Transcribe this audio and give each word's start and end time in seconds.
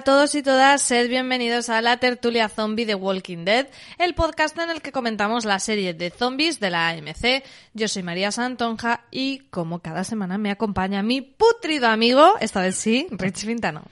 A 0.00 0.02
todos 0.02 0.34
y 0.34 0.42
todas, 0.42 0.80
sed 0.80 1.10
bienvenidos 1.10 1.68
a 1.68 1.82
la 1.82 1.98
tertulia 1.98 2.48
zombie 2.48 2.86
de 2.86 2.94
Walking 2.94 3.44
Dead, 3.44 3.66
el 3.98 4.14
podcast 4.14 4.58
en 4.58 4.70
el 4.70 4.80
que 4.80 4.92
comentamos 4.92 5.44
la 5.44 5.58
serie 5.58 5.92
de 5.92 6.08
zombies 6.08 6.58
de 6.58 6.70
la 6.70 6.88
AMC. 6.88 7.44
Yo 7.74 7.86
soy 7.86 8.02
María 8.02 8.32
Santonja 8.32 9.02
y 9.10 9.40
como 9.50 9.80
cada 9.80 10.02
semana 10.04 10.38
me 10.38 10.50
acompaña 10.50 11.02
mi 11.02 11.20
putrido 11.20 11.88
amigo, 11.88 12.32
esta 12.40 12.62
vez 12.62 12.76
sí, 12.76 13.08
Rich 13.10 13.44
Vintano. 13.44 13.82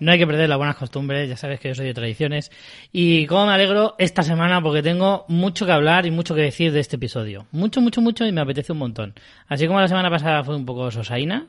No 0.00 0.10
hay 0.10 0.18
que 0.18 0.26
perder 0.26 0.48
las 0.48 0.58
buenas 0.58 0.74
costumbres, 0.74 1.28
ya 1.28 1.36
sabes 1.36 1.60
que 1.60 1.68
yo 1.68 1.76
soy 1.76 1.86
de 1.86 1.94
tradiciones. 1.94 2.50
Y 2.90 3.26
como 3.26 3.46
me 3.46 3.52
alegro 3.52 3.94
esta 4.00 4.24
semana 4.24 4.60
porque 4.60 4.82
tengo 4.82 5.26
mucho 5.28 5.64
que 5.64 5.70
hablar 5.70 6.06
y 6.06 6.10
mucho 6.10 6.34
que 6.34 6.40
decir 6.40 6.72
de 6.72 6.80
este 6.80 6.96
episodio. 6.96 7.46
Mucho, 7.52 7.80
mucho, 7.80 8.00
mucho 8.00 8.26
y 8.26 8.32
me 8.32 8.40
apetece 8.40 8.72
un 8.72 8.78
montón. 8.78 9.14
Así 9.46 9.68
como 9.68 9.80
la 9.80 9.86
semana 9.86 10.10
pasada 10.10 10.42
fue 10.42 10.56
un 10.56 10.66
poco 10.66 10.90
sosaina, 10.90 11.46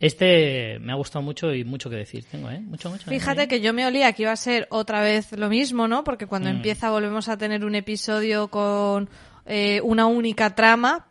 este 0.00 0.78
me 0.80 0.92
ha 0.92 0.94
gustado 0.94 1.22
mucho 1.22 1.52
y 1.52 1.64
mucho 1.64 1.90
que 1.90 1.96
decir 1.96 2.24
tengo, 2.30 2.50
¿eh? 2.50 2.60
Mucho, 2.60 2.88
mucho. 2.90 3.10
Fíjate 3.10 3.48
que 3.48 3.60
yo 3.60 3.72
me 3.72 3.86
olía 3.86 4.12
que 4.12 4.22
iba 4.22 4.32
a 4.32 4.36
ser 4.36 4.66
otra 4.70 5.00
vez 5.00 5.32
lo 5.32 5.48
mismo, 5.48 5.88
¿no? 5.88 6.04
Porque 6.04 6.26
cuando 6.26 6.48
Mm. 6.50 6.56
empieza 6.56 6.90
volvemos 6.90 7.28
a 7.28 7.36
tener 7.36 7.64
un 7.64 7.74
episodio 7.74 8.48
con 8.48 9.08
eh, 9.46 9.80
una 9.82 10.06
única 10.06 10.54
trama, 10.54 11.06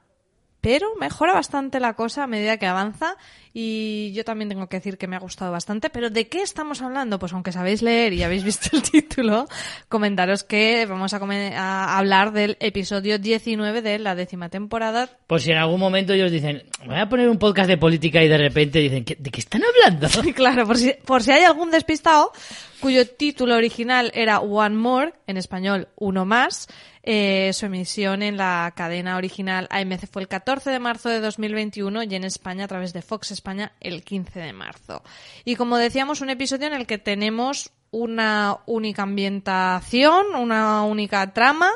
pero 0.62 0.96
mejora 1.00 1.34
bastante 1.34 1.80
la 1.80 1.94
cosa 1.96 2.24
a 2.24 2.28
medida 2.28 2.58
que 2.58 2.68
avanza 2.68 3.18
y 3.54 4.12
yo 4.14 4.24
también 4.24 4.50
tengo 4.50 4.68
que 4.68 4.78
decir 4.78 4.98
que 4.98 5.08
me 5.08 5.16
ha 5.16 5.20
gustado 5.20 5.52
bastante. 5.52 5.90
Pero 5.90 6.10
¿de 6.10 6.28
qué 6.28 6.42
estamos 6.42 6.82
hablando? 6.82 7.20
Pues 7.20 7.34
aunque 7.34 7.52
sabéis 7.52 7.82
leer 7.82 8.14
y 8.14 8.24
habéis 8.24 8.44
visto 8.44 8.70
el 8.76 8.82
título, 8.92 9.48
comentaros 9.90 10.44
que 10.44 10.86
vamos 10.88 11.14
a, 11.14 11.98
hablar 11.98 12.32
del 12.32 12.58
episodio 12.60 13.20
19 13.20 13.82
de 13.82 14.00
la 14.00 14.16
décima 14.16 14.50
temporada. 14.50 15.10
Por 15.28 15.42
si 15.42 15.52
en 15.52 15.58
algún 15.58 15.80
momento 15.80 16.14
ellos 16.14 16.32
dicen, 16.32 16.64
voy 16.86 16.98
a 16.98 17.10
poner 17.10 17.30
un 17.30 17.38
podcast 17.38 17.68
de 17.68 17.78
política 17.78 18.24
y 18.24 18.28
de 18.28 18.38
repente 18.38 18.80
dicen, 18.80 19.04
¿qué- 19.04 19.18
¿de 19.20 19.32
qué 19.32 19.40
están 19.40 19.62
hablando? 19.64 20.08
Claro, 20.36 20.68
por 20.68 20.78
si, 20.78 20.94
por 21.06 21.24
si 21.24 21.32
hay 21.32 21.44
algún 21.44 21.72
despistado, 21.72 22.32
cuyo 22.80 23.08
título 23.08 23.56
original 23.56 24.12
era 24.14 24.40
One 24.40 24.76
More, 24.76 25.14
en 25.26 25.38
español 25.38 25.88
Uno 25.96 26.26
Más. 26.26 26.68
Eh, 27.10 27.52
su 27.54 27.66
emisión 27.66 28.22
en 28.22 28.36
la 28.36 28.74
cadena 28.76 29.16
original 29.16 29.68
AMC 29.72 30.08
fue 30.12 30.22
el 30.22 30.28
14 30.28 30.70
de 30.72 30.80
marzo 30.80 31.08
de 31.08 31.22
2021 31.22 32.04
y 32.04 32.16
en 32.16 32.26
España 32.26 32.66
a 32.66 32.68
través 32.68 32.92
de 32.92 33.02
Fox 33.02 33.32
España 33.38 33.72
el 33.80 34.04
15 34.04 34.40
de 34.40 34.54
marzo. 34.54 35.04
Y 35.46 35.56
como 35.56 35.78
decíamos, 35.78 36.22
un 36.22 36.30
episodio 36.30 36.68
en 36.68 36.74
el 36.74 36.86
que 36.86 36.98
tenemos 36.98 37.72
una 37.92 38.58
única 38.66 39.04
ambientación, 39.04 40.36
una 40.36 40.84
única 40.84 41.34
trama. 41.34 41.72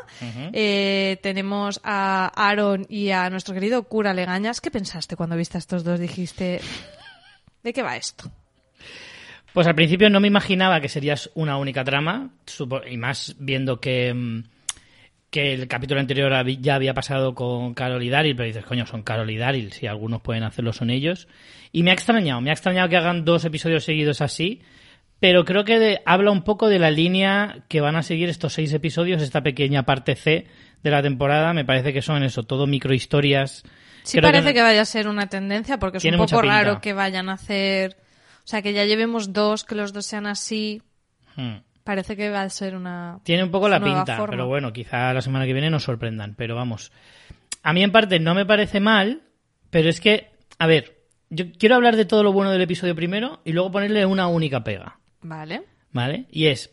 Eh, 0.53 1.17
tenemos 1.21 1.79
a 1.83 2.31
Aaron 2.35 2.85
y 2.89 3.11
a 3.11 3.29
nuestro 3.29 3.53
querido 3.53 3.83
cura 3.83 4.13
Legañas. 4.13 4.61
¿Qué 4.61 4.71
pensaste 4.71 5.15
cuando 5.15 5.35
viste 5.35 5.57
a 5.57 5.59
estos 5.59 5.83
dos? 5.83 5.99
Dijiste, 5.99 6.59
¿de 7.63 7.73
qué 7.73 7.81
va 7.81 7.95
esto? 7.95 8.31
Pues 9.53 9.67
al 9.67 9.75
principio 9.75 10.09
no 10.09 10.19
me 10.19 10.27
imaginaba 10.27 10.79
que 10.79 10.87
serías 10.87 11.29
una 11.33 11.57
única 11.57 11.83
trama, 11.83 12.29
y 12.89 12.97
más 12.97 13.35
viendo 13.37 13.81
que, 13.81 14.13
mm, 14.13 14.43
que 15.31 15.53
el 15.53 15.67
capítulo 15.67 15.99
anterior 15.99 16.31
ya 16.59 16.75
había 16.75 16.93
pasado 16.93 17.33
con 17.33 17.73
Carol 17.73 18.03
y 18.03 18.09
Daryl, 18.09 18.35
pero 18.35 18.47
dices, 18.47 18.65
coño, 18.65 18.85
son 18.85 19.01
Carol 19.01 19.29
y 19.31 19.37
Daryl, 19.37 19.71
si 19.71 19.87
algunos 19.87 20.21
pueden 20.21 20.43
hacerlo 20.43 20.73
son 20.73 20.89
ellos. 20.91 21.27
Y 21.71 21.81
me 21.83 21.91
ha 21.91 21.93
extrañado, 21.93 22.41
me 22.41 22.49
ha 22.49 22.53
extrañado 22.53 22.89
que 22.89 22.97
hagan 22.97 23.23
dos 23.25 23.45
episodios 23.45 23.85
seguidos 23.85 24.21
así, 24.21 24.61
pero 25.19 25.45
creo 25.45 25.63
que 25.63 25.79
de- 25.79 26.01
habla 26.05 26.31
un 26.31 26.43
poco 26.43 26.67
de 26.67 26.79
la 26.79 26.91
línea 26.91 27.63
que 27.69 27.79
van 27.79 27.95
a 27.95 28.03
seguir 28.03 28.27
estos 28.29 28.53
seis 28.53 28.73
episodios, 28.73 29.21
esta 29.21 29.41
pequeña 29.41 29.83
parte 29.83 30.15
C 30.15 30.47
de 30.83 30.91
la 30.91 31.01
temporada, 31.01 31.53
me 31.53 31.63
parece 31.63 31.93
que 31.93 32.01
son 32.01 32.23
eso, 32.23 32.43
todo 32.43 32.67
microhistorias. 32.67 33.63
Sí 34.03 34.17
Creo 34.17 34.31
parece 34.31 34.53
que, 34.53 34.61
vaya 34.61 34.81
a 34.81 34.85
ser 34.85 35.07
una 35.07 35.27
tendencia 35.27 35.77
porque 35.79 35.99
es 35.99 36.05
un 36.05 36.17
poco 36.17 36.41
raro 36.41 36.81
que 36.81 36.93
vayan 36.93 37.29
a 37.29 37.33
hacer... 37.33 37.97
O 38.43 38.47
sea, 38.51 38.61
que 38.63 38.73
ya 38.73 38.83
llevemos 38.85 39.31
dos, 39.31 39.63
que 39.63 39.75
los 39.75 39.93
dos 39.93 40.05
sean 40.07 40.25
así. 40.25 40.81
Hmm. 41.35 41.57
Parece 41.83 42.15
que 42.15 42.29
va 42.29 42.43
a 42.43 42.49
ser 42.49 42.75
una... 42.75 43.19
Tiene 43.23 43.43
un 43.43 43.51
poco 43.51 43.67
la 43.67 43.79
pinta, 43.79 44.17
forma. 44.17 44.31
pero 44.31 44.47
bueno, 44.47 44.71
quizá 44.71 45.13
la 45.13 45.21
semana 45.21 45.45
que 45.45 45.53
viene 45.53 45.69
nos 45.69 45.83
sorprendan. 45.83 46.35
Pero 46.35 46.55
vamos, 46.55 46.91
a 47.63 47.73
mí 47.73 47.83
en 47.83 47.91
parte 47.91 48.19
no 48.19 48.35
me 48.35 48.45
parece 48.45 48.79
mal, 48.79 49.23
pero 49.69 49.89
es 49.89 49.99
que, 49.99 50.31
a 50.59 50.67
ver, 50.67 51.01
yo 51.29 51.45
quiero 51.57 51.75
hablar 51.75 51.95
de 51.95 52.05
todo 52.05 52.23
lo 52.23 52.33
bueno 52.33 52.51
del 52.51 52.61
episodio 52.61 52.95
primero 52.95 53.41
y 53.45 53.53
luego 53.53 53.71
ponerle 53.71 54.05
una 54.05 54.27
única 54.27 54.63
pega, 54.63 54.99
Vale. 55.21 55.63
¿vale? 55.91 56.25
Y 56.29 56.47
es, 56.47 56.71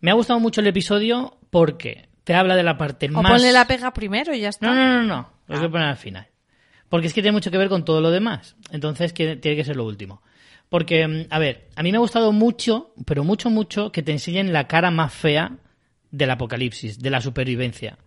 me 0.00 0.10
ha 0.10 0.14
gustado 0.14 0.40
mucho 0.40 0.60
el 0.60 0.66
episodio 0.66 1.38
porque 1.50 2.08
te 2.24 2.34
habla 2.34 2.56
de 2.56 2.62
la 2.62 2.76
parte 2.76 3.08
O 3.08 3.22
más... 3.22 3.32
ponle 3.32 3.52
la 3.52 3.66
pega 3.66 3.92
primero 3.92 4.34
y 4.34 4.40
ya 4.40 4.50
está. 4.50 4.66
No, 4.66 4.74
no, 4.74 5.02
no, 5.02 5.02
no, 5.06 5.30
lo 5.46 5.56
voy 5.56 5.66
a 5.66 5.70
poner 5.70 5.88
al 5.88 5.96
final. 5.96 6.26
Porque 6.88 7.06
es 7.06 7.14
que 7.14 7.22
tiene 7.22 7.36
mucho 7.36 7.50
que 7.50 7.58
ver 7.58 7.68
con 7.68 7.84
todo 7.84 8.00
lo 8.00 8.10
demás. 8.10 8.56
Entonces 8.72 9.14
tiene 9.14 9.38
que 9.40 9.64
ser 9.64 9.76
lo 9.76 9.84
último. 9.84 10.22
Porque, 10.70 11.06
mm, 11.06 11.26
a 11.28 11.38
ver, 11.38 11.68
a 11.76 11.82
mí 11.82 11.90
me 11.92 11.98
ha 11.98 12.00
gustado 12.00 12.32
mucho, 12.32 12.94
pero 13.04 13.24
mucho, 13.24 13.50
mucho, 13.50 13.92
que 13.92 14.02
te 14.02 14.12
enseñen 14.12 14.54
la 14.54 14.66
cara 14.66 14.90
más 14.90 15.12
fea 15.12 15.58
del 16.10 16.30
apocalipsis, 16.30 16.98
de 16.98 17.10
la 17.10 17.20
supervivencia. 17.20 17.98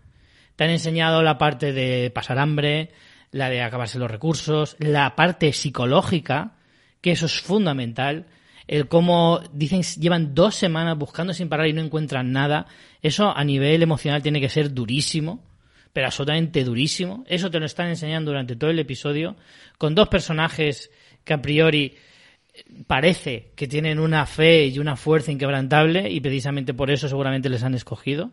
Te 0.55 0.63
han 0.63 0.71
enseñado 0.71 1.21
la 1.21 1.37
parte 1.37 1.73
de 1.73 2.09
pasar 2.09 2.39
hambre, 2.39 2.91
la 3.31 3.49
de 3.49 3.61
acabarse 3.61 3.99
los 3.99 4.09
recursos, 4.09 4.75
la 4.79 5.15
parte 5.15 5.51
psicológica, 5.53 6.53
que 7.01 7.11
eso 7.11 7.25
es 7.25 7.41
fundamental. 7.41 8.27
El 8.67 8.87
cómo 8.87 9.41
dicen 9.51 9.83
llevan 9.99 10.33
dos 10.33 10.55
semanas 10.55 10.97
buscando 10.97 11.33
sin 11.33 11.49
parar 11.49 11.67
y 11.67 11.73
no 11.73 11.81
encuentran 11.81 12.31
nada. 12.31 12.67
Eso 13.01 13.35
a 13.35 13.43
nivel 13.43 13.83
emocional 13.83 14.21
tiene 14.21 14.39
que 14.39 14.49
ser 14.49 14.73
durísimo, 14.73 15.43
pero 15.91 16.07
absolutamente 16.07 16.63
durísimo. 16.63 17.25
Eso 17.27 17.51
te 17.51 17.59
lo 17.59 17.65
están 17.65 17.87
enseñando 17.87 18.31
durante 18.31 18.55
todo 18.55 18.69
el 18.69 18.79
episodio, 18.79 19.35
con 19.77 19.95
dos 19.95 20.07
personajes 20.07 20.91
que 21.25 21.33
a 21.33 21.41
priori 21.41 21.95
parece 22.87 23.51
que 23.55 23.67
tienen 23.67 23.99
una 23.99 24.25
fe 24.25 24.67
y 24.67 24.79
una 24.79 24.95
fuerza 24.95 25.31
inquebrantable 25.31 26.09
y 26.09 26.19
precisamente 26.19 26.73
por 26.73 26.91
eso 26.91 27.07
seguramente 27.07 27.49
les 27.49 27.63
han 27.63 27.73
escogido. 27.73 28.31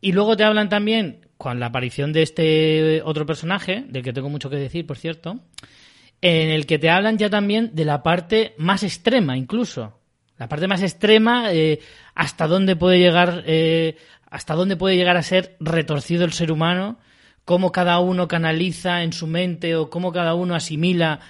Y 0.00 0.12
luego 0.12 0.36
te 0.36 0.44
hablan 0.44 0.68
también 0.68 1.26
con 1.36 1.60
la 1.60 1.66
aparición 1.66 2.12
de 2.12 2.22
este 2.22 3.02
otro 3.04 3.26
personaje, 3.26 3.84
del 3.88 4.02
que 4.02 4.12
tengo 4.12 4.28
mucho 4.28 4.50
que 4.50 4.56
decir, 4.56 4.86
por 4.86 4.98
cierto, 4.98 5.40
en 6.20 6.50
el 6.50 6.66
que 6.66 6.78
te 6.78 6.90
hablan 6.90 7.18
ya 7.18 7.30
también 7.30 7.70
de 7.74 7.84
la 7.84 8.02
parte 8.02 8.54
más 8.58 8.82
extrema, 8.82 9.36
incluso. 9.36 9.98
La 10.36 10.48
parte 10.48 10.66
más 10.66 10.82
extrema, 10.82 11.52
eh, 11.52 11.80
hasta 12.14 12.46
dónde 12.46 12.76
puede 12.76 12.98
llegar, 12.98 13.44
eh, 13.46 13.96
hasta 14.30 14.54
dónde 14.54 14.76
puede 14.76 14.96
llegar 14.96 15.16
a 15.16 15.22
ser 15.22 15.56
retorcido 15.60 16.24
el 16.24 16.32
ser 16.32 16.50
humano, 16.50 16.98
cómo 17.44 17.72
cada 17.72 17.98
uno 18.00 18.26
canaliza 18.26 19.02
en 19.02 19.12
su 19.12 19.26
mente 19.26 19.76
o 19.76 19.90
cómo 19.90 20.12
cada 20.12 20.34
uno 20.34 20.54
asimila 20.54 21.20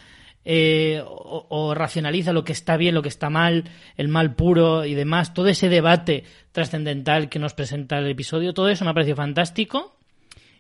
eh, 0.44 1.03
o, 1.06 1.47
o 1.49 1.75
racionaliza 1.75 2.32
lo 2.32 2.44
que 2.44 2.53
está 2.53 2.77
bien, 2.77 2.94
lo 2.94 3.03
que 3.03 3.09
está 3.09 3.31
mal, 3.31 3.65
el 3.97 4.09
mal 4.09 4.34
puro 4.34 4.84
y 4.84 4.94
demás. 4.94 5.34
Todo 5.34 5.49
ese 5.49 5.69
debate 5.69 6.25
trascendental 6.52 7.29
que 7.29 7.38
nos 7.38 7.55
presenta 7.55 7.99
el 7.99 8.08
episodio, 8.08 8.55
todo 8.55 8.69
eso 8.69 8.85
me 8.85 8.91
ha 8.91 8.94
parecido 8.94 9.17
fantástico. 9.17 9.96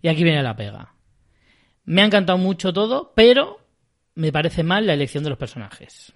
Y 0.00 0.08
aquí 0.08 0.22
viene 0.22 0.42
la 0.42 0.56
pega. 0.56 0.94
Me 1.84 2.02
ha 2.02 2.04
encantado 2.04 2.38
mucho 2.38 2.72
todo, 2.72 3.12
pero 3.14 3.60
me 4.14 4.32
parece 4.32 4.62
mal 4.62 4.86
la 4.86 4.94
elección 4.94 5.24
de 5.24 5.30
los 5.30 5.38
personajes 5.38 6.12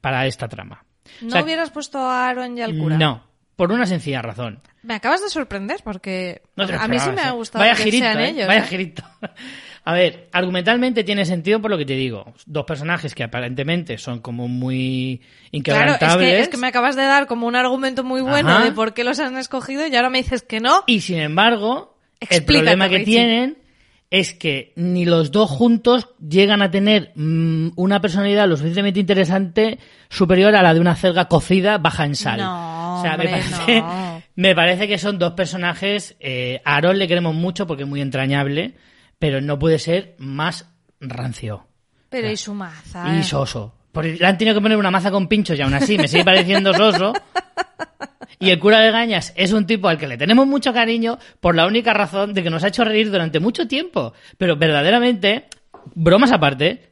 para 0.00 0.26
esta 0.26 0.48
trama. 0.48 0.84
¿No 1.20 1.28
O 1.28 1.30
sea, 1.30 1.42
hubieras 1.42 1.70
puesto 1.70 1.98
a 1.98 2.28
Aaron 2.28 2.58
y 2.58 2.62
al 2.62 2.76
cura? 2.76 2.98
No, 2.98 3.24
por 3.56 3.72
una 3.72 3.86
sencilla 3.86 4.22
razón. 4.22 4.60
Me 4.86 4.94
acabas 4.94 5.22
de 5.22 5.28
sorprender 5.28 5.80
porque 5.82 6.42
No 6.56 6.64
a 6.64 6.88
mí 6.88 6.98
sí 6.98 7.10
me 7.10 7.20
ha 7.22 7.28
¿eh? 7.30 7.32
gustado 7.32 7.62
Vaya 7.64 7.74
que 7.74 7.84
girito, 7.84 8.04
sean 8.04 8.20
¿eh? 8.20 8.28
ellos. 8.30 8.46
Vaya 8.46 8.60
¿eh? 8.60 8.66
girito. 8.68 9.02
A 9.88 9.92
ver, 9.92 10.28
argumentalmente 10.32 11.04
tiene 11.04 11.24
sentido 11.24 11.60
por 11.62 11.70
lo 11.70 11.78
que 11.78 11.84
te 11.86 11.94
digo. 11.94 12.34
Dos 12.44 12.64
personajes 12.64 13.14
que 13.14 13.22
aparentemente 13.22 13.98
son 13.98 14.18
como 14.20 14.48
muy 14.48 15.20
Claro, 15.62 15.92
inquebrantables. 15.92 16.28
es 16.28 16.34
que, 16.34 16.40
es 16.40 16.48
que 16.48 16.56
me 16.56 16.66
acabas 16.66 16.96
de 16.96 17.02
dar 17.04 17.26
como 17.28 17.46
un 17.46 17.54
argumento 17.54 18.02
muy 18.02 18.20
bueno 18.20 18.48
Ajá. 18.50 18.64
de 18.64 18.72
por 18.72 18.94
qué 18.94 19.04
los 19.04 19.20
han 19.20 19.36
escogido 19.36 19.86
y 19.86 19.94
ahora 19.94 20.10
me 20.10 20.18
dices 20.18 20.42
que 20.42 20.58
no. 20.60 20.82
Y 20.88 21.02
sin 21.02 21.18
embargo, 21.18 21.96
el 22.30 22.44
problema 22.44 22.88
que 22.88 22.98
Richie. 22.98 23.04
tienen 23.12 23.58
es 24.10 24.32
que 24.34 24.72
ni 24.76 25.04
los 25.04 25.30
dos 25.30 25.50
juntos 25.50 26.08
llegan 26.20 26.62
a 26.62 26.70
tener 26.70 27.12
mm, 27.14 27.70
una 27.76 28.00
personalidad 28.00 28.48
lo 28.48 28.56
suficientemente 28.56 28.98
interesante 29.00 29.78
superior 30.08 30.54
a 30.56 30.62
la 30.62 30.74
de 30.74 30.80
una 30.80 30.96
celga 30.96 31.26
cocida 31.26 31.78
baja 31.78 32.04
en 32.06 32.16
sal. 32.16 32.38
No, 32.40 32.98
o 32.98 33.02
sea, 33.02 33.16
me 33.16 33.28
parece, 33.28 33.80
no. 33.80 34.15
Me 34.36 34.54
parece 34.54 34.86
que 34.86 34.98
son 34.98 35.18
dos 35.18 35.32
personajes. 35.32 36.16
Eh, 36.20 36.60
a 36.64 36.76
Aaron 36.76 36.98
le 36.98 37.08
queremos 37.08 37.34
mucho 37.34 37.66
porque 37.66 37.82
es 37.82 37.88
muy 37.88 38.00
entrañable, 38.00 38.74
pero 39.18 39.40
no 39.40 39.58
puede 39.58 39.78
ser 39.78 40.14
más 40.18 40.70
rancio 41.00 41.66
Pero 42.08 42.30
y 42.30 42.36
su 42.36 42.54
maza. 42.54 43.14
y 43.14 43.20
eh? 43.20 43.22
soso. 43.22 43.74
Porque 43.92 44.14
le 44.14 44.26
han 44.26 44.36
tenido 44.36 44.54
que 44.54 44.60
poner 44.60 44.76
una 44.76 44.90
maza 44.90 45.10
con 45.10 45.26
pinchos 45.26 45.58
y 45.58 45.62
aún 45.62 45.72
así 45.72 45.96
me 45.96 46.06
sigue 46.06 46.24
pareciendo 46.24 46.72
soso. 46.74 47.14
Y 48.38 48.50
el 48.50 48.58
cura 48.58 48.80
de 48.80 48.90
Gañas 48.90 49.32
es 49.36 49.52
un 49.52 49.66
tipo 49.66 49.88
al 49.88 49.96
que 49.96 50.06
le 50.06 50.18
tenemos 50.18 50.46
mucho 50.46 50.74
cariño 50.74 51.18
por 51.40 51.54
la 51.54 51.66
única 51.66 51.94
razón 51.94 52.34
de 52.34 52.42
que 52.42 52.50
nos 52.50 52.62
ha 52.62 52.68
hecho 52.68 52.84
reír 52.84 53.10
durante 53.10 53.40
mucho 53.40 53.66
tiempo. 53.66 54.12
Pero 54.36 54.56
verdaderamente, 54.56 55.46
bromas 55.94 56.32
aparte, 56.32 56.90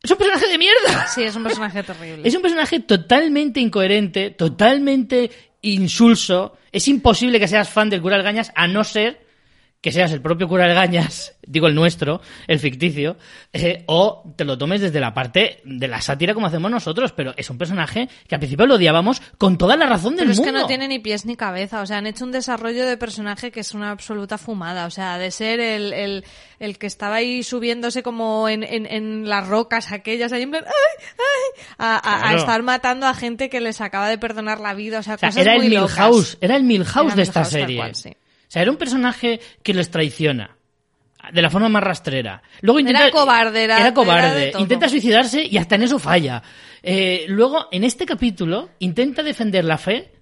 es 0.00 0.10
un 0.10 0.18
personaje 0.18 0.46
de 0.46 0.58
mierda. 0.58 1.06
Sí, 1.08 1.24
es 1.24 1.34
un 1.34 1.42
personaje 1.42 1.82
terrible. 1.82 2.28
Es 2.28 2.34
un 2.36 2.42
personaje 2.42 2.78
totalmente 2.78 3.58
incoherente, 3.58 4.30
totalmente 4.30 5.30
insulso. 5.72 6.56
Es 6.72 6.88
imposible 6.88 7.40
que 7.40 7.48
seas 7.48 7.68
fan 7.68 7.90
del 7.90 8.02
cura 8.02 8.18
de 8.18 8.22
Gañas 8.22 8.52
a 8.54 8.68
no 8.68 8.84
ser 8.84 9.23
que 9.84 9.92
seas 9.92 10.10
el 10.12 10.22
propio 10.22 10.48
cura 10.48 10.66
de 10.66 10.72
Gañas, 10.72 11.36
digo 11.46 11.66
el 11.66 11.74
nuestro, 11.74 12.22
el 12.46 12.58
ficticio, 12.58 13.18
eh, 13.52 13.84
o 13.86 14.32
te 14.34 14.46
lo 14.46 14.56
tomes 14.56 14.80
desde 14.80 14.98
la 14.98 15.12
parte 15.12 15.60
de 15.66 15.88
la 15.88 16.00
sátira 16.00 16.32
como 16.32 16.46
hacemos 16.46 16.70
nosotros, 16.70 17.12
pero 17.12 17.34
es 17.36 17.50
un 17.50 17.58
personaje 17.58 18.08
que 18.26 18.34
al 18.34 18.38
principio 18.38 18.66
lo 18.66 18.76
odiábamos 18.76 19.20
con 19.36 19.58
toda 19.58 19.76
la 19.76 19.84
razón 19.84 20.16
del 20.16 20.20
Pero 20.24 20.32
es 20.32 20.38
mundo. 20.38 20.52
que 20.54 20.58
no 20.58 20.66
tiene 20.66 20.88
ni 20.88 21.00
pies 21.00 21.26
ni 21.26 21.36
cabeza, 21.36 21.82
o 21.82 21.86
sea, 21.86 21.98
han 21.98 22.06
hecho 22.06 22.24
un 22.24 22.32
desarrollo 22.32 22.86
de 22.86 22.96
personaje 22.96 23.50
que 23.52 23.60
es 23.60 23.74
una 23.74 23.90
absoluta 23.90 24.38
fumada, 24.38 24.86
o 24.86 24.90
sea, 24.90 25.18
de 25.18 25.30
ser 25.30 25.60
el, 25.60 25.92
el, 25.92 26.24
el 26.60 26.78
que 26.78 26.86
estaba 26.86 27.16
ahí 27.16 27.42
subiéndose 27.42 28.02
como 28.02 28.48
en, 28.48 28.62
en, 28.62 28.86
en 28.86 29.28
las 29.28 29.46
rocas 29.46 29.92
aquellas, 29.92 30.32
ahí 30.32 30.44
en 30.44 30.50
plan, 30.50 30.64
¡ay, 30.64 31.04
ay! 31.18 31.64
A, 31.76 31.96
a- 31.98 32.30
a 32.30 32.34
estar 32.36 32.62
matando 32.62 33.06
a 33.06 33.12
gente 33.12 33.50
que 33.50 33.60
les 33.60 33.82
acaba 33.82 34.08
de 34.08 34.16
perdonar 34.16 34.60
la 34.60 34.72
vida, 34.72 35.00
o 35.00 35.02
sea, 35.02 35.16
O 35.16 35.18
sea, 35.18 35.28
cosas 35.28 35.42
era 35.42 35.56
el 35.56 35.70
locas. 35.74 35.92
Milhouse, 35.98 36.38
era 36.40 36.56
el 36.56 36.62
Milhouse 36.64 37.06
Era 37.12 37.14
de 37.16 37.22
esta 37.22 37.40
Milhouse, 37.40 37.52
tal 37.52 37.60
serie. 37.60 37.76
cual, 37.76 37.94
sí. 37.94 38.16
O 38.46 38.50
sea, 38.54 38.62
era 38.62 38.70
un 38.70 38.76
personaje 38.76 39.40
que 39.62 39.74
les 39.74 39.90
traiciona. 39.90 40.56
De 41.32 41.40
la 41.40 41.48
forma 41.48 41.70
más 41.70 41.82
rastrera. 41.82 42.42
Luego 42.60 42.80
Era 42.80 42.90
intenta, 42.90 43.10
cobarde, 43.10 43.64
era- 43.64 43.76
era 43.76 43.86
era 43.86 43.94
cobarde. 43.94 44.52
intenta 44.58 44.88
suicidarse 44.90 45.42
y 45.42 45.56
hasta 45.56 45.76
en 45.76 45.82
eso 45.84 45.98
falla. 45.98 46.42
Eh, 46.82 47.24
luego, 47.28 47.66
en 47.72 47.82
este 47.84 48.04
capítulo, 48.04 48.68
intenta 48.80 49.22
defender 49.22 49.64
la 49.64 49.78
fe 49.78 50.12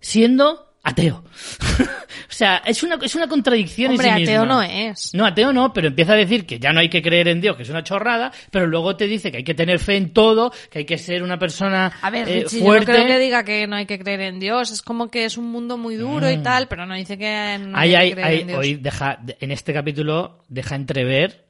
siendo 0.00 0.76
ateo. 0.84 1.24
o 2.28 2.32
sea, 2.32 2.62
es 2.64 2.82
una, 2.82 2.98
es 3.02 3.14
una 3.14 3.28
contradicción 3.28 3.92
Hombre, 3.92 4.08
en 4.08 4.16
sí 4.16 4.22
ateo 4.24 4.42
misma. 4.42 4.54
no 4.54 4.62
es. 4.62 5.14
No, 5.14 5.26
ateo 5.26 5.52
no, 5.52 5.72
pero 5.72 5.88
empieza 5.88 6.12
a 6.12 6.16
decir 6.16 6.46
que 6.46 6.58
ya 6.58 6.72
no 6.72 6.80
hay 6.80 6.88
que 6.88 7.02
creer 7.02 7.28
en 7.28 7.40
Dios, 7.40 7.56
que 7.56 7.62
es 7.64 7.70
una 7.70 7.82
chorrada, 7.84 8.32
pero 8.50 8.66
luego 8.66 8.96
te 8.96 9.06
dice 9.06 9.30
que 9.30 9.38
hay 9.38 9.44
que 9.44 9.54
tener 9.54 9.78
fe 9.78 9.96
en 9.96 10.12
todo, 10.12 10.52
que 10.70 10.80
hay 10.80 10.84
que 10.84 10.98
ser 10.98 11.22
una 11.22 11.38
persona 11.38 11.92
A 12.02 12.10
ver, 12.10 12.28
eh, 12.28 12.42
Richie, 12.42 12.60
yo 12.60 12.74
no 12.74 12.84
creo 12.84 13.06
que 13.06 13.18
diga 13.18 13.44
que 13.44 13.66
no 13.66 13.76
hay 13.76 13.86
que 13.86 13.98
creer 13.98 14.20
en 14.22 14.40
Dios. 14.40 14.70
Es 14.70 14.82
como 14.82 15.10
que 15.10 15.24
es 15.24 15.36
un 15.38 15.50
mundo 15.50 15.76
muy 15.76 15.96
duro 15.96 16.30
y 16.30 16.38
tal, 16.38 16.68
pero 16.68 16.86
no 16.86 16.94
dice 16.94 17.18
que 17.18 17.58
no 17.60 17.76
hay, 17.78 17.94
hay- 17.94 18.10
que 18.10 18.14
creer 18.20 18.40
en 18.40 18.46
Dios. 18.48 18.58
hoy 18.58 18.74
deja, 18.74 19.18
en 19.40 19.50
este 19.50 19.72
capítulo 19.72 20.42
deja 20.48 20.74
entrever 20.74 21.44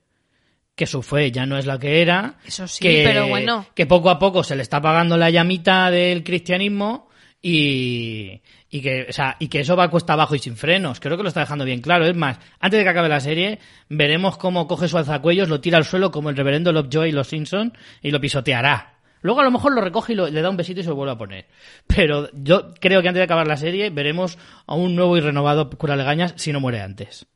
que 0.74 0.86
su 0.86 1.02
fe 1.02 1.30
ya 1.30 1.46
no 1.46 1.56
es 1.56 1.66
la 1.66 1.78
que 1.78 2.02
era. 2.02 2.34
Eso 2.44 2.66
sí, 2.66 2.82
que, 2.82 3.04
pero 3.06 3.28
bueno. 3.28 3.64
Que 3.74 3.86
poco 3.86 4.10
a 4.10 4.18
poco 4.18 4.42
se 4.42 4.56
le 4.56 4.62
está 4.62 4.78
apagando 4.78 5.16
la 5.16 5.30
llamita 5.30 5.88
del 5.90 6.24
cristianismo 6.24 7.08
y, 7.40 8.40
y, 8.74 8.82
que, 8.82 9.06
o 9.08 9.12
sea, 9.12 9.36
y 9.38 9.46
que 9.46 9.60
eso 9.60 9.76
va 9.76 9.84
a 9.84 9.88
cuesta 9.88 10.14
abajo 10.14 10.34
y 10.34 10.40
sin 10.40 10.56
frenos. 10.56 10.98
Creo 10.98 11.16
que 11.16 11.22
lo 11.22 11.28
está 11.28 11.38
dejando 11.38 11.64
bien 11.64 11.80
claro. 11.80 12.06
Es 12.06 12.16
más, 12.16 12.40
antes 12.58 12.76
de 12.76 12.82
que 12.82 12.90
acabe 12.90 13.08
la 13.08 13.20
serie, 13.20 13.60
veremos 13.88 14.36
cómo 14.36 14.66
coge 14.66 14.88
su 14.88 14.98
alzacuellos, 14.98 15.48
lo 15.48 15.60
tira 15.60 15.78
al 15.78 15.84
suelo 15.84 16.10
como 16.10 16.28
el 16.28 16.36
reverendo 16.36 16.72
Lovejoy 16.72 17.10
y 17.10 17.12
los 17.12 17.28
Simpson 17.28 17.72
y 18.02 18.10
lo 18.10 18.20
pisoteará. 18.20 18.96
Luego 19.20 19.42
a 19.42 19.44
lo 19.44 19.52
mejor 19.52 19.74
lo 19.74 19.80
recoge 19.80 20.14
y 20.14 20.16
le 20.16 20.42
da 20.42 20.50
un 20.50 20.56
besito 20.56 20.80
y 20.80 20.82
se 20.82 20.90
vuelve 20.90 21.12
a 21.12 21.18
poner. 21.18 21.46
Pero 21.86 22.28
yo 22.32 22.74
creo 22.80 23.00
que 23.00 23.06
antes 23.06 23.20
de 23.20 23.24
acabar 23.24 23.46
la 23.46 23.56
serie 23.56 23.90
veremos 23.90 24.38
a 24.66 24.74
un 24.74 24.96
nuevo 24.96 25.16
y 25.16 25.20
renovado 25.20 25.70
cura 25.70 25.94
Legañas 25.94 26.34
si 26.36 26.52
no 26.52 26.58
muere 26.58 26.80
antes. 26.80 27.28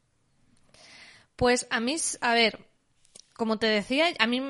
Pues 1.37 1.69
a 1.71 1.79
mí, 1.79 1.95
a 2.21 2.35
ver, 2.35 2.59
como 3.35 3.61
te 3.61 3.69
decía, 3.69 4.07
a 4.19 4.27
mí 4.27 4.43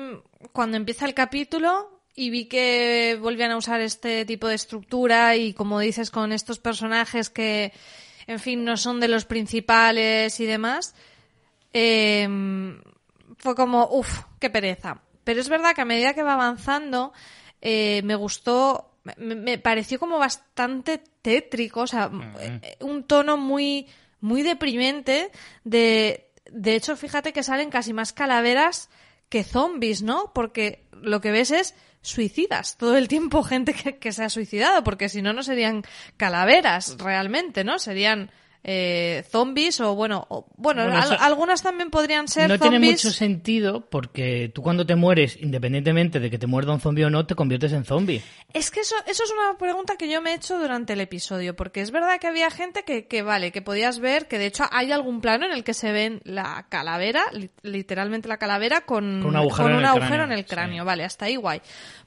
cuando 0.53 0.75
empieza 0.75 1.05
el 1.05 1.13
capítulo 1.13 1.98
y 2.19 2.29
vi 2.31 2.45
que 2.45 3.17
volvían 3.21 3.51
a 3.51 3.55
usar 3.55 3.79
este 3.79 4.25
tipo 4.25 4.49
de 4.49 4.55
estructura 4.55 5.37
y 5.37 5.53
como 5.53 5.79
dices 5.79 6.11
con 6.11 6.33
estos 6.33 6.59
personajes 6.59 7.29
que, 7.29 7.71
en 8.27 8.39
fin, 8.41 8.65
no 8.65 8.75
son 8.75 8.99
de 8.99 9.07
los 9.07 9.23
principales 9.23 10.37
y 10.41 10.45
demás, 10.45 10.95
eh, 11.71 12.27
fue 13.37 13.55
como, 13.55 13.87
uff, 13.89 14.23
qué 14.37 14.49
pereza. 14.49 15.01
Pero 15.23 15.39
es 15.39 15.47
verdad 15.47 15.73
que 15.73 15.79
a 15.79 15.85
medida 15.85 16.13
que 16.13 16.21
va 16.21 16.33
avanzando, 16.33 17.13
eh, 17.61 18.01
me 18.03 18.15
gustó, 18.15 18.91
me, 19.05 19.35
me 19.35 19.57
pareció 19.57 19.97
como 19.97 20.19
bastante 20.19 21.01
tétrico, 21.21 21.83
o 21.83 21.87
sea, 21.87 22.11
eh, 22.41 22.75
un 22.81 23.05
tono 23.05 23.37
muy, 23.37 23.87
muy 24.19 24.41
deprimente 24.41 25.31
de, 25.63 26.29
de 26.51 26.75
hecho, 26.75 26.97
fíjate 26.97 27.31
que 27.31 27.43
salen 27.43 27.69
casi 27.69 27.93
más 27.93 28.11
calaveras 28.11 28.89
que 29.29 29.45
zombies, 29.45 30.01
¿no? 30.01 30.33
Porque 30.33 30.83
lo 30.91 31.21
que 31.21 31.31
ves 31.31 31.51
es 31.51 31.75
suicidas 32.01 32.77
todo 32.77 32.97
el 32.97 33.07
tiempo, 33.07 33.43
gente 33.43 33.73
que, 33.73 34.11
se 34.11 34.23
ha 34.23 34.29
suicidado, 34.29 34.83
porque 34.83 35.09
si 35.09 35.21
no, 35.21 35.33
no 35.33 35.43
serían 35.43 35.83
calaveras 36.17 36.97
realmente, 36.97 37.63
¿no? 37.63 37.79
Serían 37.79 38.31
eh, 38.63 39.23
zombies 39.31 39.79
o 39.79 39.95
bueno, 39.95 40.25
o- 40.29 40.45
bueno, 40.57 40.83
Bueno, 40.83 40.97
al- 40.97 41.03
eso- 41.13 41.17
algunas 41.23 41.61
también 41.63 41.89
podrían 41.89 42.27
ser 42.27 42.49
no 42.49 42.57
zombies. 42.57 42.69
tiene 42.71 42.91
mucho 42.91 43.09
sentido 43.11 43.89
porque 43.89 44.51
tú 44.53 44.61
cuando 44.61 44.85
te 44.85 44.95
mueres, 44.95 45.37
independientemente 45.39 46.19
de 46.19 46.29
que 46.29 46.37
te 46.37 46.45
muerda 46.45 46.73
un 46.73 46.81
zombie 46.81 47.05
o 47.05 47.09
no, 47.09 47.25
te 47.25 47.35
conviertes 47.35 47.71
en 47.71 47.85
zombie. 47.85 48.21
Es 48.53 48.69
que 48.69 48.81
eso, 48.81 48.95
eso 49.07 49.23
es 49.23 49.31
una 49.31 49.57
pregunta 49.57 49.95
que 49.97 50.09
yo 50.11 50.21
me 50.21 50.31
he 50.31 50.35
hecho 50.35 50.59
durante 50.59 50.93
el 50.93 51.01
episodio, 51.01 51.55
porque 51.55 51.79
es 51.81 51.91
verdad 51.91 52.19
que 52.19 52.27
había 52.27 52.49
gente 52.51 52.83
que, 52.83 53.07
que 53.07 53.21
vale, 53.21 53.51
que 53.51 53.61
podías 53.61 53.99
ver, 53.99 54.27
que 54.27 54.37
de 54.37 54.47
hecho 54.47 54.65
hay 54.71 54.91
algún 54.91 55.21
plano 55.21 55.45
en 55.45 55.51
el 55.53 55.63
que 55.63 55.73
se 55.73 55.91
ven 55.93 56.19
la 56.25 56.65
calavera, 56.69 57.23
li- 57.31 57.49
literalmente 57.63 58.27
la 58.27 58.37
calavera, 58.37 58.81
con, 58.81 59.21
Con 59.21 59.29
un 59.31 59.35
agujero 59.37 59.69
en 59.69 59.75
el 59.79 59.85
agujero 59.85 60.07
cráneo, 60.09 60.25
en 60.25 60.31
el 60.33 60.45
cráneo, 60.45 60.83
sí. 60.83 60.85
vale, 60.85 61.03
hasta 61.05 61.25
ahí 61.25 61.35
guay. 61.37 61.61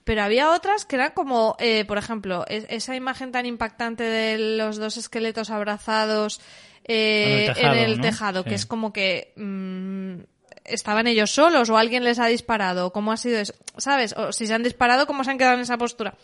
Pero 0.04 0.22
había 0.22 0.50
otras 0.50 0.84
que 0.84 0.96
eran 0.96 1.12
como, 1.12 1.56
eh, 1.58 1.84
por 1.84 1.98
ejemplo, 1.98 2.44
es- 2.48 2.66
esa 2.68 2.96
imagen 2.96 3.30
tan 3.32 3.46
impactante 3.46 4.02
de 4.04 4.56
los 4.58 4.76
dos 4.78 4.96
esqueletos 4.96 5.50
abrazados 5.50 6.40
eh, 6.84 7.24
En 7.24 7.32
el 7.32 7.54
tejado, 7.54 7.74
en 7.76 7.78
el 7.90 7.96
¿no? 7.98 8.02
tejado, 8.02 8.44
que 8.44 8.54
es 8.56 8.66
como 8.66 8.92
que 8.92 9.32
mm, 9.36 10.24
estaban 10.64 11.06
ellos 11.06 11.30
solos 11.30 11.70
o 11.70 11.76
alguien 11.76 12.02
les 12.04 12.18
ha 12.18 12.26
disparado, 12.26 12.92
¿cómo 12.92 13.12
ha 13.12 13.16
sido 13.16 13.38
eso? 13.38 13.54
¿Sabes? 13.78 14.14
O 14.16 14.32
si 14.32 14.46
se 14.48 14.54
han 14.54 14.62
disparado, 14.64 15.06
¿cómo 15.06 15.22
se 15.22 15.30
han 15.30 15.38
quedado 15.38 15.54
en 15.54 15.60
esa 15.60 15.78
postura? 15.78 16.14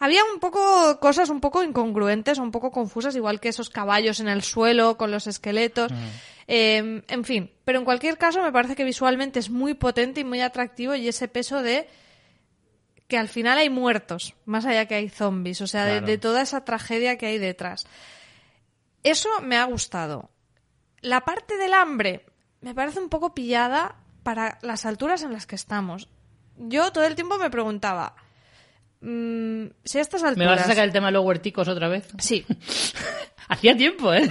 Había 0.00 0.22
un 0.32 0.40
poco 0.40 0.98
cosas 1.00 1.30
un 1.30 1.40
poco 1.40 1.62
incongruentes, 1.62 2.38
un 2.38 2.50
poco 2.50 2.70
confusas, 2.72 3.14
igual 3.14 3.38
que 3.40 3.48
esos 3.48 3.70
caballos 3.70 4.18
en 4.20 4.28
el 4.28 4.42
suelo 4.42 4.96
con 4.96 5.10
los 5.12 5.26
esqueletos. 5.28 5.92
Eh, 6.48 7.02
en 7.06 7.24
fin, 7.24 7.50
pero 7.64 7.78
en 7.78 7.84
cualquier 7.84 8.18
caso 8.18 8.42
me 8.42 8.50
parece 8.52 8.74
que 8.74 8.84
visualmente 8.84 9.38
es 9.38 9.50
muy 9.50 9.74
potente 9.74 10.20
y 10.20 10.24
muy 10.24 10.40
atractivo 10.40 10.94
y 10.96 11.06
ese 11.06 11.28
peso 11.28 11.62
de 11.62 11.86
que 13.08 13.18
al 13.18 13.28
final 13.28 13.58
hay 13.58 13.70
muertos, 13.70 14.34
más 14.44 14.64
allá 14.66 14.86
que 14.86 14.94
hay 14.94 15.08
zombies, 15.08 15.60
o 15.62 15.66
sea, 15.66 15.84
de- 15.84 15.92
Claro. 15.92 16.06
de 16.06 16.18
toda 16.18 16.42
esa 16.42 16.64
tragedia 16.64 17.16
que 17.18 17.26
hay 17.26 17.38
detrás. 17.38 17.86
Eso 19.02 19.28
me 19.42 19.56
ha 19.56 19.64
gustado. 19.64 20.30
La 21.00 21.22
parte 21.22 21.56
del 21.56 21.72
hambre 21.74 22.26
me 22.60 22.74
parece 22.74 23.00
un 23.00 23.08
poco 23.08 23.34
pillada 23.34 23.96
para 24.22 24.58
las 24.62 24.84
alturas 24.84 25.22
en 25.22 25.32
las 25.32 25.46
que 25.46 25.54
estamos. 25.54 26.08
Yo 26.58 26.92
todo 26.92 27.04
el 27.04 27.14
tiempo 27.14 27.38
me 27.38 27.50
preguntaba, 27.50 28.14
mm, 29.00 29.66
si 29.84 29.98
a 29.98 30.00
estas 30.02 30.22
¿Me 30.22 30.28
alturas... 30.28 30.50
vas 30.56 30.64
a 30.64 30.68
sacar 30.68 30.84
el 30.84 30.92
tema 30.92 31.06
de 31.06 31.12
los 31.12 31.24
huerticos 31.24 31.68
otra 31.68 31.88
vez? 31.88 32.08
Sí, 32.18 32.44
Hacía 33.48 33.74
tiempo, 33.76 34.12
¿eh? 34.12 34.30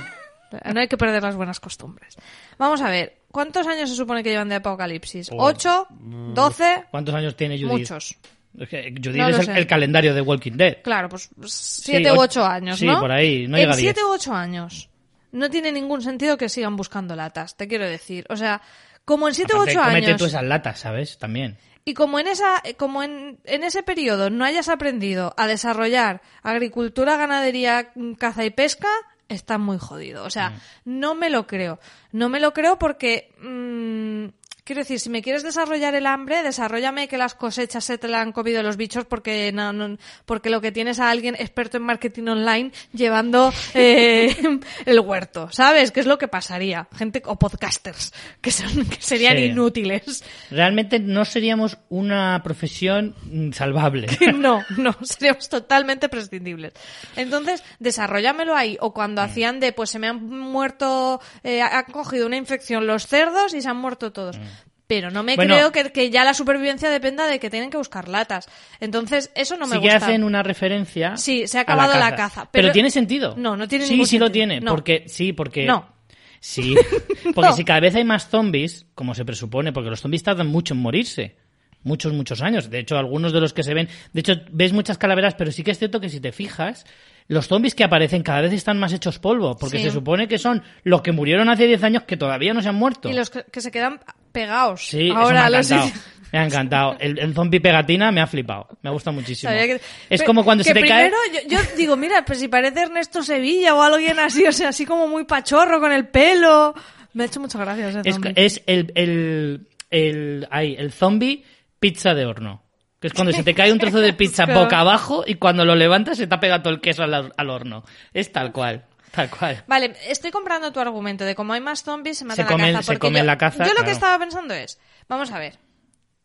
no 0.74 0.80
hay 0.80 0.88
que 0.88 0.98
perder 0.98 1.24
las 1.24 1.36
buenas 1.36 1.60
costumbres. 1.60 2.16
Vamos 2.58 2.82
a 2.82 2.90
ver, 2.90 3.22
¿cuántos 3.32 3.66
años 3.66 3.90
se 3.90 3.96
supone 3.96 4.24
que 4.24 4.30
llevan 4.30 4.50
de 4.50 4.56
apocalipsis? 4.56 5.30
Oh. 5.32 5.38
¿Ocho? 5.40 5.88
¿Doce? 5.90 6.84
¿Cuántos 6.92 7.16
años 7.16 7.36
tiene 7.36 7.58
Judith? 7.58 7.72
Muchos. 7.90 8.16
Es 8.60 8.70
que 8.70 8.92
Judith 9.04 9.16
No 9.18 9.28
es 9.30 9.48
el, 9.48 9.58
el 9.58 9.68
calendario 9.68 10.14
de 10.14 10.22
Walking 10.22 10.54
Dead. 10.54 10.78
Claro, 10.84 11.10
pues 11.10 11.30
siete 11.46 12.12
o- 12.12 12.16
u 12.16 12.20
ocho 12.20 12.46
años, 12.46 12.80
sí, 12.80 12.86
¿no? 12.86 13.00
por 13.00 13.12
ahí, 13.12 13.48
no 13.48 13.58
en 13.58 13.62
llega 13.64 13.74
a 13.74 13.78
siete 13.78 14.04
u 14.04 14.10
ocho 14.10 14.34
años 14.34 14.90
no 15.32 15.50
tiene 15.50 15.72
ningún 15.72 16.02
sentido 16.02 16.38
que 16.38 16.50
sigan 16.50 16.76
buscando 16.78 17.16
latas, 17.16 17.56
te 17.58 17.68
quiero 17.68 17.88
decir. 17.88 18.26
O 18.30 18.38
sea, 18.38 18.62
como 19.06 19.28
en 19.28 19.36
siete 19.36 19.54
u 19.56 19.60
ocho 19.60 19.82
años 19.82 20.18
tú 20.18 20.26
esas 20.26 20.44
latas, 20.44 20.80
¿sabes? 20.80 21.18
También. 21.20 21.58
y 21.86 21.94
como 21.94 22.18
en 22.20 22.28
esa, 22.28 22.62
como 22.78 23.04
en, 23.04 23.38
en 23.46 23.64
ese 23.64 23.84
periodo 23.84 24.30
no 24.30 24.44
hayas 24.46 24.68
aprendido 24.70 25.34
a 25.38 25.46
desarrollar 25.48 26.22
agricultura, 26.44 27.18
ganadería, 27.18 27.92
mm, 27.96 28.14
caza 28.14 28.44
y 28.46 28.50
pesca, 28.50 28.88
estás 29.30 29.60
muy 29.60 29.78
jodido. 29.78 30.24
O 30.24 30.28
Mm. 30.28 30.32
sea, 30.32 30.60
no 30.86 31.14
me 31.14 31.30
lo 31.30 31.46
creo. 31.46 31.80
No 32.12 32.30
me 32.30 32.40
lo 32.40 32.54
creo 32.54 32.80
porque 32.80 33.30
mm, 33.42 34.26
quiero 34.68 34.82
decir, 34.82 35.00
si 35.00 35.10
me 35.10 35.22
quieres 35.22 35.44
desarrollar 35.44 35.96
el 35.96 36.06
hambre, 36.06 36.44
desarrollame 36.44 37.08
que 37.08 37.18
las 37.18 37.34
cosechas 37.34 37.86
se 37.86 37.98
te 37.98 38.08
la 38.10 38.22
han 38.22 38.34
comido 38.34 38.62
los 38.62 38.76
bichos 38.78 39.06
porque 39.06 39.52
no, 39.54 39.72
no- 39.74 39.98
porque 40.26 40.50
lo 40.50 40.60
que 40.62 40.72
tienes 40.74 41.00
a 41.00 41.10
alguien 41.10 41.36
experto 41.36 41.78
en 41.78 41.84
marketing 41.84 42.28
online 42.28 42.72
llevando 42.94 43.54
eh, 43.74 44.36
el 44.86 45.00
huerto, 45.00 45.50
¿sabes? 45.52 45.92
¿Qué 45.92 46.02
es 46.02 46.06
lo 46.06 46.18
que 46.18 46.28
pasaría? 46.28 46.88
Gente 46.98 47.22
o 47.26 47.38
podcasters 47.40 48.14
que 48.42 48.52
son 48.52 48.86
que 48.86 49.02
serían 49.02 49.38
Sí. 49.38 49.44
inútiles. 49.46 50.24
Realmente 50.52 51.00
no 51.00 51.24
seríamos 51.24 51.78
una 51.90 52.42
profesión 52.44 53.16
mm, 53.24 53.52
salvable. 53.54 54.08
No, 54.38 54.64
no, 54.78 54.96
seríamos 55.02 55.48
totalmente 55.50 56.10
prescindibles. 56.10 56.74
Entonces, 57.16 57.64
desarrollámelo 57.80 58.54
ahí. 58.56 58.78
O 58.82 58.90
Mm. 58.90 58.94
cuando 58.94 59.22
hacían 59.22 59.60
de, 59.62 59.72
pues 59.72 59.90
se 59.90 60.00
me 60.00 60.08
han 60.08 60.28
muerto, 60.28 61.22
eh, 61.44 61.62
han 61.62 61.86
cogido 61.86 62.28
una 62.28 62.36
infección 62.38 62.86
los 62.88 63.08
cerdos 63.08 63.54
y 63.54 63.62
se 63.62 63.70
han 63.70 63.78
muerto 63.78 64.12
todos. 64.12 64.38
Pero 64.88 65.12
no 65.12 65.22
me. 65.22 65.36
Bueno. 65.36 65.54
creo 65.54 65.72
que, 65.72 65.92
que 65.92 66.10
ya 66.10 66.24
la 66.24 66.34
supervivencia 66.34 66.90
dependa 66.90 67.28
de 67.28 67.40
que 67.40 67.50
tienen 67.50 67.70
que 67.70 67.78
buscar 67.78 68.08
latas. 68.08 68.48
Entonces, 68.80 69.32
eso 69.36 69.58
no 69.58 69.68
me 69.68 69.76
sí 69.76 69.82
que 69.82 69.90
gusta. 69.92 70.06
hacen 70.08 70.24
una 70.24 70.44
referencia. 70.44 71.18
Sí, 71.18 71.46
se 71.48 71.58
ha 71.58 71.62
acabado 71.62 71.94
la 72.00 72.16
caza, 72.16 72.48
Pero, 72.52 72.68
pero- 72.68 72.72
tiene 72.72 72.90
sentido. 72.90 73.36
No, 73.38 73.58
no 73.58 73.68
tiene 73.68 73.86
Sí, 73.86 73.92
ningún 73.92 74.08
sí 74.08 74.18
lo 74.18 74.28
sentido. 74.28 74.34
tiene. 74.48 74.62
No. 74.62 74.72
Porque, 74.72 75.04
sí, 75.08 75.34
porque. 75.34 75.66
No. 75.66 75.96
Sí. 76.40 76.76
Porque 77.36 77.50
No. 77.50 77.56
si 77.56 77.66
cada 77.66 77.80
vez 77.82 77.96
hay 77.96 78.04
más 78.06 78.30
zombies, 78.30 78.86
como 78.96 79.14
se 79.16 79.26
presupone, 79.26 79.74
porque 79.74 79.90
los 79.90 80.00
zombies 80.00 80.22
tardan 80.24 80.48
mucho 80.48 80.74
en 80.76 80.80
morirse. 80.80 81.36
muchos, 81.84 82.12
muchos 82.14 82.42
años. 82.42 82.70
De 82.70 82.80
hecho, 82.80 82.98
algunos 82.98 83.32
de 83.34 83.40
los 83.40 83.54
que 83.54 83.64
se 83.64 83.74
ven, 83.74 83.88
de 84.14 84.20
hecho, 84.20 84.34
ves 84.52 84.72
muchas 84.74 84.98
calaveras, 84.98 85.36
pero 85.36 85.52
sí 85.52 85.64
que 85.64 85.72
es 85.72 85.80
cierto 85.80 86.00
que 86.02 86.10
si 86.10 86.20
te 86.20 86.32
fijas, 86.34 86.86
los 87.28 87.48
zombies 87.48 87.76
que 87.76 87.84
aparecen 87.86 88.24
cada 88.24 88.42
vez 88.42 88.52
están 88.54 88.78
más 88.78 88.92
hechos 88.94 89.20
polvo, 89.20 89.56
porque 89.58 89.78
Sí. 89.78 89.86
se 89.86 89.92
supone 89.92 90.28
que 90.28 90.38
son 90.38 90.64
los 90.84 91.02
que 91.02 91.12
murieron 91.14 91.48
hace 91.50 91.66
10 91.66 91.82
años 91.84 92.04
que 92.04 92.18
todavía 92.18 92.54
no 92.54 92.62
se 92.62 92.70
han 92.70 92.76
muerto. 92.76 93.10
Y 93.10 93.14
los 93.14 93.30
que, 93.30 93.46
que 93.52 93.62
se 93.62 93.72
quedan 93.72 94.00
pegados. 94.42 94.88
Sí, 94.88 95.10
eso 95.10 95.16
me 95.32 95.40
ha 95.40 95.50
los 95.50 95.72
encantado. 95.72 96.02
Me 96.32 96.40
ha 96.40 96.46
encantado. 96.46 96.98
El, 97.00 97.20
el 97.20 97.34
zombie 97.34 97.60
pegatina 97.62 98.12
me 98.12 98.20
ha 98.22 98.28
flipado. 98.28 98.68
Me 98.82 98.90
ha 98.90 98.94
gustado 98.94 99.16
muchísimo. 99.16 99.52
Que- 99.52 99.80
Es 100.10 100.24
como 100.24 100.44
cuando 100.44 100.64
que 100.64 100.70
se 100.70 100.74
te 100.74 100.86
cae... 100.88 101.10
primero 101.10 101.18
Yo, 101.50 101.58
yo 101.58 101.76
digo, 101.78 101.96
mira, 101.96 102.24
pues 102.26 102.40
si 102.40 102.48
parece 102.50 102.82
Ernesto 102.82 103.24
Sevilla 103.24 103.74
o 103.74 103.82
alguien 103.82 104.20
así, 104.20 104.46
o 104.46 104.52
sea, 104.52 104.70
así 104.70 104.86
como 104.86 105.08
muy 105.08 105.24
pachorro 105.24 105.80
con 105.80 105.92
el 105.92 106.08
pelo. 106.10 106.76
Me 107.14 107.24
ha 107.24 107.26
hecho 107.28 107.40
muchas 107.40 107.62
gracias 107.62 108.06
Es, 108.36 108.62
el, 108.68 108.92
el, 108.96 109.68
el, 109.90 110.48
ay, 110.52 110.76
el 110.78 110.92
zombie 110.92 111.44
pizza 111.80 112.14
de 112.14 112.26
horno. 112.26 112.62
Que 113.00 113.08
es 113.08 113.14
cuando 113.14 113.32
se 113.32 113.44
te 113.44 113.54
cae 113.54 113.72
un 113.72 113.80
trozo 113.80 114.00
de 114.00 114.12
pizza 114.12 114.46
boca 114.54 114.80
abajo 114.80 115.24
y 115.26 115.36
cuando 115.36 115.64
lo 115.66 115.76
levantas 115.76 116.18
se 116.18 116.28
te 116.28 116.36
ha 116.36 116.40
pegado 116.40 116.64
todo 116.64 116.74
el 116.74 116.82
queso 116.82 117.04
al, 117.04 117.32
al 117.36 117.50
horno. 117.50 117.84
Es 118.14 118.32
tal 118.34 118.52
cual. 118.52 118.84
Tal 119.12 119.30
cual. 119.30 119.64
Vale, 119.68 119.96
estoy 120.08 120.32
comprando 120.32 120.72
tu 120.72 120.80
argumento 120.80 121.24
de 121.26 121.34
como 121.36 121.54
hay 121.54 121.62
más 121.62 121.84
zombies, 121.84 122.18
se 122.20 122.26
mata 122.26 122.44
Se 122.46 122.48
comen- 122.54 122.68
la 122.72 122.80
caza. 122.80 122.84
se 122.84 122.88
porque 122.88 123.00
comen 123.00 123.22
yo, 123.24 123.26
la 123.26 123.38
caza, 123.38 123.58
Yo 123.64 123.70
lo 123.70 123.72
claro. 123.76 123.86
que 123.86 123.92
estaba 123.92 124.20
pensando 124.20 124.54
es, 124.54 124.80
vamos 125.08 125.32
a 125.32 125.40
ver, 125.40 125.58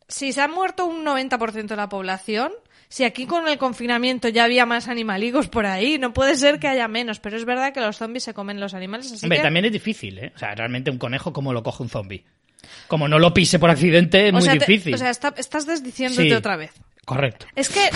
si 0.07 0.33
se 0.33 0.41
ha 0.41 0.47
muerto 0.47 0.85
un 0.85 1.03
90% 1.05 1.67
de 1.67 1.75
la 1.75 1.89
población, 1.89 2.51
si 2.89 3.03
aquí 3.05 3.25
con 3.25 3.47
el 3.47 3.57
confinamiento 3.57 4.27
ya 4.29 4.43
había 4.43 4.65
más 4.67 4.87
animaligos 4.87 5.47
por 5.47 5.65
ahí, 5.65 5.97
no 5.97 6.13
puede 6.13 6.35
ser 6.35 6.59
que 6.59 6.67
haya 6.67 6.87
menos, 6.87 7.19
pero 7.19 7.37
es 7.37 7.45
verdad 7.45 7.73
que 7.73 7.79
los 7.81 7.97
zombies 7.97 8.23
se 8.25 8.33
comen 8.35 8.59
los 8.59 8.73
animales, 8.75 9.11
así 9.11 9.25
Hombre, 9.25 9.37
que... 9.39 9.43
también 9.43 9.65
es 9.65 9.71
difícil, 9.71 10.19
¿eh? 10.19 10.31
O 10.35 10.37
sea, 10.37 10.53
realmente 10.53 10.91
un 10.91 10.97
conejo, 10.99 11.33
¿cómo 11.33 11.53
lo 11.53 11.63
coge 11.63 11.81
un 11.83 11.89
zombie? 11.89 12.23
Como 12.87 13.07
no 13.07 13.17
lo 13.17 13.33
pise 13.33 13.57
por 13.59 13.69
accidente, 13.71 14.27
es 14.27 14.33
o 14.33 14.37
muy 14.37 14.43
sea, 14.43 14.53
te- 14.53 14.59
difícil. 14.59 14.93
o 14.93 14.97
sea, 14.97 15.09
está- 15.09 15.33
estás 15.37 15.65
desdiciéndote 15.65 16.29
Sí. 16.29 16.33
otra 16.33 16.55
vez. 16.57 16.71
Correcto. 17.05 17.45
Es 17.55 17.67
que, 17.67 17.89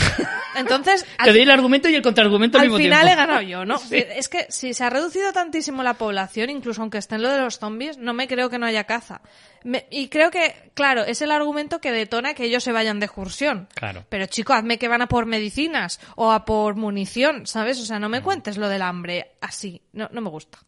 entonces, 0.55 1.05
Te 1.23 1.31
doy 1.31 1.41
el 1.41 1.49
argumento 1.51 1.87
y 1.87 1.95
el 1.95 2.01
contraargumento 2.01 2.57
al, 2.57 2.63
al 2.63 2.67
mismo 2.67 2.77
final 2.77 3.07
he 3.07 3.15
ganado 3.15 3.41
yo, 3.41 3.63
¿no? 3.65 3.79
Es 3.91 4.27
que 4.27 4.47
si 4.49 4.73
se 4.73 4.83
ha 4.83 4.89
reducido 4.89 5.31
tantísimo 5.31 5.81
la 5.81 5.93
población, 5.93 6.49
incluso 6.49 6.81
aunque 6.81 6.97
esté 6.97 7.15
en 7.15 7.21
lo 7.21 7.29
de 7.31 7.39
los 7.39 7.57
zombies, 7.57 7.97
no 7.97 8.13
me 8.13 8.27
creo 8.27 8.49
que 8.49 8.59
no 8.59 8.65
haya 8.65 8.83
caza. 8.83 9.21
Me- 9.63 9.87
y 9.89 10.09
creo 10.09 10.29
que, 10.29 10.71
claro, 10.73 11.05
es 11.05 11.21
el 11.21 11.31
argumento 11.31 11.79
que 11.79 11.91
detona 11.93 12.33
que 12.33 12.43
ellos 12.43 12.63
se 12.65 12.73
vayan 12.73 12.99
de 12.99 13.05
excursión. 13.05 13.69
Claro. 13.75 14.03
Pero 14.09 14.25
chico, 14.25 14.51
hazme 14.53 14.77
que 14.77 14.89
van 14.89 15.01
a 15.01 15.07
por 15.07 15.25
medicinas 15.25 16.01
o 16.17 16.31
a 16.33 16.43
por 16.43 16.75
munición, 16.75 17.47
¿sabes? 17.47 17.79
O 17.79 17.85
sea, 17.85 17.99
Mm. 17.99 18.01
no 18.01 18.09
me 18.09 18.21
cuentes 18.21 18.57
lo 18.57 18.67
del 18.67 18.81
hambre 18.81 19.31
así. 19.39 19.81
No, 19.93 20.09
no 20.11 20.19
me 20.19 20.29
gusta. 20.29 20.59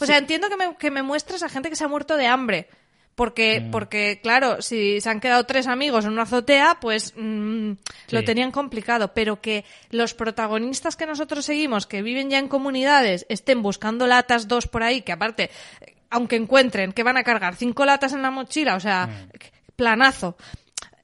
O 0.00 0.06
sea, 0.06 0.16
entiendo 0.18 0.48
que 0.48 0.56
me, 0.56 0.76
que 0.76 0.90
me 0.90 1.02
muestres 1.02 1.42
a 1.42 1.48
gente 1.50 1.68
que 1.68 1.76
se 1.76 1.84
ha 1.84 1.88
muerto 1.88 2.16
de 2.16 2.26
hambre. 2.26 2.68
Porque, 3.14 3.60
Mm. 3.60 3.70
porque, 3.70 4.20
claro, 4.22 4.62
si 4.62 5.00
se 5.00 5.10
han 5.10 5.20
quedado 5.20 5.44
tres 5.44 5.66
amigos 5.66 6.04
en 6.06 6.12
una 6.12 6.22
azotea, 6.22 6.78
pues 6.80 7.12
mm, 7.16 7.72
lo 8.10 8.24
tenían 8.24 8.50
complicado. 8.50 9.12
Pero 9.12 9.40
que 9.42 9.64
los 9.90 10.14
protagonistas 10.14 10.96
que 10.96 11.06
nosotros 11.06 11.44
seguimos, 11.44 11.86
que 11.86 12.00
viven 12.02 12.30
ya 12.30 12.38
en 12.38 12.48
comunidades, 12.48 13.26
estén 13.28 13.60
buscando 13.62 14.06
latas 14.06 14.48
dos 14.48 14.66
por 14.68 14.82
ahí, 14.82 15.02
que 15.02 15.12
aparte, 15.12 15.50
aunque 16.08 16.36
encuentren 16.36 16.92
que 16.92 17.02
van 17.02 17.18
a 17.18 17.22
cargar 17.24 17.56
cinco 17.56 17.84
latas 17.84 18.12
en 18.14 18.22
la 18.22 18.30
mochila, 18.30 18.74
o 18.76 18.80
sea, 18.80 19.06
Mm. 19.06 19.74
planazo. 19.76 20.36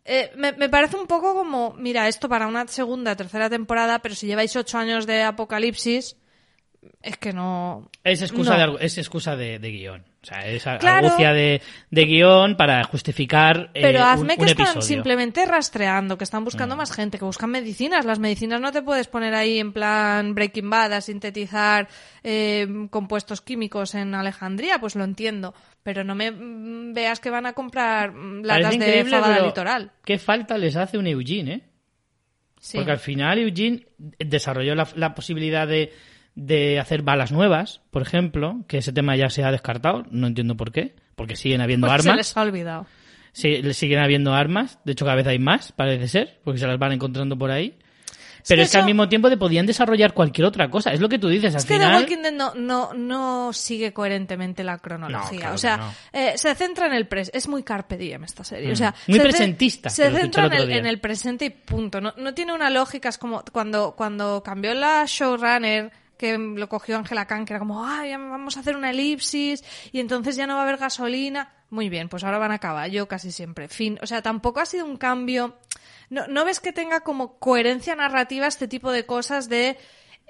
Eh, 0.04 0.30
me, 0.36 0.52
me 0.52 0.68
parece 0.68 0.96
un 0.96 1.06
poco 1.08 1.34
como, 1.34 1.74
mira, 1.74 2.06
esto 2.08 2.28
para 2.28 2.46
una 2.46 2.66
segunda, 2.68 3.16
tercera 3.16 3.50
temporada, 3.50 3.98
pero 3.98 4.14
si 4.14 4.26
lleváis 4.28 4.54
ocho 4.56 4.78
años 4.78 5.04
de 5.06 5.22
apocalipsis, 5.22 6.16
es 7.02 7.16
que 7.16 7.32
no. 7.32 7.90
Es 8.04 8.22
excusa, 8.22 8.56
no. 8.66 8.76
de, 8.76 8.84
es 8.86 8.98
excusa 8.98 9.36
de, 9.36 9.58
de 9.58 9.70
guion. 9.70 10.04
O 10.22 10.26
sea, 10.26 10.38
es 10.46 10.64
Claro. 10.64 11.06
argucia 11.06 11.32
de, 11.32 11.62
de 11.90 12.04
guion 12.04 12.56
para 12.56 12.82
justificar 12.82 13.70
eh, 13.74 13.80
Pero 13.82 14.02
hazme 14.02 14.34
un, 14.34 14.40
que 14.40 14.50
están 14.50 14.64
episodio. 14.66 14.82
simplemente 14.82 15.44
rastreando, 15.46 16.18
que 16.18 16.24
están 16.24 16.42
buscando 16.44 16.74
más 16.76 16.90
gente, 16.92 17.18
que 17.18 17.24
buscan 17.24 17.50
medicinas. 17.50 18.04
Las 18.04 18.18
medicinas 18.18 18.60
no 18.60 18.72
te 18.72 18.82
puedes 18.82 19.06
poner 19.06 19.34
ahí 19.34 19.60
en 19.60 19.72
plan 19.72 20.34
Breaking 20.34 20.68
Bad 20.68 20.94
a 20.94 21.00
sintetizar 21.00 21.86
eh, 22.24 22.66
compuestos 22.90 23.40
químicos 23.40 23.94
en 23.94 24.14
Alejandría, 24.16 24.78
pues 24.80 24.96
lo 24.96 25.04
entiendo. 25.04 25.54
Pero 25.84 26.02
no 26.02 26.16
me 26.16 26.32
mm, 26.32 26.92
veas 26.92 27.20
que 27.20 27.30
van 27.30 27.46
a 27.46 27.52
comprar 27.52 28.10
mm, 28.12 28.42
latas 28.44 28.78
de 28.78 29.04
fabada 29.04 29.38
litoral. 29.46 29.92
¿Qué 30.04 30.18
falta 30.18 30.58
les 30.58 30.74
hace 30.74 30.98
un 30.98 31.06
Eugene, 31.06 31.52
eh? 31.52 31.60
Sí. 32.58 32.78
Porque 32.78 32.90
al 32.92 32.98
final 32.98 33.38
Eugene 33.38 33.86
desarrolló 34.18 34.74
la, 34.74 34.88
la 34.96 35.14
posibilidad 35.14 35.68
de, 35.68 35.92
de 36.36 36.78
hacer 36.78 37.02
balas 37.02 37.32
nuevas, 37.32 37.80
por 37.90 38.02
ejemplo, 38.02 38.60
que 38.68 38.78
ese 38.78 38.92
tema 38.92 39.16
ya 39.16 39.28
se 39.30 39.42
ha 39.42 39.50
descartado, 39.50 40.04
no 40.10 40.26
entiendo 40.28 40.56
por 40.56 40.70
qué, 40.70 40.94
porque 41.16 41.34
siguen 41.34 41.60
habiendo 41.62 41.88
Pues 41.88 42.02
se 42.02 42.08
armas, 42.10 42.16
les 42.18 42.36
ha 42.36 42.42
olvidado. 42.42 42.86
sí, 43.32 43.62
le 43.62 43.74
siguen 43.74 43.98
habiendo 44.00 44.34
armas, 44.34 44.78
de 44.84 44.92
hecho 44.92 45.04
cada 45.04 45.16
vez 45.16 45.26
hay 45.26 45.38
más, 45.38 45.72
parece 45.72 46.06
ser, 46.08 46.38
porque 46.44 46.60
se 46.60 46.66
las 46.66 46.78
van 46.78 46.92
encontrando 46.92 47.36
por 47.36 47.50
ahí. 47.50 47.74
Pero 48.48 48.60
que 48.60 48.64
es 48.66 48.70
que 48.70 48.78
al 48.78 48.84
mismo 48.84 49.08
tiempo 49.08 49.28
de 49.28 49.36
podían 49.36 49.66
desarrollar 49.66 50.12
cualquier 50.14 50.46
otra 50.46 50.70
cosa, 50.70 50.92
es 50.92 51.00
lo 51.00 51.08
que 51.08 51.18
tú 51.18 51.26
dices, 51.28 51.52
al 51.54 51.58
Es 51.58 51.64
que 51.66 51.74
The 51.74 51.80
final... 51.80 52.00
Walking 52.02 52.22
Dead 52.22 52.32
no, 52.32 52.54
no, 52.54 52.92
no 52.94 53.52
sigue 53.52 53.92
coherentemente 53.92 54.62
la 54.62 54.78
cronología. 54.78 55.32
No, 55.32 55.38
claro 55.40 55.54
o 55.56 55.58
sea, 55.58 55.76
no. 55.78 55.92
eh, 56.12 56.34
se 56.36 56.54
centra 56.54 56.86
en 56.86 56.92
el 56.92 57.08
presente. 57.08 57.38
Es 57.38 57.48
muy 57.48 57.64
carpe 57.64 57.96
diem 57.96 58.22
esta 58.22 58.44
serie. 58.44 58.70
O 58.70 58.76
sea, 58.76 58.90
Mm. 58.90 59.10
Muy 59.10 59.18
se 59.18 59.24
ce- 59.24 59.28
presentista, 59.30 59.90
Se 59.90 60.10
centra 60.12 60.46
en 60.46 60.52
el, 60.52 60.70
en 60.70 60.86
el 60.86 61.00
presente 61.00 61.46
y 61.46 61.50
punto. 61.50 62.00
No, 62.00 62.14
no 62.18 62.34
tiene 62.34 62.52
una 62.52 62.70
lógica. 62.70 63.08
Es 63.08 63.18
como 63.18 63.42
cuando, 63.50 63.96
cuando 63.96 64.44
cambió 64.44 64.74
la 64.74 65.02
showrunner 65.08 65.90
que 66.16 66.38
lo 66.38 66.68
cogió 66.68 66.96
Angela 66.96 67.26
Khan, 67.26 67.44
que 67.44 67.52
era 67.52 67.60
como, 67.60 67.84
ay, 67.84 68.12
vamos 68.12 68.56
a 68.56 68.60
hacer 68.60 68.76
una 68.76 68.90
elipsis 68.90 69.64
y 69.92 70.00
entonces 70.00 70.36
ya 70.36 70.46
no 70.46 70.54
va 70.54 70.60
a 70.60 70.62
haber 70.64 70.78
gasolina. 70.78 71.52
Muy 71.70 71.88
bien, 71.88 72.08
pues 72.08 72.24
ahora 72.24 72.38
van 72.38 72.52
a 72.52 72.58
caballo 72.58 73.08
casi 73.08 73.32
siempre. 73.32 73.68
Fin. 73.68 73.98
O 74.02 74.06
sea, 74.06 74.22
tampoco 74.22 74.60
ha 74.60 74.66
sido 74.66 74.84
un 74.84 74.96
cambio. 74.96 75.58
No, 76.10 76.26
¿No 76.28 76.44
ves 76.44 76.60
que 76.60 76.72
tenga 76.72 77.00
como 77.00 77.38
coherencia 77.38 77.96
narrativa 77.96 78.46
este 78.46 78.68
tipo 78.68 78.92
de 78.92 79.04
cosas 79.04 79.48
de 79.48 79.76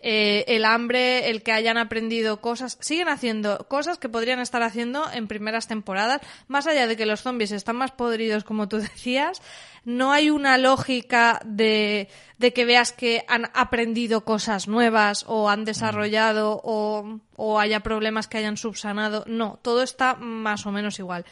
eh, 0.08 0.44
el 0.46 0.64
hambre, 0.64 1.30
el 1.30 1.42
que 1.42 1.50
hayan 1.50 1.78
aprendido 1.78 2.40
cosas? 2.40 2.78
Siguen 2.80 3.08
haciendo 3.08 3.66
cosas 3.66 3.98
que 3.98 4.08
podrían 4.08 4.38
estar 4.38 4.62
haciendo 4.62 5.10
en 5.12 5.26
primeras 5.26 5.66
temporadas. 5.66 6.20
Más 6.46 6.68
allá 6.68 6.86
de 6.86 6.96
que 6.96 7.06
los 7.06 7.22
zombies 7.22 7.50
están 7.50 7.75
más 7.75 7.90
podridos, 7.90 8.44
como 8.44 8.68
tú 8.68 8.76
decías, 8.78 9.42
no 9.84 10.12
hay 10.12 10.30
una 10.30 10.58
lógica 10.58 11.40
de, 11.44 12.08
de 12.38 12.52
que 12.52 12.64
veas 12.64 12.92
que 12.92 13.25
han 13.26 13.50
aprendido 13.52 14.25
cosas 14.25 14.68
nuevas 14.68 15.25
o 15.26 15.50
han 15.50 15.64
desarrollado 15.64 16.60
o, 16.62 17.18
o 17.37 17.59
haya 17.61 17.81
problemas 17.81 18.28
que 18.28 18.38
hayan 18.38 18.57
subsanado. 18.57 19.25
No, 19.26 19.59
todo 19.62 19.83
está 19.83 20.14
más 20.14 20.66
o 20.66 20.73
menos 20.73 20.99
igual. 20.99 21.25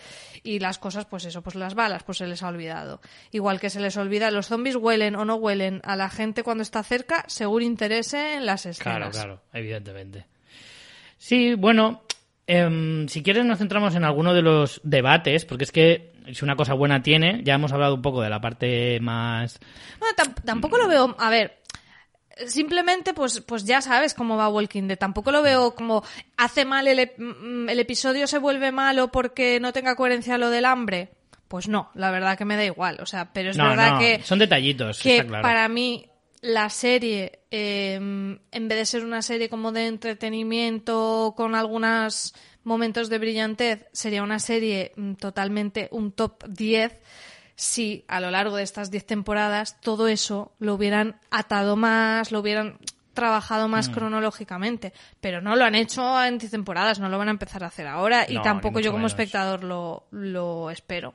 Y 0.42 0.58
las 0.58 0.78
cosas, 0.78 1.06
pues 1.06 1.24
eso, 1.24 1.42
pues 1.42 1.54
las 1.56 1.74
balas, 1.74 2.02
pues 2.02 2.18
se 2.18 2.26
les 2.26 2.42
ha 2.42 2.48
olvidado. 2.48 3.00
Igual 3.30 3.58
que 3.60 3.70
se 3.70 3.80
les 3.80 3.96
olvida, 3.96 4.30
los 4.30 4.46
zombies 4.46 4.76
huelen 4.76 5.16
o 5.16 5.24
no 5.24 5.36
huelen 5.36 5.80
a 5.84 5.96
la 5.96 6.10
gente 6.10 6.42
cuando 6.42 6.62
está 6.62 6.82
cerca, 6.82 7.24
según 7.26 7.62
interese 7.62 8.34
en 8.34 8.46
las 8.46 8.62
Claro, 8.78 9.06
escenas. 9.06 9.16
claro, 9.16 9.40
evidentemente. 9.52 10.26
Sí, 11.18 11.54
bueno, 11.54 12.02
em, 12.46 13.08
si 13.08 13.22
quieres 13.22 13.44
nos 13.46 13.58
centramos 13.58 13.94
en 13.94 14.04
alguno 14.04 14.34
de 14.34 14.42
los 14.42 14.80
debates, 14.84 15.44
porque 15.46 15.64
es 15.64 15.72
que 15.72 16.12
si 16.32 16.44
una 16.44 16.56
cosa 16.56 16.74
buena 16.74 17.02
tiene, 17.02 17.40
ya 17.44 17.54
hemos 17.54 17.72
hablado 17.72 17.94
un 17.94 18.02
poco 18.02 18.20
de 18.22 18.30
la 18.30 18.40
parte 18.40 18.98
más... 19.00 19.58
Bueno, 19.98 20.14
tam- 20.16 20.42
tampoco 20.44 20.76
lo 20.78 20.88
veo. 20.88 21.14
A 21.18 21.30
ver. 21.30 21.63
Simplemente, 22.46 23.14
pues, 23.14 23.40
pues 23.40 23.64
ya 23.64 23.80
sabes 23.80 24.14
cómo 24.14 24.36
va 24.36 24.48
Walking 24.48 24.88
Dead. 24.88 24.98
Tampoco 24.98 25.30
lo 25.30 25.42
veo 25.42 25.74
como 25.74 26.02
hace 26.36 26.64
mal 26.64 26.88
el, 26.88 27.10
mm, 27.16 27.68
el 27.68 27.78
episodio 27.78 28.26
se 28.26 28.38
vuelve 28.38 28.72
malo 28.72 29.12
porque 29.12 29.60
no 29.60 29.72
tenga 29.72 29.96
coherencia 29.96 30.38
lo 30.38 30.50
del 30.50 30.64
hambre. 30.64 31.10
Pues 31.48 31.68
no, 31.68 31.90
la 31.94 32.10
verdad 32.10 32.36
que 32.36 32.44
me 32.44 32.56
da 32.56 32.64
igual. 32.64 32.98
O 33.00 33.06
sea, 33.06 33.32
pero 33.32 33.50
es 33.50 33.56
no, 33.56 33.68
verdad 33.68 33.92
no, 33.92 33.98
que 34.00 34.20
son 34.24 34.38
detallitos, 34.38 35.00
que 35.00 35.18
está 35.18 35.28
claro. 35.28 35.42
para 35.42 35.68
mí 35.68 36.08
la 36.40 36.68
serie, 36.68 37.40
eh, 37.50 37.94
en 37.94 38.68
vez 38.68 38.78
de 38.78 38.86
ser 38.86 39.04
una 39.04 39.22
serie 39.22 39.48
como 39.48 39.72
de 39.72 39.86
entretenimiento 39.86 41.34
con 41.36 41.54
algunos 41.54 42.34
momentos 42.64 43.08
de 43.08 43.18
brillantez, 43.18 43.86
sería 43.92 44.22
una 44.22 44.38
serie 44.38 44.92
mm, 44.96 45.14
totalmente 45.14 45.88
un 45.92 46.12
top 46.12 46.44
10 46.48 46.92
si 47.56 48.04
a 48.08 48.20
lo 48.20 48.30
largo 48.30 48.56
de 48.56 48.62
estas 48.62 48.90
10 48.90 49.06
temporadas 49.06 49.80
todo 49.80 50.08
eso 50.08 50.52
lo 50.58 50.74
hubieran 50.74 51.20
atado 51.30 51.76
más, 51.76 52.32
lo 52.32 52.40
hubieran 52.40 52.78
trabajado 53.12 53.68
más 53.68 53.88
Mm. 53.88 53.92
cronológicamente, 53.92 54.92
pero 55.20 55.40
no 55.40 55.54
lo 55.54 55.64
han 55.64 55.76
hecho 55.76 56.22
en 56.24 56.38
10 56.38 56.50
temporadas, 56.50 56.98
no 56.98 57.08
lo 57.08 57.16
van 57.18 57.28
a 57.28 57.30
empezar 57.30 57.62
a 57.62 57.68
hacer 57.68 57.86
ahora 57.86 58.26
y 58.28 58.42
tampoco 58.42 58.80
yo 58.80 58.90
como 58.90 59.02
menos. 59.02 59.12
espectador 59.12 59.62
lo, 59.62 60.06
lo 60.10 60.70
espero. 60.70 61.14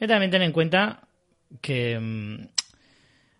Yo 0.00 0.08
también 0.08 0.30
ten 0.30 0.42
en 0.42 0.52
cuenta 0.52 1.02
que... 1.60 1.98
mm, 2.00 2.46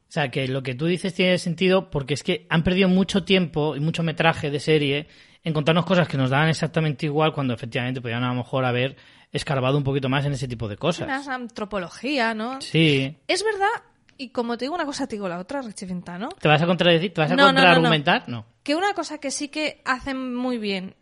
O 0.09 0.12
sea, 0.17 0.31
que 0.31 0.47
lo 0.47 0.62
que 0.62 0.75
tú 0.76 0.87
dices 0.87 1.15
tiene 1.15 1.37
sentido 1.38 1.91
porque 1.91 2.15
es 2.15 2.23
que 2.23 2.47
han 2.49 2.62
perdido 2.62 2.88
mucho 2.88 3.25
tiempo 3.25 3.75
y 3.76 3.81
mucho 3.81 4.03
metraje 4.05 4.50
de 4.53 4.61
serie 4.61 5.09
en 5.47 5.53
contarnos 5.53 5.87
cosas 5.87 6.09
que 6.09 6.17
nos 6.17 6.31
daban 6.31 6.49
exactamente 6.49 7.07
igual 7.07 7.33
cuando 7.33 7.55
efectivamente 7.55 8.00
podían 8.00 8.25
a 8.25 8.29
lo 8.31 8.35
mejor 8.35 8.65
haber 8.65 8.97
escarbado 9.33 9.79
un 9.79 9.85
poquito 9.85 10.09
más 10.09 10.25
en 10.26 10.33
ese 10.33 10.49
tipo 10.49 10.67
de 10.67 10.76
cosas. 10.76 11.07
Más 11.07 11.29
antropología, 11.29 12.35
¿no? 12.35 12.61
Sí. 12.61 13.17
Es 13.29 13.45
verdad, 13.45 13.85
y 14.19 14.31
como 14.31 14.59
te 14.59 14.65
digo 14.65 14.75
una 14.75 14.85
cosa, 14.85 15.07
te 15.07 15.15
digo 15.15 15.29
la 15.29 15.38
otra, 15.38 15.62
Richie 15.62 15.87
Fintano, 15.87 16.31
¿Te 16.31 16.49
vas 16.49 16.61
a 16.61 16.67
contradecir? 16.67 17.15
¿Te 17.15 17.21
vas 17.21 17.31
a 17.31 17.37
No, 17.37 17.45
no, 17.45 17.53
no, 17.53 17.53
no. 17.53 17.61
contraargumentar? 17.61 18.29
No. 18.29 18.45
que 18.65 18.75
una 18.75 18.93
cosa 18.95 19.19
que 19.19 19.31
sí 19.31 19.47
que 19.49 19.81
hacen 19.85 20.35
muy 20.35 20.59
bien 20.59 20.97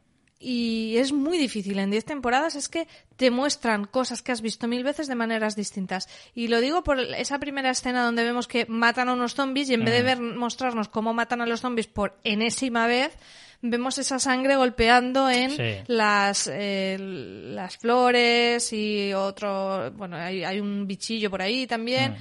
y 0.44 0.96
es 0.98 1.12
muy 1.12 1.38
difícil. 1.38 1.78
En 1.78 1.90
10 1.90 2.04
temporadas 2.04 2.54
es 2.54 2.68
que 2.68 2.86
te 3.16 3.30
muestran 3.30 3.86
cosas 3.86 4.20
que 4.22 4.30
has 4.32 4.42
visto 4.42 4.68
mil 4.68 4.84
veces 4.84 5.06
de 5.08 5.14
maneras 5.14 5.56
distintas. 5.56 6.08
Y 6.34 6.48
lo 6.48 6.60
digo 6.60 6.84
por 6.84 7.00
esa 7.00 7.38
primera 7.38 7.70
escena 7.70 8.04
donde 8.04 8.24
vemos 8.24 8.46
que 8.46 8.66
matan 8.66 9.08
a 9.08 9.14
unos 9.14 9.34
zombies 9.34 9.70
y 9.70 9.74
en 9.74 9.84
vez 9.84 9.94
de 9.94 10.02
ver, 10.02 10.20
mostrarnos 10.20 10.88
cómo 10.88 11.14
matan 11.14 11.40
a 11.40 11.46
los 11.46 11.60
zombies 11.62 11.86
por 11.86 12.18
enésima 12.24 12.86
vez, 12.86 13.16
vemos 13.62 13.96
esa 13.96 14.18
sangre 14.18 14.56
golpeando 14.56 15.30
en 15.30 15.50
Sí. 15.52 15.62
las, 15.86 16.50
eh, 16.52 16.96
las 17.00 17.78
flores 17.78 18.70
y 18.74 19.14
otro, 19.14 19.90
bueno, 19.92 20.16
hay, 20.16 20.44
hay 20.44 20.60
un 20.60 20.86
bichillo 20.86 21.30
por 21.30 21.40
ahí 21.40 21.66
también. 21.66 22.12
Mm. 22.12 22.16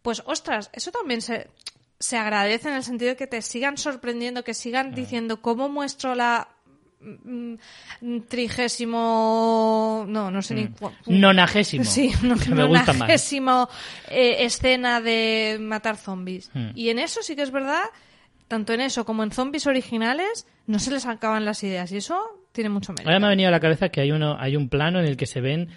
Pues, 0.00 0.22
ostras, 0.24 0.70
eso 0.72 0.90
también 0.90 1.20
se, 1.20 1.48
se 1.98 2.16
agradece 2.16 2.68
en 2.68 2.76
el 2.76 2.84
sentido 2.84 3.10
de 3.10 3.16
que 3.16 3.26
te 3.26 3.42
sigan 3.42 3.76
sorprendiendo, 3.76 4.44
que 4.44 4.52
Mm. 4.52 4.54
sigan 4.54 4.94
diciendo 4.94 5.42
cómo 5.42 5.68
muestro 5.68 6.14
la 6.14 6.48
mm, 6.48 6.57
trigésimo, 8.28 10.04
no, 10.08 10.30
no 10.30 10.42
sé 10.42 10.54
ni 10.54 10.68
cu- 10.68 10.92
Nonagésimo. 11.06 11.84
Sí, 11.88 12.10
no, 12.22 12.36
que 12.36 12.50
me 12.50 12.64
gusta 12.64 12.86
más. 12.92 12.98
nonagésimo, 12.98 13.68
eh, 14.10 14.36
escena 14.44 15.00
de 15.00 15.58
matar 15.60 15.96
zombies. 15.96 16.50
Y 16.74 16.88
en 16.90 16.98
eso 16.98 17.22
sí 17.22 17.36
que 17.36 17.42
es 17.42 17.50
verdad, 17.50 17.82
tanto 18.48 18.72
en 18.72 18.80
eso 18.80 19.04
como 19.04 19.22
en 19.22 19.30
zombies 19.30 19.66
originales, 19.66 20.46
no 20.66 20.78
se 20.78 20.90
les 20.90 21.06
acaban 21.06 21.44
las 21.44 21.62
ideas. 21.62 21.90
Y 21.92 21.96
eso 21.98 22.18
tiene 22.52 22.70
mucho 22.70 22.92
mérito. 22.92 23.08
Ahora 23.08 23.20
me 23.20 23.26
ha 23.26 23.30
venido 23.30 23.48
a 23.48 23.52
la 23.52 23.60
cabeza 23.60 23.88
que 23.90 24.00
hay 24.00 24.12
uno, 24.12 24.36
hay 24.38 24.56
un 24.56 24.68
plano 24.68 24.98
en 25.00 25.06
el 25.06 25.16
que 25.16 25.26
se 25.26 25.40
ven 25.40 25.68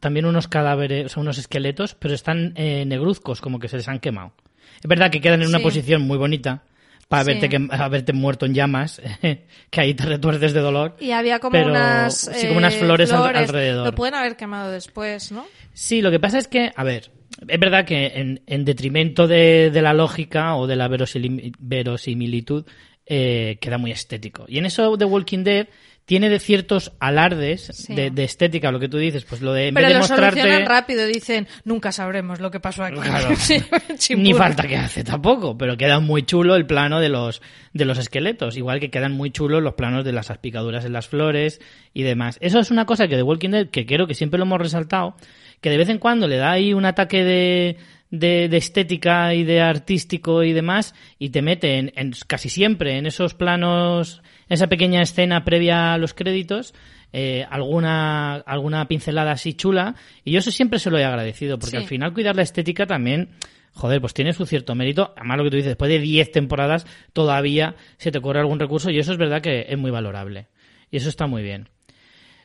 también 0.00 0.26
unos 0.26 0.48
cadáveres, 0.48 1.06
o 1.06 1.08
sea, 1.08 1.20
unos 1.22 1.38
esqueletos, 1.38 1.94
pero 1.94 2.14
están 2.14 2.52
eh, 2.56 2.84
negruzcos, 2.86 3.40
como 3.40 3.58
que 3.58 3.68
se 3.68 3.76
les 3.78 3.88
han 3.88 3.98
quemado. 3.98 4.32
Es 4.80 4.86
verdad 4.88 5.10
que 5.10 5.20
quedan 5.20 5.42
en 5.42 5.48
una 5.48 5.58
Sí. 5.58 5.64
posición 5.64 6.02
muy 6.02 6.18
bonita 6.18 6.62
para 7.08 7.24
Sí. 7.24 7.30
verte, 7.32 7.48
que, 7.48 7.66
haberte 7.70 8.12
muerto 8.12 8.46
en 8.46 8.54
llamas, 8.54 9.00
que 9.70 9.80
ahí 9.80 9.94
te 9.94 10.04
retuerces 10.04 10.52
de 10.52 10.60
dolor. 10.60 10.96
Y 11.00 11.10
había 11.12 11.38
como 11.40 11.52
Pero- 11.52 11.70
unas, 11.70 12.14
sí, 12.18 12.46
como 12.48 12.58
unas 12.58 12.74
eh, 12.74 12.78
flores 12.78 13.12
al- 13.12 13.34
alrededor. 13.36 13.86
Lo 13.86 13.94
pueden 13.94 14.14
haber 14.14 14.36
quemado 14.36 14.70
después, 14.70 15.32
¿no? 15.32 15.46
Sí, 15.72 16.02
lo 16.02 16.10
que 16.10 16.20
pasa 16.20 16.38
es 16.38 16.48
que, 16.48 16.70
a 16.76 16.84
ver, 16.84 17.10
es 17.46 17.58
verdad 17.60 17.84
que 17.84 18.06
en, 18.14 18.42
en 18.46 18.64
detrimento 18.64 19.26
de, 19.26 19.70
de 19.72 19.82
la 19.82 19.94
lógica 19.94 20.54
o 20.56 20.66
de 20.66 20.76
la 20.76 20.88
verosim- 20.88 21.52
verosimilitud, 21.58 22.64
eh, 23.06 23.56
queda 23.60 23.78
muy 23.78 23.90
estético. 23.90 24.44
Y 24.48 24.58
en 24.58 24.66
eso 24.66 24.98
The 24.98 25.04
Walking 25.06 25.44
Dead 25.44 25.66
tiene 26.08 26.30
de 26.30 26.38
ciertos 26.38 26.92
alardes 27.00 27.68
Sí. 27.74 27.94
de, 27.94 28.10
de 28.10 28.24
estética, 28.24 28.72
lo 28.72 28.80
que 28.80 28.88
tú 28.88 28.96
dices, 28.96 29.26
pues 29.26 29.42
lo 29.42 29.52
de 29.52 29.68
en 29.68 29.74
Pero 29.74 29.88
vez 29.88 29.92
de 29.92 29.94
lo 29.94 30.00
mostrarte 30.00 30.40
solucionan 30.40 30.66
rápido, 30.66 31.04
dicen, 31.04 31.46
nunca 31.64 31.92
sabremos 31.92 32.40
lo 32.40 32.50
que 32.50 32.60
pasó 32.60 32.82
aquí. 32.82 32.98
Claro. 32.98 33.28
Sí, 33.98 34.16
ni 34.16 34.32
falta 34.32 34.66
que 34.66 34.76
hace 34.78 35.04
tampoco, 35.04 35.58
pero 35.58 35.76
queda 35.76 36.00
muy 36.00 36.22
chulo 36.22 36.56
el 36.56 36.64
plano 36.64 36.98
de 37.00 37.10
los 37.10 37.42
de 37.74 37.84
los 37.84 37.98
esqueletos, 37.98 38.56
igual 38.56 38.80
que 38.80 38.90
quedan 38.90 39.12
muy 39.12 39.30
chulos 39.30 39.62
los 39.62 39.74
planos 39.74 40.02
de 40.02 40.12
las 40.12 40.32
picaduras 40.38 40.86
en 40.86 40.94
las 40.94 41.08
flores 41.08 41.60
y 41.92 42.04
demás. 42.04 42.38
Eso 42.40 42.58
es 42.58 42.70
una 42.70 42.86
cosa 42.86 43.06
que 43.06 43.16
The 43.16 43.22
Walking 43.22 43.50
Dead, 43.50 43.68
que 43.68 43.84
creo 43.84 44.06
que 44.06 44.14
siempre 44.14 44.38
lo 44.38 44.46
hemos 44.46 44.60
resaltado, 44.60 45.14
que 45.60 45.68
de 45.68 45.76
vez 45.76 45.90
en 45.90 45.98
cuando 45.98 46.26
le 46.26 46.36
da 46.38 46.52
ahí 46.52 46.72
un 46.72 46.86
ataque 46.86 47.22
de, 47.22 47.76
de, 48.10 48.48
de 48.48 48.56
estética 48.56 49.34
y 49.34 49.44
de 49.44 49.60
artístico 49.60 50.42
y 50.42 50.52
demás, 50.52 50.94
y 51.18 51.30
te 51.30 51.42
mete 51.42 51.78
en, 51.78 51.92
en- 51.96 52.12
casi 52.26 52.48
siempre 52.48 52.96
en 52.98 53.06
esos 53.06 53.34
planos, 53.34 54.22
esa 54.48 54.66
pequeña 54.66 55.02
escena 55.02 55.44
previa 55.44 55.92
a 55.94 55.98
los 55.98 56.14
créditos, 56.14 56.74
eh, 57.12 57.46
alguna, 57.50 58.34
alguna 58.36 58.86
pincelada 58.88 59.32
así 59.32 59.54
chula, 59.54 59.94
y 60.24 60.32
yo 60.32 60.38
eso 60.38 60.50
siempre 60.50 60.78
se 60.78 60.90
lo 60.90 60.98
he 60.98 61.04
agradecido, 61.04 61.58
porque 61.58 61.72
Sí. 61.72 61.82
al 61.82 61.86
final 61.88 62.12
cuidar 62.14 62.36
la 62.36 62.42
estética 62.42 62.86
también, 62.86 63.30
joder, 63.72 64.00
pues 64.00 64.14
tiene 64.14 64.32
su 64.32 64.44
cierto 64.46 64.74
mérito, 64.74 65.12
además 65.16 65.38
lo 65.38 65.44
que 65.44 65.50
tú 65.50 65.56
dices, 65.56 65.70
después 65.70 65.90
de 65.90 65.98
10 66.00 66.32
temporadas 66.32 66.86
todavía 67.12 67.76
se 67.98 68.10
te 68.10 68.18
ocurre 68.18 68.40
algún 68.40 68.58
recurso, 68.58 68.90
y 68.90 68.98
eso 68.98 69.12
es 69.12 69.18
verdad 69.18 69.40
que 69.42 69.66
es 69.68 69.78
muy 69.78 69.90
valorable, 69.90 70.48
y 70.90 70.96
eso 70.96 71.08
está 71.08 71.26
muy 71.26 71.42
bien. 71.42 71.68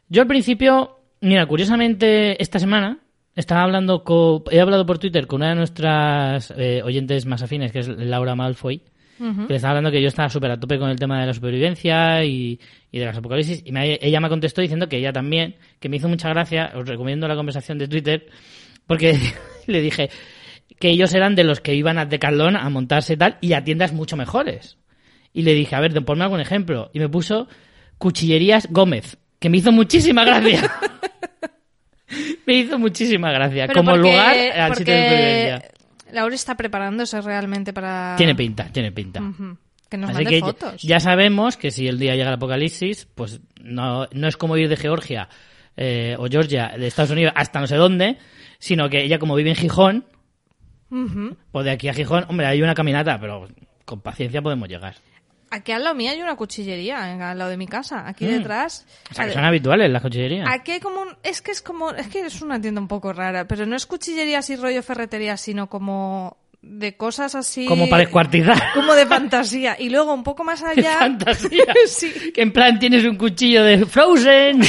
Yo 0.10 0.22
al 0.22 0.28
principio, 0.28 1.00
mira, 1.22 1.46
curiosamente 1.46 2.42
esta 2.42 2.60
semana 2.60 3.00
estaba 3.36 3.64
hablando 3.64 4.04
con, 4.04 4.44
he 4.52 4.60
hablado 4.60 4.86
por 4.86 5.00
Twitter 5.00 5.28
con 5.28 5.42
una 5.42 5.50
de 5.50 5.56
nuestras 5.56 6.54
eh, 6.58 6.82
oyentes 6.84 7.26
más 7.26 7.42
afines, 7.42 7.72
que 7.72 7.80
es 7.80 7.88
Laura 7.88 8.36
Malfoy, 8.36 8.82
que 9.48 9.54
le 9.54 9.56
estaba 9.56 9.72
hablando 9.72 9.92
que 9.92 10.02
yo 10.02 10.08
estaba 10.08 10.28
súper 10.30 10.52
a 10.52 10.60
tope 10.60 10.78
con 10.80 10.90
el 10.90 10.98
tema 11.00 11.20
de 11.22 11.28
la 11.28 11.34
supervivencia 11.34 12.24
y, 12.26 12.60
y 12.92 13.00
de 13.00 13.06
las 13.06 13.18
apocalipsis, 13.18 13.62
y 13.66 13.72
me- 13.72 13.98
ella 14.02 14.20
me 14.20 14.28
contestó 14.30 14.62
diciendo 14.62 14.90
que 14.90 14.98
ella 14.98 15.14
también, 15.14 15.56
que 15.80 15.88
me 15.90 15.98
hizo 15.98 16.10
mucha 16.10 16.30
gracia, 16.30 16.72
os 16.76 16.88
recomiendo 16.88 17.28
la 17.28 17.36
conversación 17.36 17.78
de 17.78 17.88
Twitter, 17.88 18.28
porque 18.88 19.18
le 19.68 19.82
dije 19.82 20.10
que 20.80 20.90
ellos 20.90 21.14
eran 21.14 21.36
de 21.36 21.44
los 21.44 21.62
que 21.62 21.74
iban 21.76 21.98
a 22.00 22.06
Decathlon 22.06 22.58
a 22.58 22.70
montarse 22.70 23.16
tal, 23.16 23.38
y 23.40 23.54
a 23.54 23.64
tiendas 23.64 23.94
mucho 23.94 24.18
mejores. 24.18 24.78
Y 25.32 25.44
le 25.44 25.54
dije, 25.54 25.76
a 25.76 25.80
ver, 25.80 25.94
ponme 26.06 26.24
algún 26.24 26.42
ejemplo. 26.42 26.90
Y 26.94 27.00
me 27.00 27.08
puso 27.10 27.48
Cuchillerías 27.98 28.68
Gómez, 28.72 29.18
que 29.40 29.50
me 29.50 29.58
hizo 29.58 29.72
muchísima 29.72 30.26
gracia. 30.26 30.70
me 32.46 32.54
hizo 32.54 32.78
muchísima 32.80 33.32
gracia. 33.32 33.68
Pero 33.68 33.80
Como 33.80 33.92
porque- 33.92 34.12
lugar 34.12 34.36
al 34.60 34.76
sitio 34.76 34.94
de. 34.94 35.62
Laura 36.12 36.36
está 36.36 36.56
preparándose 36.56 37.20
realmente 37.22 37.74
para... 37.74 38.14
Tiene 38.18 38.36
pinta, 38.36 38.66
tiene 38.72 38.92
pinta. 38.92 39.20
Que 39.90 39.98
nos 39.98 40.12
Así 40.12 40.18
mande 40.24 40.30
que 40.30 40.40
fotos. 40.42 40.82
ya 40.84 41.00
sabemos 41.00 41.58
que 41.58 41.72
si 41.72 41.88
el 41.88 41.98
día 41.98 42.14
llega 42.16 42.28
el 42.30 42.36
apocalipsis, 42.36 43.08
pues 43.16 43.42
no, 43.62 44.08
no 44.12 44.28
es 44.28 44.38
como 44.38 44.56
ir 44.58 44.70
de 44.70 44.78
Georgia 44.78 45.28
eh, 45.76 46.16
o 46.20 46.28
Georgia 46.28 46.74
de 46.78 46.86
Estados 46.86 47.10
Unidos 47.10 47.34
hasta 47.36 47.60
no 47.60 47.66
sé 47.66 47.78
dónde, 47.78 48.18
sino 48.60 48.90
que 48.90 49.04
ella 49.04 49.18
como 49.18 49.34
vive 49.36 49.50
en 49.50 49.56
Gijón, 49.56 50.06
Ujú. 50.92 51.36
pues 51.52 51.66
de 51.66 51.72
aquí 51.72 51.88
a 51.90 51.94
Gijón, 51.96 52.26
hombre, 52.30 52.46
hay 52.46 52.62
una 52.62 52.76
caminata, 52.76 53.20
pero 53.20 53.48
con 53.86 54.02
paciencia 54.02 54.42
podemos 54.44 54.70
llegar. 54.70 54.96
Aquí 55.56 55.72
al 55.72 55.84
lado 55.84 55.96
mío 55.96 56.10
hay 56.10 56.20
una 56.22 56.36
cuchillería, 56.36 57.30
al 57.30 57.38
lado 57.38 57.52
de 57.52 57.58
mi 57.58 57.68
casa. 57.68 58.08
Aquí 58.08 58.26
Mm. 58.26 58.30
detrás... 58.30 58.86
O 59.12 59.14
sea, 59.14 59.28
que 59.28 59.34
son 59.34 59.44
habituales 59.46 59.92
las 59.92 60.02
cuchillerías. 60.02 60.48
Aquí 60.50 60.72
hay 60.72 60.80
como 60.80 61.02
un... 61.02 61.10
Es 61.22 61.42
que 61.44 61.52
es 61.52 61.62
como... 61.62 61.92
Es 61.92 62.08
que 62.08 62.26
es 62.26 62.42
una 62.42 62.60
tienda 62.60 62.82
un 62.82 62.88
poco 62.88 63.14
rara, 63.14 63.48
pero 63.48 63.66
no 63.68 63.76
es 63.76 63.86
cuchillería 63.86 64.40
así 64.40 64.56
rollo 64.56 64.82
ferretería, 64.82 65.38
sino 65.38 65.70
como 65.70 66.38
de 66.64 66.96
cosas 66.98 67.36
así... 67.36 67.66
Como 67.68 67.88
para 67.90 68.04
descuartizar. 68.04 68.58
Como 68.74 68.94
de 68.94 69.06
fantasía. 69.06 69.76
Y 69.78 69.90
luego 69.90 70.14
un 70.14 70.24
poco 70.24 70.44
más 70.44 70.64
¡Qué 70.74 70.80
allá... 70.82 70.98
fantasía! 70.98 71.66
Sí. 71.88 72.32
Que 72.34 72.42
en 72.42 72.52
plan 72.54 72.80
tienes 72.80 73.04
un 73.06 73.18
cuchillo 73.18 73.64
de 73.64 73.86
Frozen. 73.86 74.62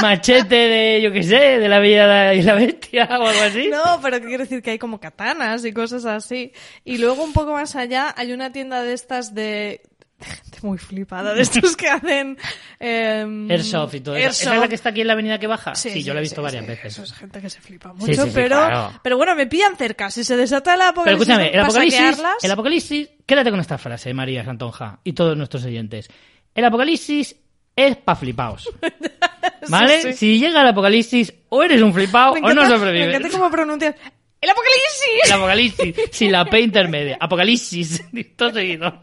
Machete 0.00 0.54
de, 0.54 1.00
yo 1.02 1.12
qué 1.12 1.22
sé, 1.22 1.58
de 1.58 1.68
la 1.68 1.78
Bella 1.78 2.34
y 2.34 2.42
la 2.42 2.54
Bestia 2.54 3.08
o 3.10 3.26
algo 3.26 3.42
así. 3.42 3.68
No, 3.68 4.00
pero 4.02 4.20
quiero 4.20 4.44
decir 4.44 4.62
que 4.62 4.72
hay 4.72 4.78
como 4.78 5.00
katanas 5.00 5.64
y 5.64 5.72
cosas 5.72 6.04
así. 6.04 6.52
Y 6.84 6.98
luego 6.98 7.22
un 7.24 7.32
poco 7.32 7.52
más 7.52 7.76
allá 7.76 8.14
hay 8.16 8.32
una 8.32 8.52
tienda 8.52 8.82
de 8.82 8.92
estas 8.92 9.34
de... 9.34 9.82
de 10.18 10.26
gente 10.26 10.58
muy 10.62 10.78
flipada, 10.78 11.34
de 11.34 11.42
estos 11.42 11.76
que 11.76 11.88
hacen... 11.88 12.38
em, 12.78 13.50
Airsoft 13.50 13.94
y 13.94 14.00
todo 14.00 14.16
eso. 14.16 14.28
¿Esa 14.28 14.54
es 14.54 14.60
la 14.60 14.68
que 14.68 14.74
está 14.74 14.90
aquí 14.90 15.00
en 15.00 15.06
la 15.06 15.12
avenida 15.14 15.38
que 15.38 15.46
baja? 15.46 15.74
Sí, 15.74 15.90
Sí, 15.90 16.02
yo 16.02 16.14
la 16.14 16.20
he 16.20 16.22
visto 16.22 16.40
sí, 16.40 16.42
varias 16.42 16.66
veces. 16.66 16.92
Eso 16.92 17.02
es 17.02 17.12
gente 17.12 17.40
que 17.40 17.50
se 17.50 17.60
flipa 17.60 17.92
mucho, 17.92 18.26
pero, 18.34 18.56
claro. 18.56 19.00
pero 19.02 19.16
bueno, 19.16 19.34
me 19.34 19.46
pillan 19.46 19.76
cerca. 19.76 20.10
Si 20.10 20.24
se 20.24 20.36
desata 20.36 20.74
Pero 20.74 20.88
apocalipsis 20.88 21.28
escúchame, 21.28 21.50
el 21.50 21.60
apocalipsis, 21.60 22.22
el 22.42 22.50
apocalipsis, 22.50 23.08
quédate 23.24 23.50
con 23.50 23.60
esta 23.60 23.78
frase, 23.78 24.12
María 24.14 24.44
Santonja 24.44 25.00
y 25.04 25.12
todos 25.12 25.36
nuestros 25.36 25.64
oyentes. 25.64 26.08
El 26.54 26.64
apocalipsis 26.64 27.36
es 27.76 27.96
pa' 27.98 28.16
flipaos. 28.16 28.68
¿Vale? 29.68 30.02
sí. 30.02 30.12
Si 30.14 30.38
llega 30.38 30.60
el 30.62 30.68
apocalipsis, 30.68 31.32
o 31.48 31.62
eres 31.62 31.80
un 31.82 31.92
flipao 31.94 32.34
me 32.34 32.40
o 32.40 32.54
no 32.54 32.62
Me 32.62 32.68
sobrevives. 32.68 33.08
encanta 33.14 33.30
cómo 33.30 33.50
pronuncias. 33.50 33.94
¡El 34.40 34.50
apocalipsis! 34.50 35.24
El 35.24 35.32
apocalipsis, 35.32 35.94
sin 36.12 36.32
la 36.32 36.44
P 36.44 36.60
intermedia. 36.60 37.16
Apocalipsis, 37.20 38.04
todo 38.36 38.52
seguido. 38.52 39.02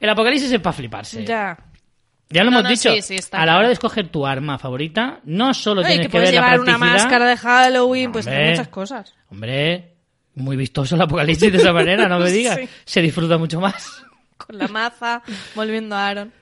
El 0.00 0.08
apocalipsis 0.10 0.50
es 0.52 0.60
para 0.60 0.72
fliparse. 0.72 1.24
Ya, 1.24 1.56
Ya. 2.30 2.44
lo 2.44 2.50
No, 2.50 2.58
hemos 2.58 2.64
no, 2.64 2.70
dicho. 2.70 2.90
sí, 2.94 3.02
sí, 3.02 3.14
está 3.16 3.42
a 3.42 3.46
la 3.46 3.58
hora 3.58 3.66
de 3.68 3.74
escoger 3.74 4.08
tu 4.08 4.26
arma 4.26 4.58
favorita, 4.58 5.20
no 5.24 5.52
solo 5.54 5.80
Oye, 5.82 5.90
tienes 5.90 6.08
que 6.08 6.18
ver 6.18 6.26
la 6.26 6.32
llevar 6.32 6.60
una 6.60 6.78
máscara 6.78 7.26
de 7.28 7.36
Halloween, 7.36 8.12
pues 8.12 8.26
Hombre. 8.26 8.38
tiene 8.40 8.50
muchas 8.52 8.68
cosas. 8.68 9.14
Hombre, 9.30 9.94
muy 10.34 10.56
vistoso 10.56 10.94
el 10.94 11.02
apocalipsis 11.02 11.52
de 11.52 11.58
esa 11.58 11.72
manera, 11.72 12.08
no 12.08 12.18
me 12.18 12.30
digas. 12.30 12.56
Sí. 12.58 12.68
Se 12.84 13.02
disfruta 13.02 13.38
mucho 13.38 13.60
más. 13.60 14.02
Con 14.36 14.56
la 14.58 14.68
maza, 14.68 15.22
volviendo 15.54 15.94
a 15.96 16.06
Aaron. 16.08 16.32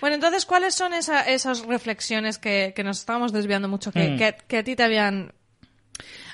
Bueno, 0.00 0.14
entonces, 0.14 0.44
¿cuáles 0.46 0.74
son 0.74 0.92
esa- 0.94 1.22
esas 1.28 1.64
reflexiones 1.66 2.38
que, 2.38 2.72
que 2.74 2.84
nos 2.84 2.98
estábamos 3.00 3.32
desviando 3.32 3.68
mucho, 3.68 3.92
que, 3.92 4.10
Mm. 4.10 4.18
que- 4.18 4.36
que 4.46 4.58
a 4.58 4.64
ti 4.64 4.76
te 4.76 4.82
habían, 4.82 5.32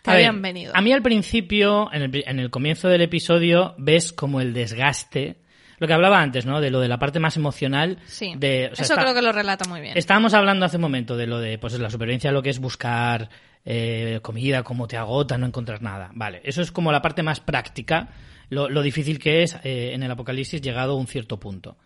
te 0.03 0.11
A 0.11 0.15
ver, 0.15 0.27
habían 0.27 0.43
venido? 0.43 0.73
A 0.75 0.81
mí 0.81 0.93
al 0.93 1.03
principio, 1.03 1.93
en 1.93 2.03
el, 2.03 2.25
en 2.27 2.39
el 2.39 2.51
comienzo 2.51 2.89
del 2.89 3.03
episodio, 3.03 3.75
ves 3.79 4.13
como 4.13 4.41
el 4.41 4.53
desgaste. 4.53 5.37
Lo 5.79 5.89
que 5.89 5.95
hablaba 5.95 6.21
antes, 6.21 6.47
¿no? 6.47 6.61
De 6.61 6.71
lo 6.71 6.79
de 6.79 6.87
la 6.87 6.99
parte 7.01 7.19
más 7.19 7.37
emocional. 7.37 7.99
Sí, 8.07 8.35
de, 8.37 8.69
o 8.73 8.77
sea, 8.77 8.85
eso 8.85 8.93
está- 8.95 9.03
creo 9.03 9.15
que 9.15 9.23
lo 9.23 9.33
relata 9.33 9.69
muy 9.69 9.81
bien. 9.81 9.99
Estábamos 9.99 10.33
hablando 10.33 10.65
hace 10.65 10.77
un 10.77 10.83
momento 10.83 11.17
de 11.17 11.27
lo 11.27 11.41
de 11.41 11.59
pues 11.59 11.77
la 11.79 11.91
supervivencia, 11.91 12.31
lo 12.31 12.41
que 12.43 12.51
es 12.51 12.61
buscar 12.61 13.29
eh, 13.65 14.19
comida, 14.23 14.63
cómo 14.65 14.87
te 14.89 14.97
agota, 14.97 15.39
no 15.39 15.47
encontrar 15.47 15.83
nada. 15.83 16.11
Vale, 16.15 16.41
eso 16.45 16.63
es 16.63 16.71
como 16.73 16.91
la 16.93 17.01
parte 17.03 17.23
más 17.25 17.41
práctica, 17.41 18.09
lo, 18.49 18.69
lo 18.69 18.83
difícil 18.83 19.19
que 19.19 19.43
es 19.45 19.57
eh, 19.65 19.93
en 19.95 20.03
el 20.05 20.11
apocalipsis 20.11 20.61
llegado 20.61 20.93
a 20.93 20.97
un 20.97 21.07
cierto 21.09 21.39
punto. 21.41 21.77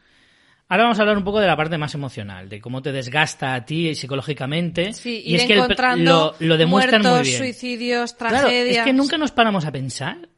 Ahora 0.68 0.82
vamos 0.84 0.98
a 0.98 1.02
hablar 1.02 1.16
un 1.16 1.22
poco 1.24 1.38
de 1.38 1.46
la 1.46 1.56
parte 1.56 1.78
más 1.78 1.94
emocional, 1.94 2.48
de 2.48 2.60
cómo 2.60 2.82
te 2.82 2.90
desgasta 2.90 3.54
a 3.54 3.64
ti 3.64 3.94
psicológicamente. 3.94 4.92
Sí, 4.92 5.22
y 5.24 5.36
es 5.36 5.44
que 5.44 5.52
el- 5.52 5.58
encontrando 5.60 6.34
lo, 6.40 6.46
lo 6.46 6.56
demuestran 6.56 7.02
muertos, 7.02 7.20
muy 7.20 7.28
bien. 7.28 7.38
suicidios, 7.38 8.12
Claro, 8.14 8.38
tragedias. 8.40 8.78
es 8.78 8.84
que 8.84 8.92
nunca 8.92 9.16
nos 9.16 9.30
paramos 9.30 9.64
a 9.64 9.70
pensar 9.72 10.28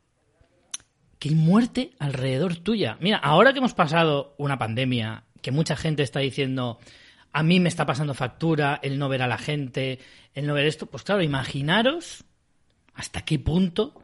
que 1.19 1.31
hay 1.31 1.35
muerte 1.35 1.93
alrededor 1.99 2.57
tuya. 2.57 2.99
Mira, 3.01 3.17
ahora 3.17 3.53
que 3.53 3.59
hemos 3.59 3.75
pasado 3.75 4.35
una 4.38 4.59
pandemia 4.59 5.25
que 5.41 5.51
mucha 5.51 5.77
gente 5.77 6.03
está 6.03 6.21
diciendo, 6.21 6.79
a 7.33 7.43
mí 7.43 7.59
me 7.59 7.69
está 7.71 7.87
pasando 7.87 8.12
factura, 8.12 8.79
el 8.83 8.99
no 8.99 9.09
ver 9.09 9.23
a 9.23 9.27
la 9.29 9.38
gente, 9.38 9.99
el 10.35 10.47
no 10.47 10.53
ver 10.55 10.67
esto, 10.67 10.87
pues 10.87 11.05
claro, 11.05 11.23
imaginaros 11.23 12.25
hasta 12.95 13.23
qué 13.23 13.38
punto 13.38 13.95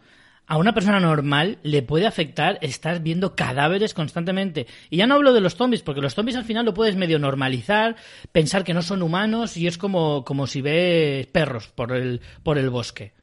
a 0.46 0.58
una 0.58 0.74
persona 0.74 1.00
normal 1.00 1.58
le 1.62 1.82
puede 1.82 2.06
afectar 2.06 2.58
estar 2.60 3.00
viendo 3.00 3.34
cadáveres 3.34 3.94
constantemente. 3.94 4.66
Y 4.90 4.98
ya 4.98 5.06
no 5.06 5.14
hablo 5.14 5.32
de 5.32 5.40
los 5.40 5.56
zombies, 5.56 5.82
porque 5.82 6.02
los 6.02 6.14
zombies 6.14 6.36
al 6.36 6.44
final 6.44 6.66
lo 6.66 6.74
puedes 6.74 6.96
medio 6.96 7.18
normalizar, 7.18 7.96
pensar 8.30 8.64
que 8.64 8.74
no 8.74 8.82
son 8.82 9.02
humanos 9.02 9.56
y 9.56 9.66
es 9.66 9.78
como, 9.78 10.24
como 10.24 10.46
si 10.46 10.60
ves 10.60 11.26
perros 11.28 11.68
por 11.68 11.92
el, 11.92 12.20
por 12.42 12.58
el 12.58 12.68
bosque. 12.70 13.14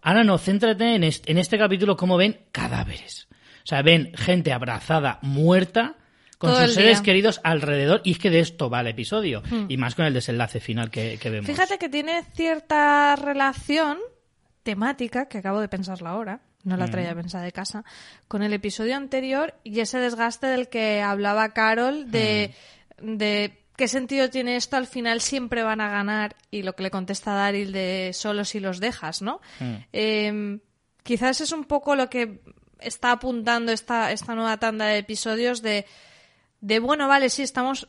Ahora 0.00 0.24
no, 0.24 0.38
céntrate 0.38 0.94
en 0.94 1.04
este, 1.04 1.32
en 1.32 1.38
este 1.38 1.58
capítulo 1.58 1.96
cómo 1.96 2.16
ven 2.16 2.40
cadáveres. 2.52 3.28
O 3.64 3.66
sea, 3.66 3.82
ven 3.82 4.12
gente 4.14 4.52
abrazada, 4.52 5.18
muerta, 5.22 5.96
con 6.38 6.50
Todo 6.50 6.64
sus 6.66 6.74
seres 6.74 6.98
día. 6.98 7.04
queridos 7.04 7.40
alrededor. 7.42 8.02
Y 8.04 8.12
es 8.12 8.18
que 8.18 8.28
de 8.28 8.40
esto 8.40 8.68
va 8.68 8.80
el 8.80 8.88
episodio. 8.88 9.42
Y 9.68 9.78
más 9.78 9.94
con 9.94 10.04
el 10.04 10.12
desenlace 10.12 10.60
final 10.60 10.90
que, 10.90 11.18
que 11.18 11.30
vemos. 11.30 11.46
Fíjate 11.46 11.78
que 11.78 11.88
tiene 11.88 12.22
cierta 12.34 13.16
relación 13.16 13.98
temática, 14.62 15.26
que 15.26 15.38
acabo 15.38 15.60
de 15.60 15.68
pensarla 15.68 16.10
ahora, 16.10 16.40
no 16.64 16.76
la 16.76 16.90
traía 16.90 17.14
pensada 17.14 17.44
de 17.44 17.52
casa, 17.52 17.84
con 18.28 18.42
el 18.42 18.52
episodio 18.52 18.96
anterior 18.96 19.54
y 19.62 19.80
ese 19.80 19.98
desgaste 19.98 20.46
del 20.46 20.68
que 20.68 21.02
hablaba 21.02 21.50
Carol 21.50 22.10
de, 22.10 22.54
de 23.00 23.64
qué 23.76 23.88
sentido 23.88 24.30
tiene 24.30 24.56
esto, 24.56 24.76
al 24.76 24.86
final 24.86 25.20
siempre 25.20 25.62
van 25.62 25.80
a 25.80 25.90
ganar 25.90 26.36
y 26.50 26.62
lo 26.62 26.74
que 26.74 26.84
le 26.84 26.90
contesta 26.90 27.34
Daryl 27.34 27.72
de 27.72 28.10
solo 28.14 28.44
si 28.44 28.60
los 28.60 28.80
dejas, 28.80 29.22
¿no? 29.22 29.40
Eh, 29.92 30.58
quizás 31.02 31.40
es 31.40 31.52
un 31.52 31.64
poco 31.64 31.94
lo 31.94 32.08
que 32.08 32.40
está 32.80 33.12
apuntando 33.12 33.72
esta, 33.72 34.12
esta 34.12 34.34
nueva 34.34 34.58
tanda 34.58 34.86
de 34.86 34.98
episodios 34.98 35.62
de, 35.62 35.86
de 36.60 36.78
bueno, 36.78 37.08
vale, 37.08 37.28
sí, 37.30 37.42
estamos... 37.42 37.88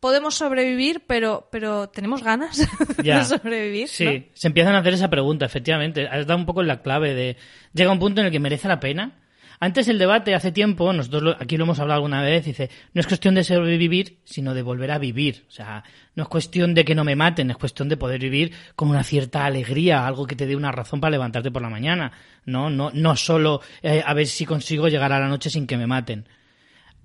Podemos 0.00 0.34
sobrevivir, 0.34 1.02
pero, 1.06 1.48
pero 1.50 1.88
tenemos 1.88 2.22
ganas 2.22 2.58
Ya. 3.02 3.18
de 3.18 3.24
sobrevivir. 3.24 3.88
Sí, 3.88 4.04
¿no? 4.04 4.24
se 4.34 4.46
empiezan 4.48 4.74
a 4.74 4.78
hacer 4.78 4.94
esa 4.94 5.08
pregunta, 5.10 5.46
efectivamente. 5.46 6.06
Has 6.06 6.26
dado 6.26 6.38
un 6.38 6.46
poco 6.46 6.62
la 6.62 6.82
clave 6.82 7.14
de... 7.14 7.36
Llega 7.72 7.90
un 7.92 7.98
punto 7.98 8.20
en 8.20 8.26
el 8.26 8.32
que 8.32 8.38
merece 8.40 8.68
la 8.68 8.78
pena. 8.80 9.20
Antes 9.58 9.88
el 9.88 9.98
debate, 9.98 10.34
hace 10.34 10.52
tiempo, 10.52 10.92
nosotros 10.92 11.22
lo- 11.22 11.36
aquí 11.40 11.56
lo 11.56 11.64
hemos 11.64 11.78
hablado 11.78 11.96
alguna 11.96 12.20
vez, 12.20 12.44
dice, 12.44 12.68
no 12.92 13.00
es 13.00 13.06
cuestión 13.06 13.34
de 13.34 13.42
sobrevivir, 13.42 14.18
sino 14.24 14.52
de 14.52 14.60
volver 14.60 14.90
a 14.90 14.98
vivir. 14.98 15.46
O 15.48 15.50
sea, 15.50 15.82
no 16.14 16.24
es 16.24 16.28
cuestión 16.28 16.74
de 16.74 16.84
que 16.84 16.94
no 16.94 17.04
me 17.04 17.16
maten, 17.16 17.50
es 17.50 17.56
cuestión 17.56 17.88
de 17.88 17.96
poder 17.96 18.20
vivir 18.20 18.52
con 18.74 18.90
una 18.90 19.02
cierta 19.02 19.46
alegría, 19.46 20.06
algo 20.06 20.26
que 20.26 20.36
te 20.36 20.46
dé 20.46 20.56
una 20.56 20.72
razón 20.72 21.00
para 21.00 21.12
levantarte 21.12 21.50
por 21.50 21.62
la 21.62 21.70
mañana. 21.70 22.12
No, 22.44 22.68
no, 22.68 22.90
no 22.92 23.16
solo 23.16 23.62
eh, 23.80 24.02
a 24.04 24.12
ver 24.12 24.26
si 24.26 24.44
consigo 24.44 24.88
llegar 24.88 25.10
a 25.14 25.20
la 25.20 25.26
noche 25.28 25.48
sin 25.48 25.66
que 25.66 25.78
me 25.78 25.86
maten. 25.86 26.28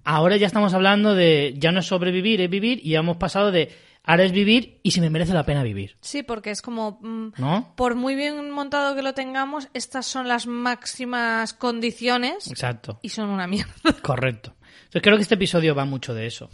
Ahora 0.03 0.37
ya 0.37 0.47
estamos 0.47 0.73
hablando 0.73 1.13
de, 1.15 1.53
ya 1.57 1.71
no 1.71 1.79
es 1.79 1.85
sobrevivir, 1.87 2.41
es 2.41 2.49
vivir, 2.49 2.79
y 2.83 2.91
ya 2.91 2.99
hemos 2.99 3.17
pasado 3.17 3.51
de, 3.51 3.69
ahora 4.03 4.23
es 4.23 4.31
vivir 4.31 4.79
y 4.83 4.91
si 4.91 5.01
me 5.01 5.09
merece 5.09 5.33
la 5.33 5.45
pena 5.45 5.61
vivir. 5.63 5.95
Sí, 6.01 6.23
porque 6.23 6.49
es 6.51 6.61
como, 6.61 6.99
mm, 7.01 7.33
¿No? 7.37 7.73
por 7.75 7.95
muy 7.95 8.15
bien 8.15 8.49
montado 8.51 8.95
que 8.95 9.01
lo 9.03 9.13
tengamos, 9.13 9.69
estas 9.73 10.05
son 10.07 10.27
las 10.27 10.47
máximas 10.47 11.53
condiciones 11.53 12.49
Exacto. 12.49 12.99
y 13.01 13.09
son 13.09 13.29
una 13.29 13.45
mierda. 13.47 13.71
Correcto. 14.01 14.55
Entonces 14.85 15.01
creo 15.03 15.15
que 15.17 15.21
este 15.23 15.35
episodio 15.35 15.75
va 15.75 15.85
mucho 15.85 16.13
de 16.13 16.25
eso. 16.25 16.49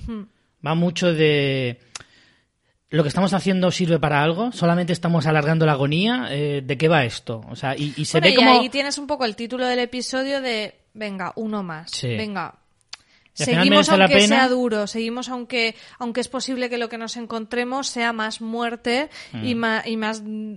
Va 0.65 0.75
mucho 0.75 1.13
de 1.13 1.79
lo 2.89 3.03
que 3.03 3.09
estamos 3.09 3.33
haciendo 3.33 3.69
sirve 3.71 3.99
para 3.99 4.23
algo, 4.23 4.51
solamente 4.51 4.93
estamos 4.93 5.25
alargando 5.25 5.65
la 5.65 5.73
agonía. 5.73 6.27
eh, 6.31 6.61
¿De 6.63 6.77
qué 6.77 6.87
va 6.87 7.03
esto? 7.05 7.41
O 7.49 7.55
sea, 7.55 7.75
y, 7.77 7.93
y 7.97 8.05
se 8.05 8.19
Bueno, 8.19 8.27
ve 8.27 8.31
y 8.33 8.35
como 8.45 8.59
ahí 8.61 8.69
tienes 8.69 8.97
un 8.97 9.07
poco 9.07 9.25
el 9.25 9.35
título 9.35 9.65
del 9.65 9.79
episodio 9.79 10.39
de, 10.41 10.75
venga, 10.93 11.33
uno 11.35 11.63
más, 11.63 11.91
Sí. 11.91 12.07
venga. 12.15 12.55
Y 13.39 13.43
Seguimos 13.43 13.87
la 13.89 13.93
aunque 14.05 14.15
pena. 14.15 14.27
sea 14.27 14.47
duro, 14.49 14.87
seguimos 14.87 15.29
aunque, 15.29 15.75
aunque 15.99 16.21
es 16.21 16.27
posible 16.27 16.69
que 16.69 16.77
lo 16.77 16.89
que 16.89 16.97
nos 16.97 17.17
encontremos 17.17 17.87
sea 17.87 18.13
más 18.13 18.41
muerte 18.41 19.09
y, 19.43 19.53
Mm. 19.55 19.57
más, 19.59 19.87
y 19.87 19.97
más 19.97 20.21
mm, 20.25 20.55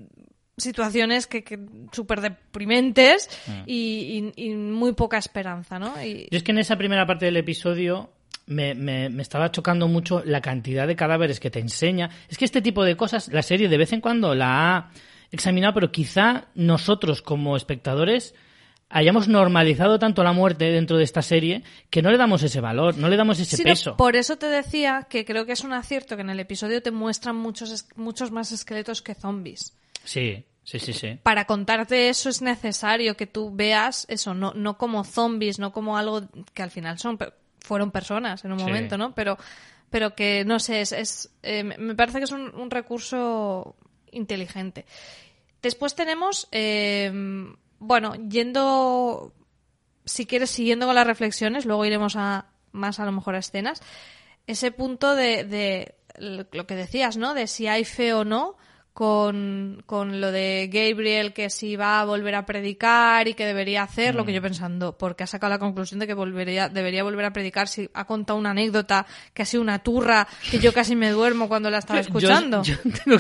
situaciones 0.57 1.27
que, 1.27 1.43
que 1.45 1.59
súper 1.93 2.21
deprimentes 2.21 3.29
Mm. 3.47 3.53
y, 3.67 4.33
y- 4.37 4.47
y 4.47 4.55
muy 4.55 4.93
poca 4.93 5.19
esperanza, 5.19 5.79
¿no? 5.79 5.93
Y, 6.03 6.29
Yo 6.31 6.37
es 6.39 6.43
que 6.43 6.53
en 6.53 6.59
esa 6.59 6.77
primera 6.77 7.07
parte 7.07 7.25
del 7.27 7.37
episodio 7.39 8.11
me, 8.47 8.75
me- 8.75 9.09
me 9.11 9.23
estaba 9.23 9.51
chocando 9.51 9.87
mucho 9.89 10.23
la 10.25 10.41
cantidad 10.41 10.87
de 10.87 10.97
cadáveres 10.97 11.39
que 11.41 11.51
te 11.51 11.61
enseña. 11.61 12.11
Es 12.29 12.37
que 12.37 12.45
este 12.45 12.61
tipo 12.63 12.85
de 12.85 12.97
cosas, 12.97 13.29
la 13.29 13.43
serie 13.43 13.69
de 13.69 13.79
vez 13.79 13.93
en 13.93 14.01
cuando 14.01 14.35
la 14.35 14.77
ha 14.77 14.91
examinado, 15.31 15.75
pero 15.75 15.93
quizá 15.93 16.47
nosotros 16.55 17.23
como 17.23 17.57
espectadores 17.57 18.35
hayamos 18.91 19.29
normalizado 19.29 19.99
tanto 19.99 20.23
la 20.25 20.33
muerte 20.33 20.67
dentro 20.67 20.97
de 20.99 21.05
esta 21.05 21.23
serie 21.23 21.63
que 21.91 22.03
no 22.03 22.11
le 22.11 22.19
damos 22.19 22.43
ese 22.43 22.61
valor, 22.61 22.99
no 22.99 23.09
le 23.09 23.17
damos 23.17 23.39
ese 23.39 23.57
Sí, 23.57 23.63
no, 23.65 23.71
peso. 23.71 23.97
por 23.97 24.17
eso 24.17 24.37
te 24.37 24.47
decía 24.47 25.07
que 25.09 25.25
creo 25.25 25.47
que 25.47 25.53
es 25.53 25.63
un 25.65 25.73
acierto 25.73 26.17
que 26.17 26.23
en 26.23 26.31
el 26.31 26.41
episodio 26.41 26.83
te 26.83 26.91
muestran 26.91 27.37
muchos, 27.37 27.87
muchos 27.97 28.31
más 28.33 28.53
esqueletos 28.53 29.01
que 29.01 29.15
zombies. 29.15 29.77
Sí, 30.05 30.45
sí, 30.65 30.79
sí, 30.81 30.93
sí. 30.93 31.19
Para 31.23 31.45
contarte 31.47 32.09
eso 32.09 32.29
es 32.29 32.43
necesario 32.43 33.17
que 33.17 33.27
tú 33.27 33.51
veas 33.55 34.07
eso, 34.09 34.35
no, 34.35 34.53
no 34.55 34.77
como 34.77 35.05
zombies, 35.05 35.59
no 35.59 35.73
como 35.73 35.97
algo 35.97 36.23
que 36.53 36.63
al 36.63 36.71
final 36.71 36.99
son 36.99 37.17
fueron 37.61 37.91
personas 37.93 38.45
en 38.45 38.53
un 38.53 38.59
Sí. 38.59 38.65
momento, 38.65 38.99
¿no? 38.99 39.15
Pero, 39.15 39.39
pero 39.91 40.15
que 40.17 40.45
no 40.45 40.59
sé, 40.59 40.81
es, 40.81 40.93
es, 40.93 41.31
eh, 41.43 41.63
me- 41.63 41.77
me 41.79 41.95
parece 41.95 42.19
que 42.19 42.25
es 42.25 42.33
un, 42.33 42.53
un 42.55 42.71
recurso 42.71 43.77
inteligente. 44.11 44.85
Después 45.63 45.95
tenemos, 45.95 46.49
eh, 46.53 47.13
bueno, 47.81 48.15
yendo, 48.29 49.33
si 50.05 50.27
quieres, 50.27 50.51
siguiendo 50.51 50.87
con 50.87 50.95
las 50.95 51.07
reflexiones, 51.07 51.65
luego 51.67 51.85
iremos 51.85 52.15
a 52.17 52.47
más 52.73 53.01
a 53.01 53.05
lo 53.05 53.11
mejor 53.13 53.35
a 53.35 53.39
escenas, 53.39 53.83
ese 54.47 54.71
punto 54.71 55.17
de, 55.17 55.43
de 55.45 55.95
lo 56.53 56.67
que 56.67 56.77
decías, 56.77 57.17
¿no? 57.17 57.35
De 57.35 57.47
si 57.49 57.67
hay 57.67 57.85
fe 57.85 58.13
o 58.15 58.25
no 58.25 58.57
con, 58.93 59.83
con 59.87 60.21
lo 60.21 60.31
de 60.33 60.69
Gabriel, 60.71 61.33
que 61.33 61.49
si 61.49 61.77
va 61.77 62.01
a 62.01 62.05
volver 62.05 62.35
a 62.35 62.45
predicar 62.45 63.29
y 63.29 63.35
que 63.35 63.47
debería 63.47 63.83
hacer, 63.83 64.15
lo 64.15 64.25
que 64.25 64.33
Mm. 64.33 64.35
yo 64.35 64.43
pensando, 64.43 64.99
porque 64.99 65.25
ha 65.25 65.27
sacado 65.27 65.51
la 65.51 65.59
conclusión 65.59 66.01
de 66.01 66.07
que 66.07 66.15
volvería, 66.15 66.69
debería 66.69 67.03
volver 67.03 67.25
a 67.25 67.33
predicar 67.33 67.67
si 67.69 67.89
ha 67.95 68.05
contado 68.05 68.39
una 68.39 68.51
anécdota 68.51 69.07
que 69.33 69.43
ha 69.43 69.47
sido 69.47 69.63
una 69.63 69.79
turra, 69.79 70.27
que 70.51 70.59
yo 70.59 70.73
casi 70.75 70.97
me 70.97 71.11
duermo 71.11 71.49
cuando 71.49 71.71
la 71.71 71.79
estaba 71.79 72.01
escuchando. 72.01 72.63
yo 72.63 72.77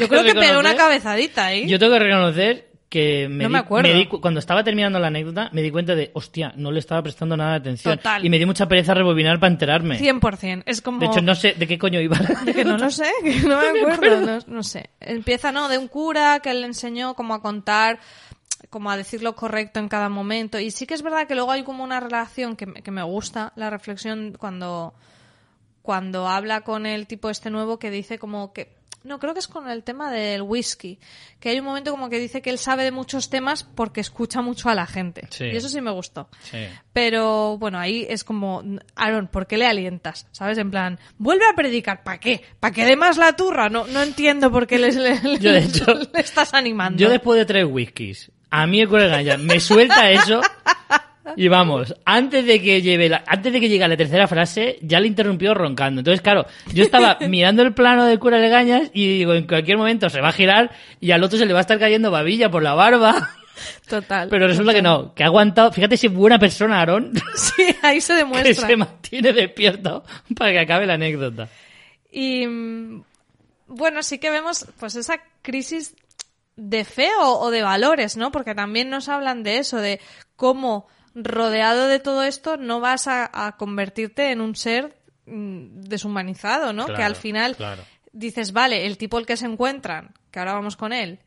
creo 0.08 0.24
que 0.24 0.34
pegó 0.34 0.58
una 0.60 0.76
cabezadita 0.76 1.46
ahí. 1.46 1.66
Yo 1.68 1.78
tengo 1.78 1.92
que 1.94 1.98
reconocer 2.00 2.69
que 2.90 3.28
me 3.28 3.44
No 3.44 3.48
di- 3.48 3.52
me 3.52 3.58
acuerdo. 3.60 3.88
me 3.88 3.94
di 3.94 4.06
cu- 4.06 4.20
cuando 4.20 4.40
estaba 4.40 4.62
terminando 4.64 4.98
la 4.98 5.06
anécdota 5.06 5.48
me 5.52 5.62
di 5.62 5.70
cuenta 5.70 5.94
de, 5.94 6.10
hostia, 6.12 6.52
no 6.56 6.70
le 6.72 6.80
estaba 6.80 7.02
prestando 7.02 7.36
nada 7.36 7.52
de 7.52 7.56
atención. 7.58 7.96
Total. 7.96 8.22
Y 8.22 8.28
me 8.28 8.36
dio 8.36 8.46
mucha 8.48 8.66
pereza 8.68 8.92
rebobinar 8.94 9.38
para 9.40 9.52
enterarme. 9.52 9.98
100%. 9.98 10.64
Es 10.66 10.82
como... 10.82 10.98
De 10.98 11.06
hecho, 11.06 11.22
no 11.22 11.34
sé 11.36 11.54
de 11.54 11.66
qué 11.68 11.78
coño 11.78 12.00
iba. 12.00 12.18
De 12.44 12.52
que 12.52 12.64
no 12.64 12.76
lo 12.76 12.90
sé, 12.90 13.06
que 13.22 13.40
no 13.48 13.58
me 13.72 13.92
acuerdo, 13.92 14.20
no, 14.26 14.38
no 14.46 14.62
sé. 14.64 14.90
Empieza, 15.00 15.52
¿no? 15.52 15.68
De 15.68 15.78
un 15.78 15.86
cura 15.88 16.40
que 16.40 16.52
le 16.52 16.66
enseñó 16.66 17.14
como 17.14 17.32
a 17.34 17.40
contar, 17.40 18.00
como 18.70 18.90
a 18.90 18.96
decir 18.96 19.22
lo 19.22 19.36
correcto 19.36 19.78
en 19.78 19.88
cada 19.88 20.08
momento. 20.08 20.58
Y 20.58 20.72
sí 20.72 20.84
que 20.86 20.94
es 20.94 21.02
verdad 21.02 21.28
que 21.28 21.36
luego 21.36 21.52
hay 21.52 21.62
como 21.62 21.84
una 21.84 22.00
relación 22.00 22.56
que, 22.56 22.66
que 22.66 22.90
me 22.90 23.04
gusta, 23.04 23.52
la 23.54 23.70
reflexión 23.70 24.34
cuando, 24.36 24.94
cuando 25.82 26.26
habla 26.26 26.62
con 26.62 26.86
el 26.86 27.06
tipo 27.06 27.30
este 27.30 27.50
nuevo 27.50 27.78
que 27.78 27.92
dice 27.92 28.18
como 28.18 28.52
que... 28.52 28.79
No, 29.02 29.18
creo 29.18 29.32
que 29.32 29.40
es 29.40 29.48
con 29.48 29.68
el 29.70 29.82
tema 29.82 30.10
del 30.12 30.42
whisky. 30.42 30.98
Que 31.38 31.48
hay 31.48 31.58
un 31.58 31.64
momento 31.64 31.90
como 31.90 32.10
que 32.10 32.18
dice 32.18 32.42
que 32.42 32.50
él 32.50 32.58
sabe 32.58 32.84
de 32.84 32.90
muchos 32.90 33.30
temas 33.30 33.64
porque 33.64 34.00
escucha 34.02 34.42
mucho 34.42 34.68
a 34.68 34.74
la 34.74 34.86
gente. 34.86 35.26
Sí. 35.30 35.46
Y 35.46 35.56
eso 35.56 35.68
sí 35.70 35.80
me 35.80 35.90
gustó. 35.90 36.28
Sí. 36.42 36.58
Pero 36.92 37.56
bueno, 37.58 37.78
ahí 37.78 38.06
es 38.08 38.24
como, 38.24 38.62
Aaron, 38.96 39.28
¿por 39.28 39.46
qué 39.46 39.56
le 39.56 39.66
alientas? 39.66 40.26
¿Sabes? 40.32 40.58
En 40.58 40.70
plan, 40.70 40.98
vuelve 41.16 41.44
a 41.50 41.54
predicar, 41.54 42.02
¿para 42.02 42.20
qué? 42.20 42.42
¿Para 42.60 42.74
que 42.74 42.84
dé 42.84 42.96
más 42.96 43.16
la 43.16 43.34
turra? 43.34 43.70
No, 43.70 43.86
no 43.86 44.02
entiendo 44.02 44.50
por 44.52 44.66
qué 44.66 44.78
le, 44.78 44.92
le- 44.92 45.38
Yo, 45.40 45.52
de 45.52 45.60
hecho, 45.60 45.86
le 46.12 46.20
estás 46.20 46.52
animando. 46.52 46.98
Yo 46.98 47.08
después 47.08 47.38
de 47.38 47.46
tres 47.46 47.64
whiskies, 47.66 48.30
a 48.50 48.66
mí 48.66 48.80
el 48.82 48.88
cura 48.88 49.04
de 49.04 49.08
Gaña 49.10 49.36
me 49.38 49.60
suelta 49.60 50.10
eso 50.10 50.40
y 51.36 51.48
vamos, 51.48 51.94
antes 52.04 52.46
de 52.46 52.60
que 52.60 52.82
lleve 52.82 53.08
la, 53.08 53.24
antes 53.26 53.52
de 53.52 53.60
que 53.60 53.68
llegue 53.68 53.84
a 53.84 53.88
la 53.88 53.96
tercera 53.96 54.26
frase, 54.28 54.78
ya 54.82 55.00
le 55.00 55.06
interrumpió 55.06 55.54
roncando. 55.54 56.00
Entonces, 56.00 56.20
claro, 56.20 56.46
yo 56.72 56.82
estaba 56.82 57.18
mirando 57.28 57.62
el 57.62 57.74
plano 57.74 58.04
del 58.06 58.18
cura 58.18 58.38
de 58.38 58.48
Gañas 58.48 58.90
y 58.92 59.18
digo, 59.18 59.34
en 59.34 59.46
cualquier 59.46 59.78
momento 59.78 60.08
se 60.10 60.20
va 60.20 60.28
a 60.28 60.32
girar 60.32 60.70
y 61.00 61.10
al 61.10 61.22
otro 61.22 61.38
se 61.38 61.46
le 61.46 61.52
va 61.52 61.60
a 61.60 61.62
estar 61.62 61.78
cayendo 61.78 62.10
babilla 62.10 62.50
por 62.50 62.62
la 62.62 62.74
barba. 62.74 63.30
Total. 63.88 64.28
Pero 64.30 64.46
resulta 64.46 64.72
que 64.72 64.82
no, 64.82 65.14
que 65.14 65.22
ha 65.22 65.26
aguantado, 65.26 65.70
fíjate 65.72 65.96
si 65.96 66.06
es 66.06 66.12
buena 66.12 66.38
persona, 66.38 66.78
Aarón, 66.78 67.12
Sí, 67.34 67.66
ahí 67.82 68.00
se 68.00 68.12
que 68.14 68.18
demuestra. 68.18 68.66
se 68.66 68.76
mantiene 68.76 69.32
despierto 69.32 70.04
para 70.36 70.52
que 70.52 70.60
acabe 70.60 70.86
la 70.86 70.94
anécdota. 70.94 71.48
Y 72.10 72.46
mm, 72.46 73.02
bueno, 73.68 74.02
sí 74.02 74.18
que 74.18 74.30
vemos 74.30 74.66
pues 74.78 74.96
esa 74.96 75.20
crisis 75.42 75.94
de 76.56 76.84
fe 76.84 77.08
o, 77.20 77.38
o 77.38 77.50
de 77.50 77.62
valores, 77.62 78.16
¿no? 78.16 78.32
Porque 78.32 78.54
también 78.54 78.90
nos 78.90 79.08
hablan 79.08 79.42
de 79.42 79.58
eso, 79.58 79.78
de 79.78 80.00
cómo 80.36 80.86
rodeado 81.14 81.86
de 81.88 81.98
todo 81.98 82.22
esto 82.22 82.56
no 82.56 82.80
vas 82.80 83.06
a, 83.08 83.30
a 83.46 83.56
convertirte 83.56 84.30
en 84.30 84.40
un 84.40 84.54
ser 84.56 84.96
mm, 85.26 85.82
deshumanizado, 85.82 86.72
¿no? 86.72 86.86
que 86.86 87.02
al 87.02 87.16
final 87.16 87.56
claro. 87.56 87.82
dices, 88.12 88.52
vale, 88.52 88.86
el 88.86 88.96
tipo 88.98 89.18
el 89.18 89.26
que 89.26 89.36
se 89.36 89.46
encuentran, 89.46 90.14
que 90.30 90.38
ahora 90.38 90.54
vamos 90.54 90.76
con 90.76 90.92
él, 90.92 91.20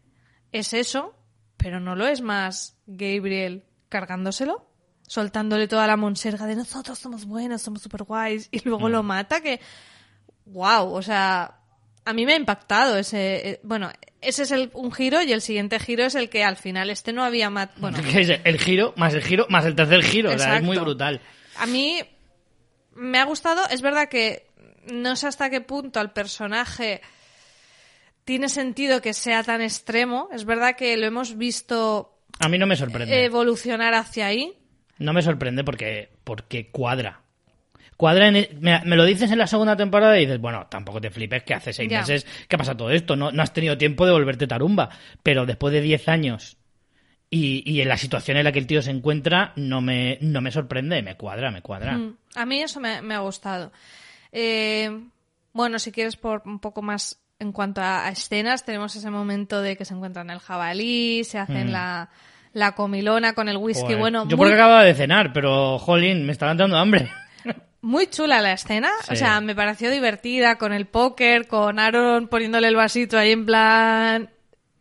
es 0.51 0.73
eso, 0.73 1.15
pero 1.57 1.79
no 1.79 1.95
lo 1.95 2.07
es 2.07 2.21
más 2.21 2.77
Gabriel 2.85 3.65
cargándoselo, 3.89 4.67
soltándole 5.07 5.67
toda 5.67 5.85
la 5.87 5.97
monserga 5.97 6.45
de 6.45 6.55
nosotros 6.55 6.97
somos 6.97 7.25
buenos, 7.25 7.61
somos 7.61 7.81
super 7.81 8.03
guays, 8.03 8.47
y 8.51 8.61
luego 8.67 8.87
Mm. 8.89 8.91
lo 8.91 9.03
mata, 9.03 9.41
que 9.41 9.59
wow, 10.45 10.91
o 10.93 11.01
sea, 11.01 11.59
a 12.05 12.13
mí 12.13 12.25
me 12.25 12.33
ha 12.33 12.35
impactado 12.37 12.97
ese, 12.97 13.49
eh, 13.49 13.59
bueno, 13.63 13.91
ese 14.21 14.43
es 14.43 14.51
el, 14.51 14.69
un 14.73 14.91
giro 14.91 15.21
y 15.21 15.31
el 15.31 15.41
siguiente 15.41 15.79
giro 15.79 16.03
es 16.05 16.15
el 16.15 16.29
que 16.29 16.43
al 16.43 16.57
final 16.57 16.89
este 16.89 17.13
no 17.13 17.23
había 17.23 17.49
mat- 17.49 17.71
bueno, 17.77 17.97
el 18.43 18.59
giro, 18.59 18.93
más 18.97 19.13
el 19.13 19.21
giro, 19.23 19.45
más 19.49 19.65
el 19.65 19.75
tercer 19.75 20.03
giro. 20.03 20.31
O 20.31 20.37
sea, 20.37 20.57
es 20.57 20.63
muy 20.63 20.77
brutal. 20.77 21.21
a 21.57 21.65
mí 21.65 21.99
me 22.95 23.19
ha 23.19 23.23
gustado, 23.25 23.61
es 23.69 23.81
verdad 23.81 24.09
que 24.09 24.45
no 24.91 25.15
sé 25.15 25.27
hasta 25.27 25.49
qué 25.49 25.61
punto 25.61 25.99
al 25.99 26.11
personaje 26.11 27.01
tiene 28.25 28.47
sentido 28.49 29.01
que 29.01 29.13
sea 29.13 29.43
tan 29.43 29.61
extremo, 29.61 30.29
es 30.31 30.45
verdad 30.45 30.75
que 30.75 30.95
lo 30.97 31.05
hemos 31.05 31.37
visto 31.37 32.17
A 32.39 32.47
mí 32.49 32.57
no 32.57 32.65
me 32.67 32.75
sorprende. 32.75 33.25
evolucionar 33.25 33.93
hacia 33.93 34.27
ahí. 34.27 34.53
No 34.99 35.11
me 35.11 35.21
sorprende 35.21 35.63
porque, 35.63 36.09
porque 36.23 36.69
cuadra. 36.69 37.22
Cuadra 37.97 38.27
en 38.27 38.35
el- 38.35 38.49
me, 38.59 38.81
me 38.85 38.95
lo 38.95 39.05
dices 39.05 39.31
en 39.31 39.37
la 39.37 39.47
segunda 39.47 39.75
temporada 39.77 40.17
y 40.17 40.21
dices, 40.25 40.39
bueno, 40.39 40.67
tampoco 40.69 40.99
te 41.01 41.09
flipes 41.11 41.43
que 41.43 41.53
hace 41.53 41.73
seis 41.73 41.89
Ya. 41.89 41.99
meses 41.99 42.25
que 42.47 42.57
pasa 42.57 42.75
todo 42.75 42.89
esto. 42.91 43.15
No, 43.15 43.31
no 43.31 43.41
has 43.43 43.53
tenido 43.53 43.77
tiempo 43.77 44.05
de 44.05 44.11
volverte 44.11 44.47
tarumba. 44.47 44.89
Pero 45.21 45.45
después 45.45 45.73
de 45.73 45.81
diez 45.81 46.07
años 46.09 46.57
y, 47.29 47.63
y 47.71 47.81
en 47.81 47.87
la 47.89 47.97
situación 47.97 48.37
en 48.37 48.43
la 48.43 48.51
que 48.51 48.59
el 48.59 48.67
tío 48.67 48.81
se 48.81 48.91
encuentra, 48.91 49.53
no 49.55 49.81
me, 49.81 50.17
no 50.21 50.41
me 50.41 50.51
sorprende. 50.51 51.01
Me 51.01 51.15
cuadra, 51.15 51.51
me 51.51 51.61
cuadra. 51.61 51.97
Mm, 51.97 52.17
A 52.35 52.45
mí 52.45 52.61
eso 52.61 52.79
me, 52.79 53.01
me 53.01 53.13
ha 53.15 53.19
gustado. 53.19 53.71
Eh, 54.31 54.89
bueno, 55.53 55.79
si 55.79 55.91
quieres 55.91 56.15
por 56.15 56.41
un 56.45 56.59
poco 56.59 56.81
más 56.81 57.19
en 57.39 57.51
cuanto 57.51 57.81
a, 57.81 58.05
a 58.05 58.09
escenas, 58.09 58.65
tenemos 58.65 58.95
ese 58.95 59.09
momento 59.09 59.61
de 59.61 59.75
que 59.77 59.85
se 59.85 59.93
encuentran 59.93 60.29
el 60.29 60.39
jabalí, 60.39 61.23
se 61.23 61.37
hacen 61.39 61.71
la, 61.71 62.09
la 62.53 62.73
comilona 62.73 63.33
con 63.33 63.49
el 63.49 63.57
whisky. 63.57 63.81
Mm. 63.83 63.85
Joder. 63.85 63.99
Bueno, 63.99 64.19
Yo 64.23 64.37
muy, 64.37 64.45
porque 64.45 64.53
acababa 64.53 64.83
de 64.83 64.93
cenar, 64.95 65.33
pero, 65.33 65.77
jolín, 65.79 66.25
me 66.25 66.31
estaba 66.31 66.53
dando 66.55 66.77
hambre. 66.77 67.09
Muy 67.83 68.07
chula 68.07 68.41
la 68.41 68.53
escena. 68.53 68.89
O 69.11 69.15
sea, 69.15 69.39
me 69.41 69.53
pareció 69.53 69.91
divertida 69.91 70.57
con 70.57 70.73
el 70.73 70.87
póker, 70.87 71.47
con 71.47 71.77
Aaron 71.77 72.27
poniéndole 72.27 72.69
el 72.69 72.75
vasito 72.75 73.17
ahí 73.17 73.31
en 73.31 73.45
plan... 73.45 74.29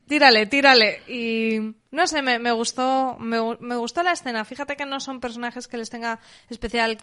Tírale, 0.08 0.46
tírale. 0.46 1.00
Y 1.08 1.74
no 1.90 2.06
sé, 2.06 2.22
me, 2.22 2.38
me 2.38 2.52
gustó 2.52 3.16
me, 3.18 3.38
me 3.60 3.76
gustó 3.76 4.02
la 4.02 4.12
escena. 4.12 4.44
Fíjate 4.44 4.76
que 4.76 4.86
no 4.86 5.00
son 5.00 5.20
personajes 5.20 5.68
que 5.68 5.78
les 5.78 5.90
tenga 5.90 6.20
especial 6.50 6.98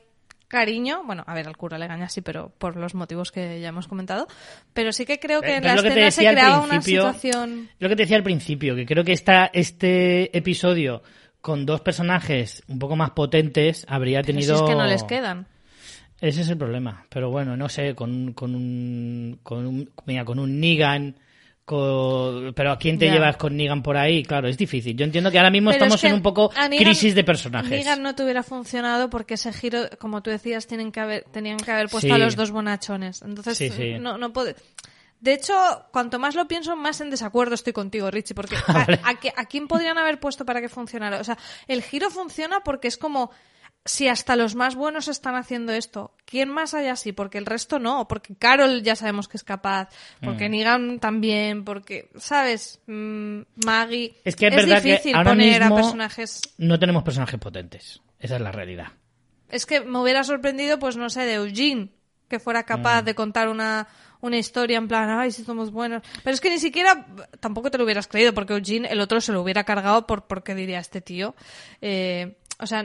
cariño. 0.47 1.03
Bueno, 1.05 1.23
a 1.25 1.33
ver, 1.33 1.47
al 1.47 1.57
cura 1.57 1.77
le 1.77 1.87
gaña 1.87 2.07
sí, 2.07 2.21
pero 2.21 2.53
por 2.57 2.75
los 2.75 2.93
motivos 2.95 3.31
que 3.31 3.59
ya 3.59 3.69
hemos 3.69 3.87
comentado. 3.87 4.27
Pero 4.73 4.91
sí 4.91 5.05
que 5.05 5.19
creo 5.19 5.41
que 5.41 5.53
Eh, 5.53 5.57
en 5.57 5.63
la 5.63 5.75
lo 5.75 5.81
escena 5.81 6.11
se 6.11 6.21
creaba 6.21 6.61
una 6.61 6.81
situación... 6.81 7.69
Lo 7.79 7.89
que 7.89 7.95
te 7.95 8.03
decía 8.03 8.17
al 8.17 8.23
principio, 8.23 8.75
que 8.75 8.85
creo 8.85 9.03
que 9.03 9.13
esta, 9.13 9.49
este 9.53 10.37
episodio 10.37 11.01
con 11.41 11.65
dos 11.65 11.81
personajes 11.81 12.63
un 12.67 12.79
poco 12.79 12.95
más 12.95 13.11
potentes 13.11 13.85
habría 13.89 14.21
Pero 14.21 14.39
si 14.39 14.47
tenido... 14.47 14.55
es 14.55 14.69
que 14.69 14.75
no 14.75 14.85
les 14.85 15.03
quedan. 15.03 15.47
Ese 16.21 16.41
es 16.41 16.49
el 16.49 16.57
problema. 16.57 17.05
Pero 17.09 17.29
bueno, 17.29 17.55
no 17.55 17.69
sé, 17.69 17.95
con, 17.95 18.33
con 18.33 18.53
un. 18.55 19.39
Con 19.43 19.65
un, 19.65 19.89
mira, 20.05 20.25
con 20.25 20.39
un 20.39 20.59
Negan. 20.59 21.15
con- 21.65 22.53
pero 22.55 22.71
¿a 22.71 22.77
quién 22.79 22.97
te 22.97 23.09
llevas 23.11 23.37
con 23.37 23.55
Negan 23.55 23.83
por 23.83 23.95
ahí? 23.95 24.23
Claro, 24.23 24.47
es 24.47 24.57
difícil. 24.57 24.97
Yo 24.97 25.05
entiendo 25.05 25.29
que 25.31 25.37
ahora 25.37 25.51
mismo 25.51 25.69
Pero 25.69 25.77
estamos 25.85 25.95
es 25.95 26.01
que 26.01 26.07
en 26.07 26.13
un 26.15 26.21
poco 26.23 26.51
Negan- 26.51 26.77
crisis 26.79 27.13
de 27.15 27.23
personajes. 27.23 27.69
Negan 27.69 28.01
no 28.01 28.15
te 28.15 28.23
hubiera 28.23 28.41
funcionado 28.43 29.09
porque 29.09 29.35
ese 29.35 29.53
giro, 29.53 29.81
como 29.99 30.21
tú 30.23 30.29
decías, 30.31 30.65
tienen 30.67 30.91
que 30.91 30.99
haber, 30.99 31.23
tenían 31.31 31.57
que 31.57 31.71
haber 31.71 31.87
puesto 31.89 32.07
Sí. 32.07 32.11
a 32.13 32.17
los 32.17 32.35
dos 32.35 32.51
bonachones. 32.51 33.21
Entonces, 33.21 33.57
Sí, 33.57 33.69
sí. 33.69 33.93
no, 33.99 34.17
no 34.17 34.33
puede. 34.33 34.55
De 35.21 35.33
hecho, 35.33 35.53
cuanto 35.91 36.17
más 36.17 36.33
lo 36.35 36.47
pienso, 36.47 36.75
más 36.75 37.01
en 37.01 37.09
desacuerdo 37.11 37.53
estoy 37.53 37.73
contigo, 37.73 38.09
Richie, 38.09 38.33
porque 38.33 38.55
a, 38.67 38.73
Vale. 38.73 38.99
a 39.03 39.19
qué- 39.19 39.33
a 39.35 39.45
quién 39.45 39.67
podrían 39.67 39.97
haber 39.97 40.19
puesto 40.19 40.45
para 40.45 40.61
que 40.61 40.69
funcionara? 40.69 41.19
O 41.19 41.23
sea, 41.23 41.37
el 41.67 41.83
giro 41.83 42.09
funciona 42.09 42.61
porque 42.61 42.87
es 42.87 42.97
como 42.97 43.29
si 43.89 44.07
hasta 44.07 44.35
los 44.35 44.53
más 44.53 44.75
buenos 44.75 45.07
están 45.07 45.35
haciendo 45.35 45.71
esto, 45.73 46.13
¿quién 46.25 46.49
más 46.49 46.75
hay 46.75 46.87
así? 46.87 47.11
Porque 47.11 47.39
el 47.39 47.47
resto 47.47 47.79
no, 47.79 48.07
porque 48.07 48.35
Carol 48.35 48.83
ya 48.83 48.95
sabemos 48.95 49.27
que 49.27 49.35
es 49.37 49.43
capaz, 49.43 49.89
porque 50.23 50.47
Mm. 50.47 50.51
Negan 50.51 50.99
también, 50.99 51.65
porque, 51.65 52.11
¿sabes? 52.15 52.81
Mm, 52.85 53.41
Maggie. 53.65 54.13
Es 54.23 54.35
que 54.35 54.47
es 54.47 54.55
verdad 54.55 54.83
que 54.83 54.91
difícil 54.91 55.15
ahora 55.15 55.31
poner 55.31 55.59
mismo- 55.61 55.75
a 55.75 55.81
personajes 55.81 56.41
No 56.59 56.77
tenemos 56.77 57.01
personajes 57.01 57.39
potentes. 57.39 57.99
Esa 58.19 58.35
es 58.35 58.41
la 58.41 58.51
realidad. 58.51 58.89
Es 59.49 59.65
que 59.65 59.81
me 59.81 59.97
hubiera 59.99 60.23
sorprendido, 60.23 60.77
pues 60.77 60.95
no 60.95 61.09
sé, 61.09 61.21
de 61.21 61.33
Eugene, 61.35 61.89
que 62.27 62.39
fuera 62.39 62.61
Mm. 62.61 62.65
capaz 62.65 63.01
de 63.01 63.15
contar 63.15 63.49
una, 63.49 63.87
una 64.21 64.37
historia 64.37 64.77
en 64.77 64.87
plan, 64.87 65.09
ay, 65.09 65.31
si 65.31 65.43
somos 65.43 65.71
buenos. 65.71 66.03
Pero 66.23 66.33
es 66.35 66.41
que 66.41 66.51
ni 66.51 66.59
siquiera, 66.59 67.07
tampoco 67.39 67.71
te 67.71 67.79
lo 67.79 67.85
hubieras 67.85 68.07
creído, 68.07 68.35
porque 68.35 68.53
Eugene, 68.53 68.87
el 68.91 68.99
otro 69.01 69.19
se 69.19 69.31
lo 69.31 69.41
hubiera 69.41 69.63
cargado 69.63 70.05
por, 70.05 70.27
porque 70.27 70.53
diría 70.53 70.77
este 70.77 71.01
tío. 71.01 71.33
Eh, 71.81 72.35
o 72.59 72.65
sea, 72.67 72.83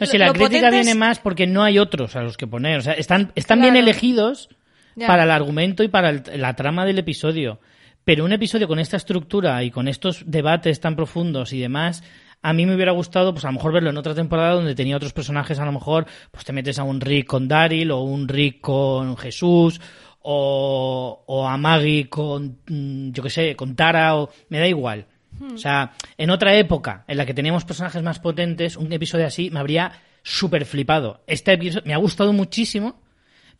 No, 0.00 0.06
si 0.06 0.18
la 0.18 0.32
crítica 0.32 0.68
es- 0.68 0.74
viene 0.74 0.94
más 0.94 1.18
porque 1.18 1.46
no 1.46 1.62
hay 1.62 1.78
otros 1.78 2.16
a 2.16 2.22
los 2.22 2.36
que 2.36 2.46
poner. 2.46 2.78
O 2.78 2.82
sea, 2.82 2.92
están, 2.94 3.32
están 3.34 3.60
bien 3.60 3.76
elegidos 3.76 4.48
Ya. 4.94 5.06
para 5.06 5.24
el 5.24 5.30
argumento 5.30 5.82
y 5.82 5.88
para 5.88 6.10
el- 6.10 6.22
la 6.36 6.54
trama 6.54 6.84
del 6.86 6.98
episodio. 6.98 7.60
Pero 8.04 8.24
un 8.24 8.32
episodio 8.32 8.68
con 8.68 8.78
esta 8.78 8.96
estructura 8.96 9.62
y 9.64 9.70
con 9.70 9.88
estos 9.88 10.22
debates 10.26 10.80
tan 10.80 10.94
profundos 10.94 11.52
y 11.52 11.58
demás, 11.60 12.04
a 12.40 12.52
mí 12.52 12.64
me 12.66 12.74
hubiera 12.76 12.92
gustado, 12.92 13.32
pues 13.32 13.44
a 13.44 13.48
lo 13.48 13.54
mejor 13.54 13.72
verlo 13.72 13.90
en 13.90 13.96
otra 13.96 14.14
temporada 14.14 14.54
donde 14.54 14.76
tenía 14.76 14.96
otros 14.96 15.12
personajes, 15.12 15.58
a 15.58 15.64
lo 15.64 15.72
mejor, 15.72 16.06
pues 16.30 16.44
te 16.44 16.52
metes 16.52 16.78
a 16.78 16.84
un 16.84 17.00
Rick 17.00 17.26
con 17.26 17.48
Daryl 17.48 17.90
o 17.90 18.02
un 18.02 18.28
Rick 18.28 18.60
con 18.60 19.16
Jesús 19.16 19.80
o, 20.20 21.24
o 21.26 21.48
a 21.48 21.56
Maggie 21.56 22.08
con, 22.08 22.58
mm, 22.68 23.10
yo 23.12 23.22
qué 23.22 23.30
sé, 23.30 23.56
con 23.56 23.74
Tara 23.74 24.16
o... 24.16 24.30
Me 24.48 24.58
da 24.60 24.68
igual. 24.68 25.06
O 25.54 25.58
sea, 25.58 25.92
en 26.18 26.30
otra 26.30 26.54
época 26.56 27.04
en 27.08 27.16
la 27.18 27.26
que 27.26 27.34
teníamos 27.34 27.64
personajes 27.64 28.02
más 28.02 28.18
potentes, 28.20 28.76
un 28.76 28.92
episodio 28.92 29.26
así 29.26 29.50
me 29.50 29.60
habría 29.60 29.92
súper 30.22 30.64
flipado. 30.64 31.22
Este 31.26 31.52
episodio 31.52 31.82
me 31.86 31.94
ha 31.94 31.98
gustado 31.98 32.32
muchísimo, 32.32 33.00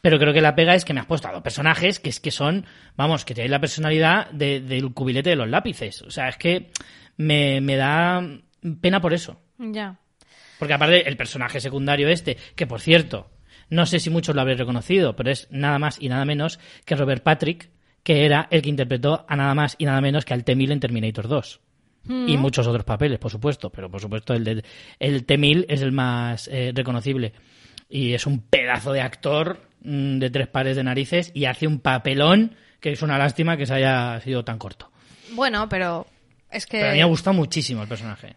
pero 0.00 0.18
creo 0.18 0.32
que 0.32 0.40
la 0.40 0.54
pega 0.54 0.74
es 0.74 0.84
que 0.84 0.92
me 0.94 1.00
has 1.00 1.06
puesto 1.06 1.28
a 1.28 1.32
dos 1.32 1.42
personajes 1.42 2.00
que 2.00 2.10
es 2.10 2.20
que 2.20 2.30
son, 2.30 2.66
vamos, 2.96 3.24
que 3.24 3.34
tienen 3.34 3.50
la 3.50 3.60
personalidad 3.60 4.30
de- 4.30 4.60
del 4.60 4.92
cubilete 4.92 5.30
de 5.30 5.36
los 5.36 5.48
lápices. 5.48 6.02
O 6.02 6.10
sea, 6.10 6.28
es 6.28 6.36
que 6.36 6.70
me, 7.16 7.60
me 7.60 7.76
da 7.76 8.22
pena 8.80 9.00
por 9.00 9.14
eso. 9.14 9.40
Ya. 9.58 9.96
Porque 10.58 10.74
aparte 10.74 11.08
el 11.08 11.16
personaje 11.16 11.60
secundario 11.60 12.08
este, 12.08 12.36
que 12.54 12.66
por 12.66 12.80
cierto, 12.80 13.30
no 13.68 13.84
sé 13.86 14.00
si 14.00 14.10
muchos 14.10 14.34
lo 14.34 14.40
habréis 14.40 14.58
reconocido, 14.58 15.16
pero 15.16 15.30
es 15.30 15.48
nada 15.50 15.78
más 15.78 15.98
y 16.00 16.08
nada 16.08 16.24
menos 16.24 16.58
que 16.84 16.94
Robert 16.96 17.22
Patrick, 17.22 17.70
que 18.06 18.24
era 18.24 18.46
el 18.52 18.62
que 18.62 18.68
interpretó 18.68 19.26
a 19.26 19.34
nada 19.34 19.52
más 19.56 19.74
y 19.78 19.84
nada 19.84 20.00
menos 20.00 20.24
que 20.24 20.32
al 20.32 20.44
T-1000 20.44 20.70
en 20.70 20.80
Terminator 20.80 21.26
2. 21.26 21.60
Y 22.08 22.36
muchos 22.36 22.64
otros 22.68 22.84
papeles, 22.84 23.18
por 23.18 23.32
supuesto, 23.32 23.68
pero 23.70 23.90
por 23.90 24.00
supuesto 24.00 24.32
el, 24.32 24.44
de, 24.44 24.64
el 25.00 25.24
T-1000 25.26 25.66
es 25.68 25.82
el 25.82 25.90
más 25.90 26.46
eh, 26.46 26.70
reconocible. 26.72 27.32
Y 27.90 28.12
es 28.12 28.24
un 28.28 28.42
pedazo 28.42 28.92
de 28.92 29.00
actor 29.00 29.60
mm, 29.82 30.20
de 30.20 30.30
tres 30.30 30.46
pares 30.46 30.76
de 30.76 30.84
narices 30.84 31.32
y 31.34 31.46
hace 31.46 31.66
un 31.66 31.80
papelón 31.80 32.54
que 32.78 32.92
es 32.92 33.02
una 33.02 33.18
lástima 33.18 33.56
que 33.56 33.66
se 33.66 33.74
haya 33.74 34.20
sido 34.20 34.44
tan 34.44 34.56
corto. 34.56 34.88
Bueno, 35.32 35.68
pero 35.68 36.06
es 36.48 36.64
que... 36.64 36.78
Pero 36.78 36.90
a 36.90 36.92
mí 36.92 36.98
me 36.98 37.02
ha 37.02 37.06
gustado 37.06 37.34
muchísimo 37.34 37.82
el 37.82 37.88
personaje. 37.88 38.36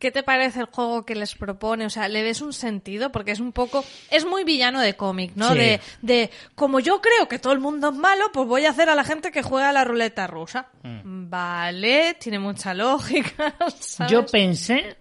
¿Qué 0.00 0.10
te 0.10 0.22
parece 0.24 0.58
el 0.60 0.66
juego 0.66 1.04
que 1.06 1.14
les 1.14 1.34
propone? 1.36 1.84
O 1.86 1.90
sea, 1.90 2.08
¿le 2.08 2.22
ves 2.24 2.40
un 2.40 2.52
sentido? 2.52 3.12
Porque 3.12 3.30
es 3.30 3.38
un 3.38 3.52
poco... 3.52 3.84
Es 4.10 4.24
muy 4.24 4.42
villano 4.44 4.80
de 4.80 4.94
cómic, 4.96 5.32
¿no? 5.36 5.50
Sí. 5.52 5.58
De, 5.58 5.80
de, 6.02 6.30
como 6.56 6.80
yo 6.80 7.00
creo 7.00 7.28
que 7.28 7.38
todo 7.38 7.52
el 7.52 7.60
mundo 7.60 7.90
es 7.90 7.96
malo, 7.96 8.24
pues 8.32 8.48
voy 8.48 8.64
a 8.66 8.70
hacer 8.70 8.88
a 8.88 8.94
la 8.94 9.04
gente 9.04 9.30
que 9.30 9.42
juega 9.42 9.68
a 9.68 9.72
la 9.72 9.84
ruleta 9.84 10.26
rusa. 10.26 10.70
Vale, 10.82 12.14
tiene 12.18 12.38
mucha 12.38 12.74
lógica, 12.74 13.54
¿sabes? 13.78 14.10
Mm. 14.10 14.14
Yo 14.14 14.26
pensé 14.26 14.96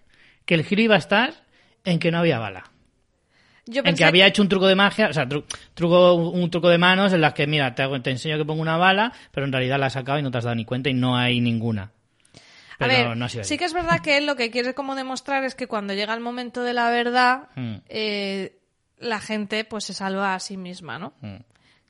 que 0.45 0.53
el 0.55 0.63
giro 0.65 0.81
iba 0.81 0.95
a 0.95 0.99
estar 0.99 1.33
en 1.85 1.97
que 1.99 2.11
no 2.11 2.19
había 2.19 2.37
bala. 2.39 2.69
Yo 3.65 3.81
En 3.85 3.95
que 3.95 4.03
había 4.03 4.25
hecho 4.27 4.41
un 4.41 4.49
truco 4.49 4.67
de 4.67 4.75
magia, 4.75 5.07
o 5.09 5.13
sea, 5.13 5.27
tru- 5.29 5.45
truco, 5.75 6.15
un 6.15 6.49
truco 6.49 6.69
de 6.69 6.77
manos 6.77 7.13
en 7.13 7.21
las 7.21 7.33
que, 7.33 7.45
mira, 7.47 7.73
te, 7.75 7.83
hago- 7.83 8.01
te 8.01 8.09
enseño 8.11 8.37
que 8.37 8.43
pongo 8.45 8.61
una 8.61 8.77
bala, 8.77 9.13
pero 9.31 9.45
en 9.45 9.51
realidad 9.53 9.79
la 9.79 9.85
has 9.85 9.93
sacado 9.93 10.17
y 10.19 10.23
no 10.23 10.31
te 10.31 10.39
has 10.39 10.43
dado 10.43 10.55
ni 10.55 10.65
cuenta 10.65 10.89
y 10.89 10.93
no 10.93 11.15
hay 11.15 11.39
ninguna. 11.39 11.91
A 12.79 12.87
Pero 12.87 13.09
ver, 13.09 13.17
no 13.17 13.25
ha 13.25 13.29
sido 13.29 13.41
así. 13.41 13.49
sí 13.49 13.57
que 13.57 13.65
es 13.65 13.73
verdad 13.73 13.99
que 14.01 14.17
él 14.17 14.25
lo 14.25 14.35
que 14.35 14.51
quiere 14.51 14.73
como 14.73 14.95
demostrar 14.95 15.43
es 15.43 15.53
que 15.55 15.67
cuando 15.67 15.93
llega 15.93 16.13
el 16.13 16.21
momento 16.21 16.63
de 16.63 16.73
la 16.73 16.89
verdad, 16.89 17.49
Mm. 17.55 17.75
eh, 17.87 18.57
la 18.97 19.19
gente 19.19 19.63
pues 19.65 19.83
se 19.85 19.93
salva 19.93 20.33
a 20.35 20.39
sí 20.39 20.57
misma, 20.57 20.97
¿no? 20.99 21.13
Mm. 21.21 21.37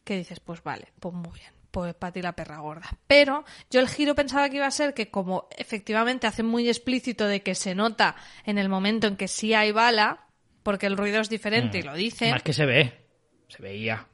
Que 0.03 0.17
dices, 0.17 0.39
pues 0.39 0.63
vale, 0.63 0.87
pues 0.99 1.13
muy 1.13 1.31
bien, 1.39 1.51
pues 1.71 1.93
para 1.93 2.11
ti 2.13 2.21
la 2.21 2.33
perra 2.33 2.57
gorda. 2.59 2.89
Pero 3.07 3.45
yo 3.69 3.79
el 3.79 3.87
giro 3.87 4.15
pensaba 4.15 4.49
que 4.49 4.55
iba 4.57 4.65
a 4.67 4.71
ser 4.71 4.93
que 4.95 5.09
como 5.11 5.47
efectivamente 5.57 6.25
hacen 6.27 6.45
muy 6.47 6.67
explícito 6.67 7.27
de 7.27 7.41
que 7.43 7.53
se 7.55 7.75
nota 7.75 8.15
en 8.45 8.57
el 8.57 8.69
momento 8.69 9.05
en 9.07 9.15
que 9.15 9.27
sí 9.27 9.53
hay 9.53 9.71
bala, 9.71 10.25
porque 10.63 10.87
el 10.87 10.97
ruido 10.97 11.21
es 11.21 11.29
diferente 11.29 11.77
y 11.79 11.83
lo 11.83 11.93
dicen, 11.93 12.31
Más 12.31 12.43
que 12.43 12.53
se 12.53 12.65
ve, 12.65 13.05
se 13.47 13.61
veía. 13.61 14.07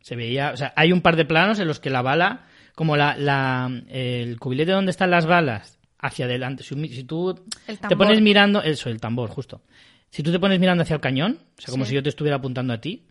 Se 0.00 0.16
veía, 0.16 0.50
o 0.52 0.56
sea, 0.56 0.72
hay 0.74 0.92
un 0.92 1.00
par 1.00 1.14
de 1.14 1.24
planos 1.24 1.60
en 1.60 1.68
los 1.68 1.78
que 1.78 1.88
la 1.90 2.02
bala, 2.02 2.46
como 2.74 2.96
la, 2.96 3.16
la 3.16 3.70
el 3.88 4.38
cubilete 4.40 4.72
donde 4.72 4.90
están 4.90 5.10
las 5.12 5.26
balas, 5.26 5.78
hacia 6.02 6.26
adelante. 6.26 6.62
Si, 6.62 6.74
si 6.88 7.04
tú 7.04 7.34
te 7.66 7.96
pones 7.96 8.20
mirando, 8.20 8.62
eso, 8.62 8.90
el 8.90 9.00
tambor, 9.00 9.30
justo. 9.30 9.62
Si 10.10 10.22
tú 10.22 10.30
te 10.30 10.38
pones 10.38 10.60
mirando 10.60 10.82
hacia 10.82 10.94
el 10.94 11.00
cañón, 11.00 11.38
o 11.56 11.60
sea, 11.62 11.70
como 11.72 11.84
Sí. 11.84 11.90
si 11.90 11.94
yo 11.94 12.02
te 12.02 12.10
estuviera 12.10 12.36
apuntando 12.36 12.74
a 12.74 12.80
ti, 12.80 13.06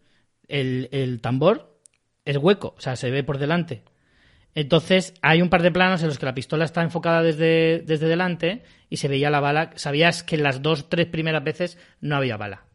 el, 0.48 0.88
el 0.92 1.20
tambor 1.22 1.80
es 2.26 2.38
hueco, 2.38 2.76
o 2.78 2.82
sea, 2.82 2.96
se 2.96 3.10
ve 3.10 3.24
por 3.24 3.40
delante. 3.40 3.84
Entonces, 4.54 5.14
hay 5.22 5.42
un 5.42 5.50
par 5.50 5.62
de 5.62 5.72
planos 5.72 6.02
en 6.02 6.10
los 6.10 6.20
que 6.20 6.26
la 6.26 6.36
pistola 6.36 6.66
está 6.66 6.82
enfocada 6.84 7.24
desde, 7.24 7.80
desde 7.86 8.08
delante 8.08 8.64
y 8.90 8.98
se 8.98 9.08
veía 9.08 9.30
la 9.30 9.40
bala. 9.40 9.72
Sabías 9.78 10.24
que 10.24 10.36
las 10.38 10.62
dos, 10.62 10.90
tres 10.90 11.08
primeras 11.08 11.44
veces 11.44 11.78
no 12.02 12.18
había 12.18 12.36
bala. 12.36 12.66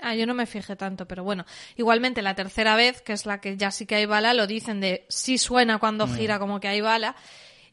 Ah, 0.00 0.14
yo 0.14 0.26
no 0.26 0.34
me 0.34 0.46
fijé 0.46 0.76
tanto, 0.76 1.08
pero 1.08 1.24
bueno. 1.24 1.44
Igualmente, 1.76 2.22
la 2.22 2.34
tercera 2.34 2.76
vez, 2.76 3.00
que 3.02 3.14
es 3.14 3.26
la 3.26 3.40
que 3.40 3.56
ya 3.56 3.70
sí 3.70 3.86
que 3.86 3.96
hay 3.96 4.06
bala, 4.06 4.34
lo 4.34 4.46
dicen 4.46 4.80
de 4.80 5.06
sí 5.08 5.38
suena 5.38 5.78
cuando 5.78 6.06
gira 6.06 6.38
como 6.38 6.60
que 6.60 6.68
hay 6.68 6.80
bala. 6.82 7.16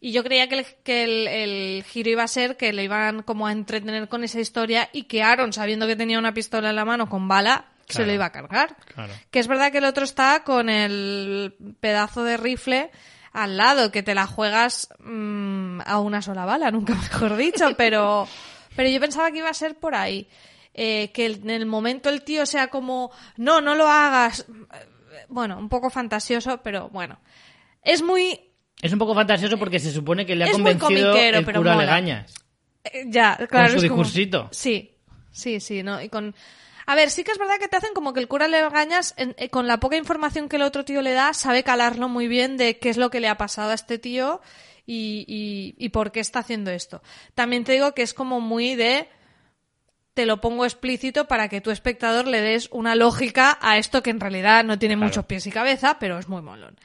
Y 0.04 0.12
yo 0.12 0.22
creía 0.22 0.50
que, 0.50 0.60
el, 0.60 0.66
que 0.84 1.04
el, 1.06 1.28
el 1.30 1.84
giro 1.86 2.10
iba 2.10 2.24
a 2.24 2.28
ser 2.28 2.58
que 2.58 2.74
le 2.74 2.84
iban 2.84 3.24
como 3.24 3.48
a 3.48 3.54
entretener 3.54 4.10
con 4.10 4.26
esa 4.26 4.42
historia 4.42 4.90
y 4.92 5.04
que 5.04 5.24
Aaron, 5.24 5.54
sabiendo 5.54 5.88
que 5.88 5.96
tenía 5.96 6.20
una 6.20 6.34
pistola 6.34 6.72
en 6.72 6.76
la 6.76 6.84
mano 6.84 7.08
con 7.08 7.30
bala, 7.30 7.68
se 7.88 8.06
lo 8.06 8.12
iba 8.12 8.26
a 8.26 8.32
cargar. 8.34 8.76
Claro. 8.94 9.14
Que 9.32 9.40
es 9.40 9.48
verdad 9.48 9.72
que 9.72 9.78
el 9.78 9.86
otro 9.86 10.04
está 10.04 10.44
con 10.44 10.68
el 10.68 11.56
pedazo 11.80 12.26
de 12.26 12.36
rifle 12.36 12.92
al 13.32 13.56
lado, 13.56 13.94
que 13.94 14.04
te 14.04 14.14
la 14.14 14.28
juegas 14.28 14.90
mm, 15.00 15.80
a 15.86 16.00
una 16.02 16.22
sola 16.22 16.44
bala, 16.44 16.70
nunca 16.70 16.96
mejor 17.02 17.38
dicho, 17.38 17.70
pero, 17.78 18.28
pero 18.76 18.90
yo 18.90 19.00
pensaba 19.00 19.32
que 19.32 19.38
iba 19.38 19.50
a 19.50 19.54
ser 19.54 19.80
por 19.80 19.96
ahí. 19.96 20.28
Eh, 20.74 21.12
que 21.14 21.28
en 21.28 21.50
el 21.50 21.66
momento 21.66 22.10
el 22.10 22.24
tío 22.24 22.46
sea 22.46 22.68
como, 22.68 23.10
no, 23.38 23.62
no 23.62 23.74
lo 23.74 23.88
hagas. 23.88 24.48
Bueno, 25.30 25.58
un 25.58 25.70
poco 25.70 25.90
fantasioso, 25.90 26.62
pero 26.62 26.90
bueno. 26.90 27.22
Es 27.84 28.02
muy... 28.02 28.50
Es 28.82 28.92
un 28.92 29.00
poco 29.00 29.16
fantasioso 29.16 29.58
porque 29.58 29.80
se 29.80 29.92
supone 29.92 30.26
que 30.26 30.36
le 30.36 30.44
ha 30.44 30.48
Es 30.48 30.54
convencido 30.54 31.16
el 31.16 31.46
pero 31.46 31.60
cura 31.62 31.74
mola. 31.74 31.86
Legañas. 31.86 32.34
eh, 32.84 33.06
ya, 33.08 33.38
claro. 33.50 33.70
su 33.70 33.78
es 33.78 33.84
como- 33.90 34.04
discursito. 34.04 34.50
Sí, 34.52 34.92
sí, 35.32 35.60
sí, 35.60 35.84
¿no? 35.84 36.02
Y 36.02 36.10
con... 36.10 36.36
A 36.86 36.96
ver, 36.96 37.10
sí 37.12 37.24
que 37.24 37.32
es 37.32 37.38
verdad 37.38 37.56
que 37.62 37.70
te 37.70 37.78
hacen 37.78 37.94
como 37.94 38.12
que 38.12 38.20
el 38.20 38.28
cura 38.28 38.50
le 38.50 38.60
engañas 38.60 39.14
en- 39.18 39.36
eh, 39.38 39.48
con 39.50 39.68
la 39.68 39.80
poca 39.80 39.96
información 39.96 40.50
que 40.50 40.58
el 40.58 40.64
otro 40.64 40.84
tío 40.84 41.02
le 41.02 41.14
da, 41.14 41.34
sabe 41.34 41.64
calarlo 41.64 42.10
muy 42.10 42.28
bien 42.28 42.58
de 42.58 42.78
qué 42.78 42.90
es 42.90 42.98
lo 42.98 43.10
que 43.10 43.22
le 43.22 43.30
ha 43.30 43.38
pasado 43.38 43.72
a 43.72 43.74
este 43.76 44.00
tío 44.00 44.42
y, 44.86 45.24
y, 45.30 45.76
y 45.78 45.90
por 45.90 46.12
qué 46.12 46.20
está 46.20 46.40
haciendo 46.40 46.72
esto. 46.72 47.02
También 47.36 47.64
te 47.64 47.72
digo 47.72 47.94
que 47.94 48.02
es 48.02 48.14
como 48.14 48.42
muy 48.42 48.76
de 48.76 49.08
te 50.14 50.26
lo 50.26 50.42
pongo 50.42 50.66
explícito 50.66 51.26
para 51.26 51.48
que 51.48 51.62
tu 51.62 51.72
espectador 51.72 52.28
le 52.28 52.42
des 52.42 52.68
una 52.72 52.96
lógica 52.96 53.58
a 53.62 53.78
esto 53.78 54.04
que 54.04 54.10
en 54.10 54.20
realidad 54.20 54.66
no 54.66 54.78
tiene 54.78 54.96
Claro. 54.96 55.08
muchos 55.08 55.26
pies 55.26 55.48
y 55.48 55.52
cabeza, 55.52 55.98
pero 56.00 56.20
es 56.20 56.28
muy 56.28 56.42
molón. 56.42 56.76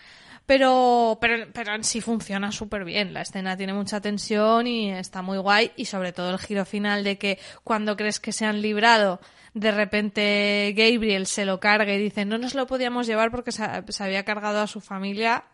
Pero, 0.49 1.19
pero, 1.21 1.47
pero 1.53 1.75
en 1.75 1.85
sí 1.85 2.01
funciona 2.01 2.51
súper 2.53 2.87
bien. 2.87 3.13
La 3.13 3.21
escena 3.21 3.55
tiene 3.55 3.75
mucha 3.75 4.01
tensión 4.01 4.67
y 4.67 4.91
está 4.91 5.21
muy 5.21 5.37
guay. 5.37 5.73
Y 5.77 5.85
sobre 5.85 6.15
todo 6.15 6.31
el 6.31 6.39
giro 6.39 6.65
final 6.65 7.05
de 7.05 7.19
que 7.19 7.39
cuando 7.65 7.99
crees 7.99 8.19
que 8.19 8.33
se 8.33 8.47
han 8.47 8.63
librado, 8.63 9.21
de 9.53 9.71
repente 9.73 10.73
Gabriel 10.75 11.27
se 11.27 11.45
lo 11.45 11.61
carga 11.61 11.93
y 11.93 11.99
dice 11.99 12.25
no 12.25 12.39
nos 12.39 12.55
lo 12.55 12.67
podíamos 12.67 13.07
llevar 13.07 13.31
porque 13.31 13.53
se, 13.53 13.63
había 14.03 14.25
cargado 14.25 14.63
a 14.63 14.67
su 14.67 14.81
familia. 14.81 15.45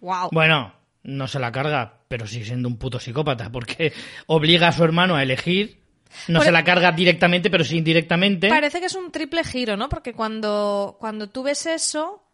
¡Wow! 0.00 0.28
Bueno, 0.30 0.74
no 1.02 1.26
se 1.26 1.40
la 1.40 1.50
carga, 1.50 1.98
pero 2.06 2.28
sigue 2.28 2.44
siendo 2.44 2.68
un 2.68 2.76
puto 2.76 3.00
psicópata 3.00 3.50
porque 3.50 3.92
obliga 4.26 4.68
a 4.68 4.72
su 4.72 4.84
hermano 4.84 5.16
a 5.16 5.24
elegir. 5.24 5.82
No 6.28 6.38
Por- 6.38 6.46
se 6.46 6.52
la 6.52 6.62
carga 6.62 6.92
directamente, 6.92 7.50
pero 7.50 7.64
sí 7.64 7.78
indirectamente. 7.78 8.48
Parece 8.48 8.78
que 8.78 8.86
es 8.86 8.94
un 8.94 9.10
triple 9.10 9.42
giro, 9.42 9.76
¿no? 9.76 9.88
Porque 9.88 10.12
cuando, 10.12 10.96
cuando 11.00 11.28
tú 11.30 11.42
ves 11.42 11.66
eso, 11.66 12.29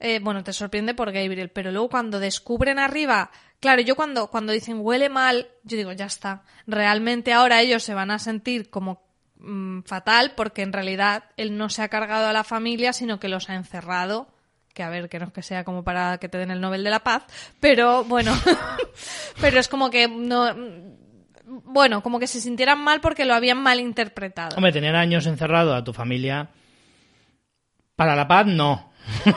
eh, 0.00 0.20
bueno, 0.20 0.44
te 0.44 0.52
sorprende 0.52 0.94
por 0.94 1.10
Gabriel, 1.12 1.50
pero 1.50 1.72
luego 1.72 1.88
cuando 1.88 2.20
descubren 2.20 2.78
arriba, 2.78 3.30
claro, 3.60 3.82
yo 3.82 3.96
cuando, 3.96 4.28
cuando 4.28 4.52
dicen 4.52 4.78
huele 4.80 5.08
mal, 5.08 5.48
yo 5.64 5.76
digo, 5.76 5.92
ya 5.92 6.06
está. 6.06 6.42
Realmente 6.66 7.32
ahora 7.32 7.60
ellos 7.60 7.82
se 7.82 7.94
van 7.94 8.10
a 8.10 8.18
sentir 8.18 8.70
como 8.70 9.02
mm, 9.38 9.80
fatal 9.82 10.32
porque 10.36 10.62
en 10.62 10.72
realidad 10.72 11.24
él 11.36 11.56
no 11.56 11.68
se 11.68 11.82
ha 11.82 11.88
cargado 11.88 12.26
a 12.28 12.32
la 12.32 12.44
familia, 12.44 12.92
sino 12.92 13.18
que 13.18 13.28
los 13.28 13.50
ha 13.50 13.54
encerrado. 13.54 14.28
Que 14.72 14.84
a 14.84 14.90
ver, 14.90 15.08
que 15.08 15.18
no 15.18 15.26
es 15.26 15.32
que 15.32 15.42
sea 15.42 15.64
como 15.64 15.82
para 15.82 16.18
que 16.18 16.28
te 16.28 16.38
den 16.38 16.52
el 16.52 16.60
Nobel 16.60 16.84
de 16.84 16.90
la 16.90 17.00
Paz, 17.00 17.24
pero 17.58 18.04
bueno, 18.04 18.32
pero 19.40 19.58
es 19.58 19.66
como 19.66 19.90
que 19.90 20.06
no, 20.06 20.54
bueno, 21.64 22.02
como 22.02 22.20
que 22.20 22.26
se 22.26 22.40
sintieran 22.40 22.78
mal 22.78 23.00
porque 23.00 23.24
lo 23.24 23.34
habían 23.34 23.58
malinterpretado. 23.58 24.56
Hombre, 24.56 24.70
tener 24.70 24.94
años 24.94 25.26
encerrado 25.26 25.74
a 25.74 25.82
tu 25.82 25.92
familia. 25.92 26.50
Para 27.96 28.14
la 28.14 28.28
paz, 28.28 28.46
no. 28.46 28.92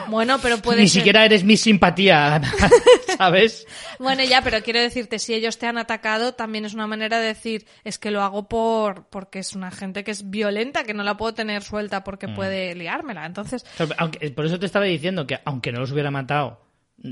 Bueno, 0.08 0.38
pero 0.42 0.58
puede 0.58 0.80
Ni 0.82 0.88
ser. 0.88 1.00
siquiera 1.00 1.24
eres 1.24 1.44
mi 1.44 1.56
simpatía, 1.56 2.40
¿sabes? 3.18 3.66
Bueno, 3.98 4.22
ya, 4.24 4.42
pero 4.42 4.62
quiero 4.62 4.80
decirte, 4.80 5.18
si 5.18 5.34
ellos 5.34 5.58
te 5.58 5.66
han 5.66 5.78
atacado, 5.78 6.34
también 6.34 6.64
es 6.64 6.74
una 6.74 6.86
manera 6.86 7.18
de 7.18 7.26
decir, 7.28 7.66
es 7.84 7.98
que 7.98 8.10
lo 8.10 8.22
hago 8.22 8.48
por 8.48 9.06
porque 9.08 9.38
es 9.38 9.54
una 9.54 9.70
gente 9.70 10.04
que 10.04 10.10
es 10.10 10.30
violenta, 10.30 10.84
que 10.84 10.94
no 10.94 11.02
la 11.02 11.16
puedo 11.16 11.34
tener 11.34 11.62
suelta 11.62 12.04
porque 12.04 12.26
Mm. 12.28 12.34
puede 12.34 12.74
liármela. 12.74 13.26
Entonces, 13.26 13.64
aunque- 13.98 14.30
por 14.30 14.46
eso 14.46 14.58
te 14.58 14.66
estaba 14.66 14.84
diciendo 14.84 15.26
que 15.26 15.38
aunque 15.44 15.72
no 15.72 15.80
los 15.80 15.92
hubiera 15.92 16.10
matado, 16.10 16.60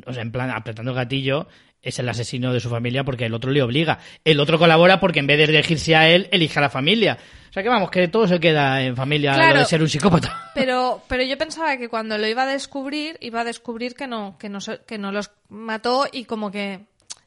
o 0.07 0.13
sea, 0.13 0.23
en 0.23 0.33
plan 0.33 0.51
apretando 0.51 0.91
el 0.93 0.97
gatillo, 0.97 1.47
es 1.83 1.99
el 1.99 2.09
asesino 2.09 2.53
de 2.53 2.61
su 2.61 2.69
familia 2.69 3.05
porque 3.05 3.25
el 3.27 3.35
otro 3.35 3.51
le 3.51 3.63
obliga. 3.63 3.99
El 4.25 4.39
otro 4.41 4.59
colabora 4.59 5.01
porque 5.01 5.21
en 5.21 5.27
vez 5.27 5.39
de 5.39 5.45
elegirse 5.45 5.97
a 5.97 6.09
él, 6.11 6.29
elige 6.31 6.59
a 6.59 6.63
la 6.63 6.69
familia. 6.71 7.17
O 7.49 7.53
sea 7.53 7.63
que 7.63 7.69
vamos, 7.71 7.91
que 7.91 8.07
todo 8.09 8.29
se 8.29 8.39
queda 8.39 8.83
en 8.83 8.95
familia 8.97 9.33
Claro. 9.35 9.55
lo 9.55 9.59
de 9.61 9.65
ser 9.67 9.81
un 9.83 9.89
psicópata. 9.89 10.51
pero, 10.55 11.03
pero 11.09 11.23
yo 11.25 11.37
pensaba 11.39 11.77
que 11.79 11.89
cuando 11.89 12.19
lo 12.19 12.27
iba 12.29 12.43
a 12.43 12.47
descubrir, 12.47 13.17
iba 13.21 13.41
a 13.41 13.45
descubrir 13.45 13.95
que 13.95 14.07
no, 14.07 14.37
que 14.39 14.49
no, 14.49 14.59
que 14.87 14.99
no 14.99 15.11
los 15.11 15.31
mató 15.49 16.07
y 16.13 16.25
como 16.25 16.51
que 16.51 16.81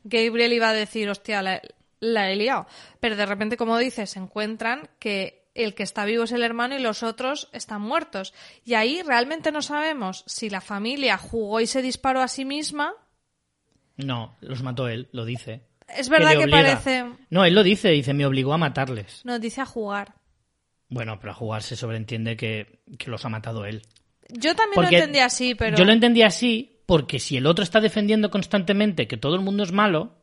Gabriel 0.03 0.53
iba 0.53 0.69
a 0.69 0.73
decir, 0.73 1.09
hostia, 1.09 1.41
la, 1.41 1.59
la 1.99 2.29
he 2.29 2.35
liado. 2.35 2.67
Pero 2.99 3.15
de 3.15 3.25
repente, 3.25 3.57
como 3.57 3.77
dices, 3.77 4.11
se 4.11 4.19
encuentran 4.19 4.87
que 4.99 5.42
el 5.53 5.75
que 5.75 5.83
está 5.83 6.05
vivo 6.05 6.23
es 6.23 6.31
el 6.31 6.43
hermano 6.43 6.75
y 6.77 6.81
los 6.81 7.03
otros 7.03 7.49
están 7.53 7.81
muertos. 7.81 8.33
Y 8.65 8.73
ahí 8.73 9.01
realmente 9.03 9.51
no 9.51 9.61
sabemos 9.61 10.23
si 10.27 10.49
la 10.49 10.61
familia 10.61 11.17
jugó 11.17 11.59
y 11.59 11.67
se 11.67 11.81
disparó 11.81 12.21
a 12.21 12.27
sí 12.27 12.45
misma. 12.45 12.93
No, 13.97 14.35
los 14.41 14.63
mató 14.63 14.87
él, 14.87 15.09
lo 15.11 15.25
dice. 15.25 15.61
Es 15.87 16.09
verdad 16.09 16.37
que, 16.37 16.47
parece. 16.47 17.05
No, 17.29 17.45
él 17.45 17.53
lo 17.53 17.63
dice, 17.63 17.89
dice, 17.89 18.13
me 18.13 18.25
obligó 18.25 18.53
a 18.53 18.57
matarles. 18.57 19.21
No, 19.25 19.37
dice 19.37 19.61
a 19.61 19.65
jugar. 19.65 20.15
Bueno, 20.89 21.19
pero 21.19 21.31
a 21.31 21.35
jugar 21.35 21.61
se 21.61 21.75
sobreentiende 21.75 22.35
que, 22.35 22.81
que 22.97 23.11
los 23.11 23.25
ha 23.25 23.29
matado 23.29 23.65
él. 23.65 23.83
Yo 24.29 24.55
también 24.55 24.75
Porque 24.75 24.91
lo 24.91 24.97
entendí 24.97 25.19
así, 25.19 25.55
pero. 25.55 25.77
Yo 25.77 25.85
lo 25.85 25.91
entendí 25.91 26.21
así 26.23 26.81
porque 26.85 27.19
si 27.19 27.37
el 27.37 27.45
otro 27.45 27.63
está 27.63 27.81
defendiendo 27.81 28.31
constantemente 28.31 29.07
que 29.07 29.17
todo 29.17 29.35
el 29.35 29.41
mundo 29.41 29.63
es 29.63 29.71
malo, 29.71 30.22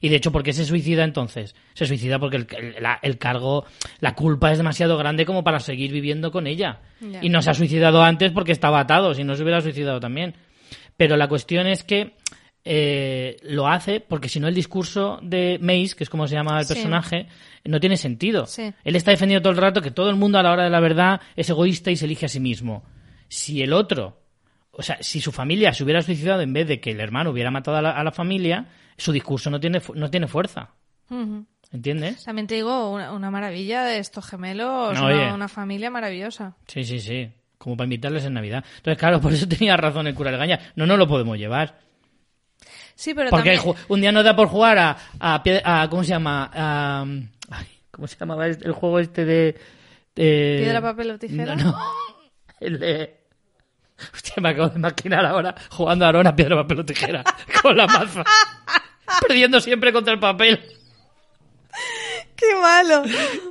y 0.00 0.08
de 0.08 0.16
hecho, 0.16 0.32
¿por 0.32 0.42
qué 0.42 0.52
se 0.52 0.64
suicida 0.64 1.04
entonces? 1.04 1.54
Se 1.74 1.84
suicida 1.86 2.18
porque 2.18 2.36
el, 2.38 2.46
el- 2.58 2.82
la- 2.82 2.98
el 3.02 3.18
cargo, 3.18 3.64
la 4.00 4.14
culpa 4.14 4.50
es 4.50 4.58
demasiado 4.58 4.96
grande 4.96 5.26
como 5.26 5.44
para 5.44 5.60
seguir 5.60 5.92
viviendo 5.92 6.30
con 6.32 6.46
ella. 6.46 6.80
Y 7.22 7.28
no 7.28 7.42
se 7.42 7.50
ha 7.50 7.54
suicidado 7.54 8.02
antes 8.02 8.32
porque 8.32 8.52
estaba 8.52 8.80
atado, 8.80 9.14
si 9.14 9.24
no 9.24 9.34
se 9.36 9.42
hubiera 9.42 9.60
suicidado 9.60 10.00
también. 10.00 10.34
Pero 10.96 11.16
la 11.16 11.28
cuestión 11.28 11.66
es 11.66 11.84
que 11.84 12.14
eh, 12.64 13.36
lo 13.42 13.68
hace 13.68 14.00
porque 14.00 14.28
si 14.28 14.38
no 14.38 14.46
el 14.48 14.54
discurso 14.54 15.18
de 15.22 15.58
Mace, 15.62 15.94
que 15.96 16.04
es 16.04 16.10
como 16.10 16.26
se 16.28 16.34
llama 16.34 16.58
el 16.60 16.66
Sí. 16.66 16.74
personaje, 16.74 17.26
no 17.64 17.80
tiene 17.80 17.96
sentido. 17.96 18.46
Sí. 18.46 18.72
Él 18.84 18.96
está 18.96 19.10
defendiendo 19.10 19.42
todo 19.42 19.52
el 19.52 19.58
rato 19.58 19.80
que 19.82 19.90
todo 19.90 20.10
el 20.10 20.16
mundo 20.16 20.38
a 20.38 20.42
la 20.42 20.52
hora 20.52 20.64
de 20.64 20.70
la 20.70 20.80
verdad 20.80 21.20
es 21.36 21.48
egoísta 21.48 21.90
y 21.90 21.96
se 21.96 22.04
elige 22.04 22.26
a 22.26 22.28
sí 22.28 22.40
mismo. 22.40 22.84
Si 23.28 23.62
el 23.62 23.72
otro, 23.72 24.20
o 24.72 24.82
sea, 24.82 24.98
si 25.00 25.20
su 25.20 25.32
familia 25.32 25.72
se 25.72 25.84
hubiera 25.84 26.02
suicidado 26.02 26.42
en 26.42 26.52
vez 26.52 26.68
de 26.68 26.80
que 26.80 26.90
el 26.90 27.00
hermano 27.00 27.30
hubiera 27.30 27.50
matado 27.50 27.76
a 27.78 27.82
la, 27.82 27.90
a 27.92 28.04
la 28.04 28.12
familia, 28.12 28.66
su 29.00 29.12
discurso 29.12 29.50
no 29.50 29.58
tiene, 29.58 29.80
no 29.94 30.10
tiene 30.10 30.26
fuerza. 30.26 30.70
Ujú. 31.08 31.44
¿Entiendes? 31.72 32.24
También 32.24 32.46
te 32.46 32.56
digo, 32.56 32.90
una, 32.90 33.12
una 33.12 33.30
maravilla 33.30 33.84
de 33.84 33.98
estos 33.98 34.26
gemelos, 34.26 34.98
No, 34.98 35.34
una, 35.34 35.48
familia 35.48 35.90
maravillosa. 35.90 36.56
Sí, 36.66 36.84
sí, 36.84 36.98
sí. 37.00 37.32
Como 37.58 37.76
para 37.76 37.84
invitarles 37.86 38.24
en 38.24 38.34
Navidad. 38.34 38.64
Entonces, 38.76 38.98
claro, 38.98 39.20
por 39.20 39.32
eso 39.32 39.46
tenía 39.48 39.76
razón 39.76 40.06
el 40.06 40.14
cura 40.14 40.30
Legaña. 40.32 40.58
No, 40.76 40.86
no 40.86 40.96
lo 40.96 41.06
podemos 41.06 41.38
llevar. 41.38 41.78
Sí, 42.94 43.14
pero 43.14 43.30
Porque 43.30 43.56
también... 43.56 43.76
un 43.88 44.00
día 44.00 44.12
nos 44.12 44.24
da 44.24 44.34
por 44.36 44.48
jugar 44.48 44.78
a, 44.78 44.96
a, 45.20 45.88
¿cómo 45.88 46.02
se 46.04 46.10
llama? 46.10 46.50
A, 46.52 47.04
ay, 47.50 47.66
¿Cómo 47.90 48.06
se 48.06 48.16
llamaba 48.18 48.46
el 48.46 48.72
juego 48.72 48.98
este 48.98 49.24
de... 49.24 49.60
de- 50.14 50.58
¿Piedra, 50.62 50.80
papel 50.82 51.10
o 51.12 51.18
tijera? 51.18 51.54
No, 51.56 51.64
no. 51.72 51.78
El 52.60 52.78
de... 52.78 53.20
Hostia, 54.14 54.34
me 54.42 54.50
acabo 54.50 54.68
de 54.70 54.76
imaginar 54.78 55.24
ahora 55.26 55.54
jugando 55.70 56.04
a 56.04 56.08
Arona 56.08 56.34
piedra, 56.34 56.56
papel 56.56 56.80
o 56.80 56.84
tijera 56.84 57.22
con 57.62 57.76
la 57.76 57.86
maza. 57.86 58.24
Perdiendo 59.26 59.60
siempre 59.60 59.92
contra 59.92 60.12
el 60.12 60.20
papel. 60.20 60.60
¡Qué 62.36 62.54
malo! 62.60 63.02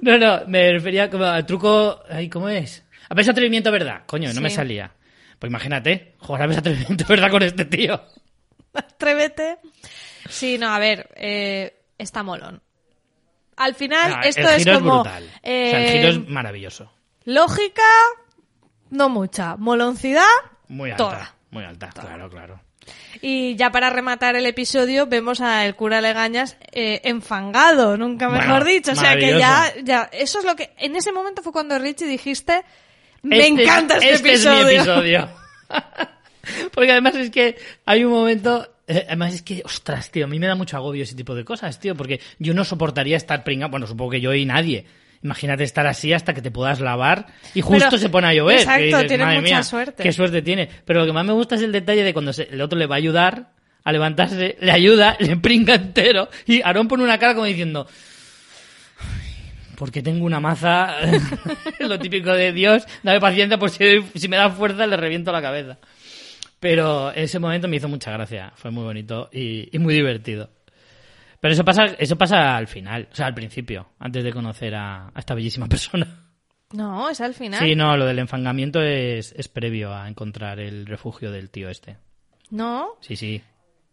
No, 0.01 0.17
no, 0.17 0.41
me 0.47 0.71
refería 0.71 1.09
como 1.09 1.25
al 1.25 1.45
truco... 1.45 2.01
Ay, 2.09 2.29
¿Cómo 2.29 2.49
es? 2.49 2.83
A 3.09 3.13
ver, 3.13 3.29
atrevimiento, 3.29 3.71
¿verdad? 3.71 4.03
Coño, 4.05 4.33
no 4.33 4.41
me 4.41 4.49
salía. 4.49 4.91
Pues 5.37 5.49
imagínate, 5.49 6.15
jugar 6.19 6.43
a 6.43 6.47
ver 6.47 6.59
atrevimiento, 6.59 7.05
¿verdad? 7.07 7.31
Con 7.31 7.43
este 7.43 7.65
tío. 7.65 8.01
Atrévete. 8.73 9.57
Sí, 10.29 10.57
no, 10.57 10.69
a 10.69 10.79
ver, 10.79 11.09
eh, 11.15 11.81
está 11.97 12.23
molón. 12.23 12.61
Al 13.57 13.75
final, 13.75 14.13
Ah, 14.17 14.21
esto 14.23 14.41
el 14.41 14.47
es 14.55 14.65
como... 14.65 14.77
es 14.77 14.81
brutal. 15.03 15.23
O 15.23 15.47
sea, 15.47 15.79
el 15.79 15.85
eh, 15.85 15.91
giro 15.91 16.09
es 16.09 16.29
maravilloso. 16.29 16.91
Lógica, 17.25 17.81
no 18.89 19.09
mucha. 19.09 19.55
Moloncidad, 19.57 20.23
Muy 20.67 20.91
alta. 20.91 21.03
toda. 21.03 21.35
Muy 21.51 21.63
alta, 21.63 21.89
claro, 21.89 22.29
claro. 22.29 22.61
Y 23.21 23.55
ya 23.55 23.71
para 23.71 23.89
rematar 23.89 24.35
el 24.35 24.45
episodio 24.45 25.07
vemos 25.07 25.41
al 25.41 25.75
cura 25.75 25.99
Legañas 26.01 26.57
eh, 26.71 27.01
enfangado, 27.03 27.97
nunca 27.97 28.27
Bueno, 28.29 28.43
mejor 28.45 28.63
dicho. 28.65 28.91
O 28.91 28.95
sea 28.95 29.17
que 29.17 29.37
ya, 29.37 29.73
ya, 29.83 30.09
eso 30.13 30.39
es 30.39 30.45
lo 30.45 30.55
que... 30.55 30.71
En 30.77 30.95
ese 30.95 31.11
momento 31.11 31.41
fue 31.41 31.51
cuando 31.51 31.77
Richie 31.79 32.05
dijiste, 32.07 32.61
me 33.23 33.39
Este 33.39 33.53
es- 33.63 33.67
encanta 33.67 33.95
este, 33.95 34.11
este 34.13 34.29
episodio. 34.29 34.59
es 34.61 34.67
mi 34.67 34.75
episodio. 34.77 35.29
Porque 36.73 36.91
además 36.91 37.15
es 37.15 37.29
que 37.29 37.57
hay 37.85 38.03
un 38.03 38.11
momento... 38.11 38.67
eh, 38.87 39.03
Además 39.07 39.33
es 39.35 39.41
que, 39.41 39.61
ostras, 39.65 40.09
tío, 40.11 40.25
a 40.25 40.27
mí 40.27 40.39
me 40.39 40.47
da 40.47 40.55
mucho 40.55 40.77
agobio 40.77 41.03
ese 41.03 41.15
tipo 41.15 41.35
de 41.35 41.43
cosas, 41.45 41.79
tío, 41.79 41.95
porque 41.95 42.19
yo 42.39 42.53
no 42.53 42.63
soportaría 42.63 43.17
estar 43.17 43.43
pringado, 43.43 43.69
bueno, 43.71 43.85
supongo 43.87 44.11
que 44.11 44.21
yo 44.21 44.33
y 44.33 44.45
nadie, 44.45 44.85
Imagínate 45.21 45.63
estar 45.63 45.85
así 45.85 46.13
hasta 46.13 46.33
que 46.33 46.41
te 46.41 46.49
puedas 46.51 46.79
lavar 46.79 47.25
y 47.53 47.61
justo 47.61 47.97
se 47.97 48.09
pone 48.09 48.27
a 48.27 48.33
llover. 48.33 48.59
exacto, 48.59 48.83
dices, 48.85 49.07
tiene 49.07 49.25
"Madre 49.25 49.41
mucha 49.41 49.53
mía, 49.55 49.63
suerte". 49.63 50.03
Qué 50.03 50.13
suerte 50.13 50.41
tiene. 50.41 50.69
Pero 50.85 51.01
lo 51.01 51.05
que 51.05 51.11
más 51.13 51.25
me 51.25 51.33
gusta 51.33 51.55
es 51.55 51.61
el 51.61 51.71
detalle 51.73 52.03
de 52.03 52.13
cuando 52.13 52.31
se- 52.31 52.47
el 52.51 52.61
otro 52.61 52.79
le 52.79 52.85
va 52.85 52.95
a 52.95 52.99
ayudar 52.99 53.49
a 53.83 53.91
levantarse, 53.91 54.57
le 54.61 54.71
ayuda, 54.71 55.17
le 55.19 55.35
pringa 55.37 55.75
entero 55.75 56.29
y 56.45 56.61
Aarón 56.61 56.87
pone 56.87 57.03
una 57.03 57.17
cara 57.17 57.33
como 57.33 57.45
diciendo 57.45 57.85
"Ay, 58.99 59.51
porque 59.75 60.01
tengo 60.01 60.25
una 60.25 60.39
maza, 60.39 60.95
lo 61.79 61.99
típico 61.99 62.31
de 62.33 62.51
Dios, 62.53 62.83
dame 63.03 63.19
paciencia 63.19 63.57
por 63.57 63.69
si, 63.69 64.01
si 64.15 64.27
me 64.27 64.37
da 64.37 64.49
fuerza 64.49 64.87
le 64.87 64.95
reviento 64.97 65.31
la 65.31 65.41
cabeza. 65.41 65.77
Pero 66.61 67.11
ese 67.11 67.39
momento 67.39 67.67
me 67.69 67.77
hizo 67.77 67.87
mucha 67.87 68.11
gracia, 68.11 68.51
fue 68.55 68.69
muy 68.71 68.83
bonito 68.83 69.29
y, 69.31 69.69
y 69.73 69.79
muy 69.79 69.93
divertido. 69.93 70.49
Pero 71.39 71.53
eso 71.53 71.63
pasa, 71.63 71.85
eso 71.85 72.17
pasa 72.17 72.57
al 72.57 72.67
final, 72.67 73.07
o 73.11 73.15
sea, 73.15 73.27
al 73.27 73.33
principio, 73.33 73.89
antes 73.99 74.23
de 74.23 74.33
conocer 74.33 74.75
a, 74.75 75.07
a 75.07 75.19
esta 75.19 75.33
bellísima 75.35 75.67
persona. 75.69 76.25
No, 76.73 77.09
es 77.09 77.19
al 77.21 77.33
final. 77.33 77.59
Sí, 77.59 77.75
no, 77.75 77.97
lo 77.97 78.05
del 78.05 78.19
enfangamiento 78.19 78.81
es, 78.81 79.33
es 79.37 79.47
previo 79.47 79.93
a 79.93 80.07
encontrar 80.07 80.59
el 80.59 80.85
refugio 80.85 81.31
del 81.31 81.49
tío 81.49 81.69
este. 81.69 81.97
No, 82.51 82.97
Sí, 83.01 83.15
sí. 83.15 83.41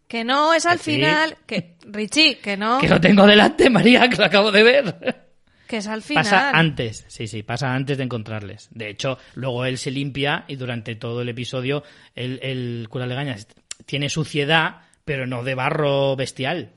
que 0.08 0.24
no, 0.24 0.52
es 0.54 0.66
al 0.66 0.78
Que 0.78 0.84
sí. 0.84 0.90
final. 0.96 1.36
Que, 1.46 1.76
Richie, 1.86 2.38
que 2.38 2.56
no, 2.56 2.78
Que 2.80 2.88
lo 2.88 3.00
tengo 3.00 3.26
delante, 3.26 3.70
María, 3.70 4.08
que 4.10 4.16
lo 4.16 4.24
acabo 4.24 4.50
de 4.52 4.62
ver. 4.62 5.24
que 5.68 5.78
es 5.78 5.86
al 5.86 6.02
final. 6.02 6.24
Pasa 6.24 6.50
antes, 6.50 7.04
sí, 7.08 7.26
sí, 7.28 7.42
pasa 7.42 7.72
antes 7.74 7.96
de 7.96 8.04
encontrarles. 8.04 8.68
De 8.72 8.90
hecho, 8.90 9.18
luego 9.36 9.64
él 9.64 9.78
se 9.78 9.90
limpia 9.90 10.44
y 10.48 10.56
durante 10.56 10.96
todo 10.96 11.22
el 11.22 11.28
episodio 11.30 11.82
el, 12.14 12.40
el 12.42 12.88
cura 12.90 13.06
Legañas 13.06 13.46
tiene 13.86 14.08
suciedad, 14.10 14.82
pero 15.06 15.26
no 15.26 15.44
de 15.44 15.54
barro 15.54 16.14
bestial. 16.16 16.72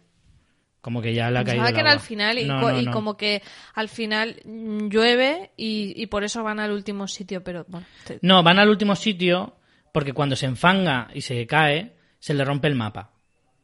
Como 0.90 1.04
que 1.04 1.14
ya 1.14 1.30
le 1.30 1.38
ha 1.38 1.44
caído 1.44 1.64
que 1.72 1.80
era 1.80 1.92
al 1.92 2.00
final 2.00 2.40
y, 2.40 2.46
No, 2.48 2.60
co- 2.62 2.72
no, 2.72 2.80
y 2.82 2.86
no. 2.86 2.92
como 2.92 3.16
que 3.16 3.44
al 3.76 3.90
final 3.90 4.42
mm, 4.44 4.88
llueve 4.90 5.52
y, 5.56 5.94
y 6.02 6.08
por 6.08 6.24
eso 6.24 6.42
van 6.44 6.60
al 6.60 6.72
último 6.72 7.08
sitio, 7.08 7.44
pero 7.44 7.64
bueno. 7.68 7.86
te- 8.08 8.18
No, 8.24 8.42
van 8.42 8.58
al 8.58 8.70
último 8.70 8.96
sitio 8.96 9.56
porque 9.94 10.14
cuando 10.14 10.36
se 10.36 10.48
enfanga 10.48 11.10
y 11.14 11.22
se 11.22 11.46
cae, 11.46 11.94
se 12.18 12.34
le 12.34 12.44
rompe 12.44 12.68
el 12.68 12.74
mapa. 12.74 13.12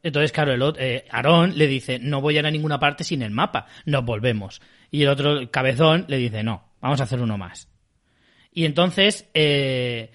Entonces, 0.04 0.30
claro, 0.30 0.52
el 0.52 0.60
ot- 0.62 0.76
eh, 0.78 1.04
Aarón 1.10 1.58
le 1.58 1.66
dice, 1.66 1.98
no 1.98 2.20
voy 2.20 2.36
a 2.36 2.38
ir 2.40 2.46
a 2.46 2.50
ninguna 2.52 2.78
parte 2.78 3.02
sin 3.02 3.22
el 3.22 3.32
mapa, 3.32 3.66
nos 3.86 4.04
volvemos. 4.04 4.60
Y 4.92 5.02
el 5.02 5.08
otro, 5.08 5.32
el 5.38 5.50
cabezón, 5.50 6.04
le 6.06 6.18
dice, 6.18 6.44
no, 6.44 6.62
vamos 6.80 7.00
a 7.00 7.04
hacer 7.04 7.20
uno 7.20 7.36
más. 7.36 7.68
Y 8.52 8.66
entonces 8.66 9.28
eh, 9.34 10.12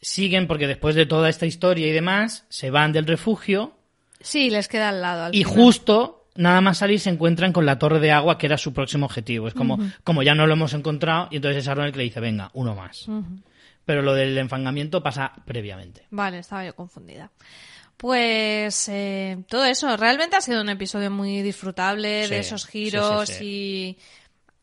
siguen, 0.00 0.46
porque 0.46 0.66
después 0.66 0.94
de 0.94 1.04
toda 1.04 1.28
esta 1.28 1.44
historia 1.44 1.86
y 1.86 1.92
demás, 1.92 2.46
se 2.48 2.70
van 2.70 2.92
del 2.92 3.06
refugio 3.06 3.76
Sí, 4.20 4.48
les 4.48 4.68
queda 4.68 4.88
al 4.88 5.02
lado. 5.02 5.24
al 5.24 5.34
y 5.34 5.44
final. 5.44 5.52
justo, 5.52 6.23
nada 6.36 6.60
más 6.60 6.78
salir, 6.78 7.00
se 7.00 7.10
encuentran 7.10 7.52
con 7.52 7.66
la 7.66 7.78
torre 7.78 8.00
de 8.00 8.10
agua, 8.12 8.38
que 8.38 8.46
era 8.46 8.58
su 8.58 8.72
próximo 8.72 9.06
objetivo. 9.06 9.48
Es 9.48 9.54
como, 9.54 9.78
como 10.02 10.22
ya 10.22 10.34
no 10.34 10.46
lo 10.46 10.54
hemos 10.54 10.74
encontrado, 10.74 11.28
y 11.30 11.36
entonces 11.36 11.62
es 11.62 11.68
Aarón 11.68 11.86
el 11.86 11.92
que 11.92 11.98
le 11.98 12.04
dice, 12.04 12.20
venga, 12.20 12.50
uno 12.54 12.74
más. 12.74 13.06
Pero 13.84 14.02
lo 14.02 14.14
del 14.14 14.36
enfangamiento 14.38 15.02
pasa 15.02 15.32
previamente. 15.44 16.06
Vale, 16.10 16.38
estaba 16.38 16.64
yo 16.64 16.74
confundida. 16.74 17.30
Pues 17.96 18.88
eh, 18.88 19.38
todo 19.48 19.64
eso, 19.64 19.96
realmente 19.96 20.36
ha 20.36 20.40
sido 20.40 20.60
un 20.60 20.68
episodio 20.68 21.10
muy 21.10 21.42
disfrutable 21.42 22.24
Sí, 22.24 22.30
de 22.30 22.38
esos 22.40 22.66
giros 22.66 23.28
sí, 23.28 23.34
sí. 23.34 23.44
y 23.44 23.98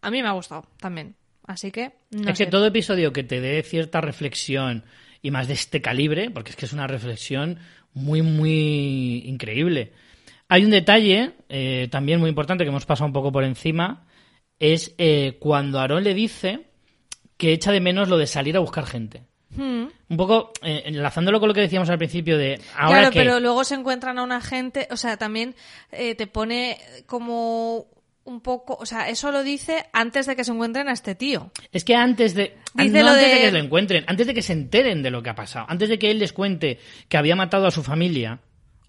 a 0.01 0.11
mí 0.11 0.21
me 0.21 0.27
ha 0.27 0.33
gustado 0.33 0.65
también. 0.77 1.15
Así 1.47 1.71
que 1.71 1.93
no 2.11 2.29
es 2.31 2.37
sé. 2.37 2.45
que 2.45 2.51
todo 2.51 2.67
episodio 2.67 3.13
que 3.13 3.23
te 3.23 3.39
dé 3.39 3.63
cierta 3.63 4.01
reflexión 4.01 4.83
y 5.21 5.31
más 5.31 5.47
de 5.47 5.53
este 5.53 5.81
calibre, 5.81 6.29
porque 6.29 6.51
es 6.51 6.55
que 6.55 6.65
es 6.65 6.73
una 6.73 6.87
reflexión 6.87 7.59
muy, 7.93 8.21
muy 8.21 9.23
increíble. 9.25 9.93
Hay 10.51 10.65
un 10.65 10.71
detalle 10.71 11.31
eh, 11.47 11.87
también 11.89 12.19
muy 12.19 12.27
importante 12.27 12.65
que 12.65 12.69
hemos 12.71 12.85
pasado 12.85 13.05
un 13.07 13.13
poco 13.13 13.31
por 13.31 13.45
encima, 13.45 14.05
es 14.59 14.93
eh, 14.97 15.37
cuando 15.39 15.79
Aarón 15.79 16.03
le 16.03 16.13
dice 16.13 16.67
que 17.37 17.53
echa 17.53 17.71
de 17.71 17.79
menos 17.79 18.09
lo 18.09 18.17
de 18.17 18.27
salir 18.27 18.57
a 18.57 18.59
buscar 18.59 18.85
gente. 18.85 19.23
Hmm. 19.55 19.85
Un 20.09 20.17
poco 20.17 20.51
eh, 20.61 20.83
enlazándolo 20.87 21.39
con 21.39 21.47
lo 21.47 21.53
que 21.53 21.61
decíamos 21.61 21.89
al 21.89 21.97
principio 21.97 22.37
de 22.37 22.59
ahora 22.75 22.97
claro, 22.99 23.11
que 23.13 23.19
pero 23.19 23.39
luego 23.39 23.63
se 23.63 23.75
encuentran 23.75 24.19
a 24.19 24.23
una 24.23 24.41
gente, 24.41 24.89
o 24.91 24.97
sea, 24.97 25.15
también 25.15 25.55
eh, 25.89 26.15
te 26.15 26.27
pone 26.27 26.77
como 27.05 27.85
un 28.25 28.41
poco, 28.41 28.77
o 28.77 28.85
sea, 28.85 29.07
eso 29.07 29.31
lo 29.31 29.43
dice 29.43 29.85
antes 29.93 30.25
de 30.25 30.35
que 30.35 30.43
se 30.43 30.51
encuentren 30.51 30.89
a 30.89 30.91
este 30.91 31.15
tío. 31.15 31.49
Es 31.71 31.85
que 31.85 31.95
antes 31.95 32.35
de. 32.35 32.57
Dice 32.73 32.99
no 32.99 33.05
lo 33.05 33.11
antes 33.11 33.25
de- 33.25 33.35
de... 33.35 33.41
que 33.41 33.51
lo 33.53 33.59
encuentren, 33.59 34.03
antes 34.07 34.27
de 34.27 34.33
que 34.33 34.41
se 34.41 34.51
enteren 34.51 35.01
de 35.01 35.11
lo 35.11 35.23
que 35.23 35.29
ha 35.29 35.35
pasado, 35.35 35.65
antes 35.69 35.87
de 35.87 35.97
que 35.97 36.11
él 36.11 36.19
les 36.19 36.33
cuente 36.33 36.77
que 37.07 37.15
había 37.15 37.37
matado 37.37 37.67
a 37.67 37.71
su 37.71 37.83
familia, 37.83 38.41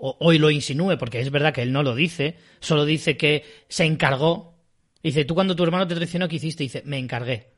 o, 0.05 0.17
o 0.19 0.33
y 0.33 0.39
lo 0.39 0.51
insinúe, 0.51 0.99
porque 0.99 1.21
es 1.21 1.31
verdad 1.31 1.55
que 1.55 1.63
él 1.63 1.73
no 1.73 1.85
lo 1.85 1.95
dice, 1.95 2.37
solo 2.59 2.85
dice 2.85 3.17
que 3.17 3.45
se 3.69 3.85
encargó. 3.85 4.55
Dice, 5.01 5.25
tú 5.25 5.35
cuando 5.37 5.55
tu 5.55 5.63
hermano 5.63 5.87
te 5.87 5.95
traicionó, 5.95 6.27
¿qué 6.29 6.37
hiciste? 6.37 6.65
Dice, 6.65 6.83
me 6.85 6.99
encargué. 6.99 7.51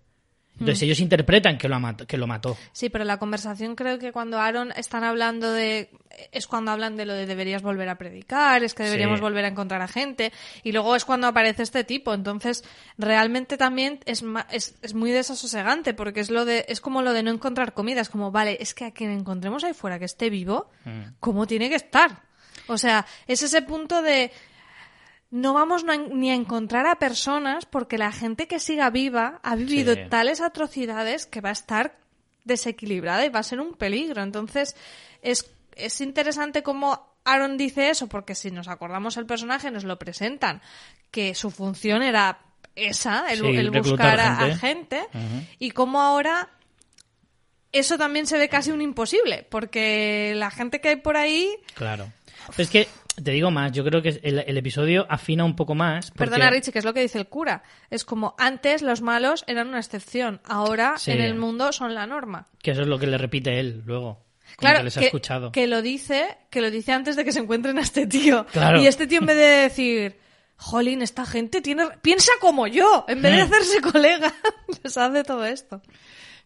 Entonces 0.60 0.82
Hmm. 0.82 0.84
ellos 0.84 1.00
interpretan 1.00 1.58
que 1.58 1.68
lo, 1.68 1.78
que 2.06 2.16
lo 2.16 2.26
mató. 2.28 2.56
Sí, 2.72 2.88
pero 2.88 3.04
la 3.04 3.18
conversación 3.18 3.74
creo 3.74 3.98
que 3.98 4.12
cuando 4.12 4.38
Aaron 4.38 4.72
están 4.76 5.02
hablando 5.02 5.52
de 5.52 5.90
es 6.32 6.46
cuando 6.46 6.70
hablan 6.70 6.96
de 6.96 7.06
lo 7.06 7.12
de 7.14 7.26
deberías 7.26 7.60
volver 7.62 7.88
a 7.88 7.96
predicar, 7.98 8.62
es 8.62 8.72
que 8.72 8.84
deberíamos 8.84 9.18
Sí. 9.18 9.22
volver 9.22 9.44
a 9.46 9.48
encontrar 9.48 9.82
a 9.82 9.88
gente 9.88 10.30
y 10.62 10.70
luego 10.70 10.94
es 10.94 11.04
cuando 11.04 11.26
aparece 11.26 11.64
este 11.64 11.82
tipo, 11.82 12.14
entonces 12.14 12.62
realmente 12.98 13.56
también 13.56 13.98
es, 14.06 14.22
ma- 14.22 14.46
es, 14.50 14.76
es 14.82 14.94
muy 14.94 15.10
desasosegante 15.10 15.92
porque 15.92 16.20
es 16.20 16.30
lo 16.30 16.44
de 16.44 16.64
es 16.68 16.80
como 16.80 17.02
lo 17.02 17.12
de 17.14 17.24
no 17.24 17.32
encontrar 17.32 17.72
comida, 17.74 18.00
es 18.00 18.08
como 18.08 18.30
vale, 18.30 18.56
es 18.60 18.74
que 18.74 18.84
a 18.84 18.92
quien 18.92 19.10
encontremos 19.10 19.64
ahí 19.64 19.74
fuera 19.74 19.98
que 19.98 20.04
esté 20.04 20.30
vivo, 20.30 20.70
Mm. 20.84 21.14
¿cómo 21.18 21.46
tiene 21.48 21.68
que 21.68 21.74
estar? 21.76 22.22
O 22.66 22.78
sea, 22.78 23.06
es 23.26 23.42
ese 23.42 23.62
punto 23.62 24.02
de 24.02 24.30
no 25.30 25.52
vamos 25.52 25.84
ni 26.12 26.30
a 26.30 26.34
encontrar 26.34 26.86
a 26.86 26.96
personas 26.98 27.66
porque 27.66 27.98
la 27.98 28.12
gente 28.12 28.46
que 28.46 28.60
siga 28.60 28.90
viva 28.90 29.40
ha 29.42 29.56
vivido 29.56 29.94
Sí. 29.94 30.00
tales 30.08 30.40
atrocidades 30.40 31.26
que 31.26 31.40
va 31.40 31.48
a 31.48 31.52
estar 31.52 31.96
desequilibrada 32.44 33.24
y 33.24 33.30
va 33.30 33.40
a 33.40 33.42
ser 33.42 33.60
un 33.60 33.74
peligro. 33.74 34.22
Entonces, 34.22 34.76
es, 35.22 35.50
es 35.76 36.00
interesante 36.00 36.62
cómo 36.62 37.14
Aaron 37.24 37.56
dice 37.56 37.88
eso, 37.90 38.06
porque 38.06 38.34
si 38.34 38.50
nos 38.50 38.68
acordamos 38.68 39.16
el 39.16 39.26
personaje, 39.26 39.70
nos 39.70 39.84
lo 39.84 39.98
presentan, 39.98 40.60
que 41.10 41.34
su 41.34 41.50
función 41.50 42.02
era 42.02 42.38
esa, 42.76 43.26
el, 43.32 43.40
Sí, 43.40 43.46
el 43.46 43.72
reclutar 43.72 43.82
buscar 44.18 44.20
a, 44.20 44.38
a 44.44 44.56
gente. 44.56 45.06
y 45.58 45.70
cómo 45.70 46.00
ahora 46.02 46.50
eso 47.72 47.98
también 47.98 48.26
se 48.26 48.38
ve 48.38 48.48
casi 48.48 48.70
un 48.70 48.82
imposible, 48.82 49.46
porque 49.50 50.34
la 50.36 50.50
gente 50.50 50.80
que 50.80 50.90
hay 50.90 50.96
por 50.96 51.16
ahí 51.16 51.50
Claro. 51.74 52.12
Pero 52.48 52.62
es 52.62 52.70
que, 52.70 52.88
te 53.22 53.30
digo 53.30 53.50
más, 53.50 53.72
yo 53.72 53.84
creo 53.84 54.02
que 54.02 54.20
el, 54.22 54.38
el 54.46 54.56
episodio 54.58 55.06
afina 55.08 55.44
un 55.44 55.56
poco 55.56 55.74
más. 55.74 56.10
porque- 56.10 56.30
Perdona, 56.30 56.50
Richie, 56.50 56.72
que 56.72 56.78
es 56.78 56.84
lo 56.84 56.92
que 56.94 57.00
dice 57.02 57.18
el 57.18 57.26
cura. 57.26 57.62
Es 57.90 58.04
como 58.04 58.34
antes 58.38 58.82
los 58.82 59.00
malos 59.02 59.44
eran 59.46 59.68
una 59.68 59.78
excepción, 59.78 60.40
ahora 60.44 60.94
Sí. 60.98 61.10
en 61.12 61.20
el 61.20 61.34
mundo 61.34 61.72
son 61.72 61.94
la 61.94 62.06
norma. 62.06 62.46
Que 62.62 62.72
eso 62.72 62.82
es 62.82 62.88
lo 62.88 62.98
que 62.98 63.06
le 63.06 63.18
repite 63.18 63.58
él 63.60 63.82
luego. 63.86 64.24
Como 64.56 64.56
Claro, 64.58 64.78
que 64.78 64.84
les 64.84 64.96
ha 64.96 65.00
que, 65.00 65.06
escuchado. 65.06 65.52
que 65.52 65.66
lo 65.66 65.80
dice, 65.82 66.26
que 66.50 66.60
lo 66.60 66.70
dice 66.70 66.92
antes 66.92 67.16
de 67.16 67.24
que 67.24 67.32
se 67.32 67.40
encuentren 67.40 67.78
a 67.78 67.82
este 67.82 68.06
tío. 68.06 68.46
Claro. 68.52 68.80
Y 68.80 68.86
este 68.86 69.06
tío 69.06 69.18
en 69.20 69.26
vez 69.26 69.36
de 69.36 69.42
decir, 69.42 70.18
jolín, 70.56 71.02
esta 71.02 71.24
gente 71.26 71.60
tiene, 71.60 71.84
piensa 72.02 72.30
como 72.40 72.66
yo, 72.66 73.04
en 73.08 73.20
vez 73.22 73.32
de 73.36 73.42
Mm. 73.42 73.46
hacerse 73.46 73.80
colega, 73.80 74.32
les 74.82 74.96
hace 74.98 75.24
todo 75.24 75.44
esto. 75.44 75.80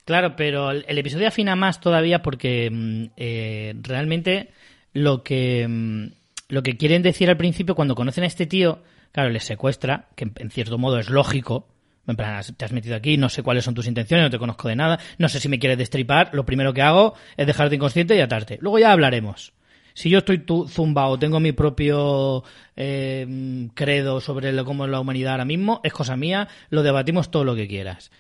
Claro, 0.05 0.36
pero 0.36 0.70
el, 0.70 0.86
el 0.88 0.96
episodio 0.99 1.28
afina 1.28 1.55
más 1.55 1.80
todavía 1.80 2.22
porque 2.22 2.70
mm, 2.72 3.05
eh, 3.18 3.74
realmente 3.82 4.53
lo 4.99 5.22
que, 5.22 5.66
mm, 5.68 6.07
lo 6.49 6.62
que 6.62 6.76
quieren 6.76 7.03
decir 7.03 7.28
al 7.30 7.36
principio 7.36 7.74
cuando 7.74 7.94
conocen 7.94 8.24
a 8.24 8.26
este 8.26 8.46
tío, 8.46 8.82
claro, 9.12 9.30
les 9.30 9.44
secuestra, 9.44 10.09
que 10.14 10.30
en, 10.36 10.51
cierto 10.51 10.78
modo 10.78 10.99
es 10.99 11.11
lógico. 11.11 11.68
En 12.07 12.16
plan, 12.16 12.36
has- 12.36 12.55
te 12.57 12.64
has 12.64 12.72
metido 12.72 12.96
aquí, 12.96 13.18
no 13.18 13.28
sé 13.28 13.42
cuáles 13.42 13.64
son 13.64 13.74
tus 13.74 13.86
intenciones, 13.86 14.24
no 14.24 14.30
te 14.30 14.38
conozco 14.38 14.68
de 14.68 14.76
nada, 14.76 14.99
no 15.18 15.28
sé 15.28 15.40
si 15.40 15.49
me 15.51 15.59
quieres 15.59 15.76
destripar, 15.76 16.30
lo 16.32 16.46
primero 16.46 16.72
que 16.72 16.80
hago 16.80 17.14
es 17.36 17.46
dejarte 17.46 17.74
inconsciente 17.76 18.16
y 18.16 18.20
atarte. 18.20 18.59
Luego 18.62 18.78
ya 18.78 18.92
hablaremos. 18.92 19.53
Si 19.92 20.09
yo 20.11 20.18
estoy 20.20 20.38
tu, 20.38 20.66
zumbao, 20.68 21.18
tengo 21.18 21.38
mi 21.40 21.53
propio 21.53 22.44
eh, 22.76 23.26
mm, 23.28 23.66
credo 23.74 24.20
sobre 24.20 24.57
cómo 24.64 24.84
es 24.86 24.90
la 24.90 25.01
humanidad 25.01 25.32
ahora 25.32 25.44
mismo, 25.44 25.80
es 25.84 25.92
cosa 25.92 26.16
mía, 26.16 26.49
lo 26.70 26.82
debatimos 26.82 27.30
todo 27.30 27.44
lo 27.44 27.55
que 27.57 27.68
quieras. 27.68 28.11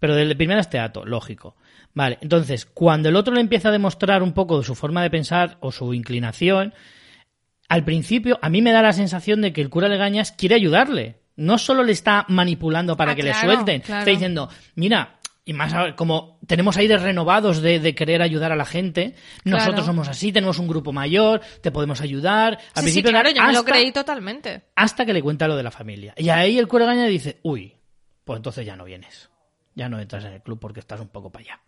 Pero 0.00 0.14
del 0.14 0.36
primero 0.36 0.60
es 0.60 0.70
teatro, 0.70 1.04
lógico. 1.04 1.56
Vale, 1.94 2.18
entonces, 2.20 2.66
cuando 2.66 3.08
el 3.08 3.16
otro 3.16 3.34
le 3.34 3.40
empieza 3.40 3.68
a 3.70 3.72
demostrar 3.72 4.22
un 4.22 4.32
poco 4.32 4.58
de 4.58 4.64
su 4.64 4.74
forma 4.74 5.02
de 5.02 5.10
pensar 5.10 5.56
o 5.60 5.72
su 5.72 5.92
inclinación, 5.94 6.72
al 7.68 7.84
principio 7.84 8.38
a 8.40 8.48
mí 8.48 8.62
me 8.62 8.72
da 8.72 8.82
la 8.82 8.92
sensación 8.92 9.40
de 9.40 9.52
que 9.52 9.60
el 9.60 9.70
cura 9.70 9.88
Legañas 9.88 10.32
quiere 10.32 10.54
ayudarle. 10.54 11.16
No 11.36 11.58
solo 11.58 11.82
le 11.82 11.92
está 11.92 12.24
manipulando 12.28 12.96
para 12.96 13.12
Ah, 13.12 13.14
que 13.14 13.22
claro, 13.22 13.38
le 13.48 13.54
suelten, 13.54 13.80
claro. 13.82 14.00
está 14.00 14.10
diciendo, 14.10 14.48
mira, 14.74 15.18
y 15.44 15.52
más 15.52 15.72
como 15.94 16.38
tenemos 16.46 16.76
aires 16.76 17.00
renovados 17.00 17.62
de, 17.62 17.78
de 17.80 17.94
querer 17.94 18.22
ayudar 18.22 18.52
a 18.52 18.56
la 18.56 18.64
gente, 18.66 19.14
nosotros 19.44 19.74
Claro. 19.76 19.86
somos 19.86 20.08
así, 20.08 20.30
tenemos 20.32 20.58
un 20.58 20.68
grupo 20.68 20.92
mayor, 20.92 21.40
te 21.62 21.70
podemos 21.70 22.00
ayudar. 22.00 22.54
Al 22.54 22.58
Sí, 22.58 22.66
sí, 22.74 22.82
principio 22.82 23.10
claro, 23.12 23.30
yo 23.30 23.42
me 23.42 23.52
lo 23.52 23.58
hasta- 23.60 23.72
creí 23.72 23.92
totalmente. 23.92 24.62
hasta 24.76 25.06
que 25.06 25.12
le 25.12 25.22
cuenta 25.22 25.48
lo 25.48 25.56
de 25.56 25.62
la 25.62 25.70
familia. 25.70 26.12
Y 26.16 26.28
ahí 26.28 26.58
el 26.58 26.68
cura 26.68 26.84
Legañas 26.86 27.08
dice, 27.10 27.38
uy, 27.42 27.74
pues 28.24 28.36
entonces 28.38 28.66
ya 28.66 28.76
no 28.76 28.84
vienes. 28.84 29.30
Ya 29.78 29.88
no 29.88 30.00
entras 30.00 30.24
en 30.24 30.32
el 30.32 30.42
club 30.42 30.58
porque 30.58 30.80
estás 30.80 31.00
un 31.00 31.06
poco 31.06 31.30
para 31.30 31.44
allá. 31.44 31.60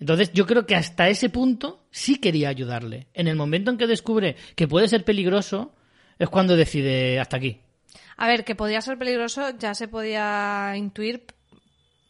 Entonces 0.00 0.32
yo 0.32 0.46
creo 0.46 0.66
que 0.66 0.74
hasta 0.74 1.08
ese 1.08 1.30
punto 1.30 1.86
sí 1.92 2.16
quería 2.16 2.48
ayudarle. 2.48 3.06
En 3.14 3.28
el 3.28 3.36
momento 3.36 3.70
en 3.70 3.78
que 3.78 3.86
descubre 3.86 4.34
que 4.56 4.66
puede 4.66 4.88
ser 4.88 5.04
peligroso, 5.04 5.76
es 6.18 6.28
cuando 6.28 6.56
decide 6.56 7.20
hasta 7.20 7.36
aquí. 7.36 7.60
A 8.16 8.26
ver, 8.26 8.44
que 8.44 8.56
podía 8.56 8.80
ser 8.80 8.98
peligroso 8.98 9.56
ya 9.56 9.74
se 9.74 9.86
podía 9.86 10.72
intuir. 10.76 11.24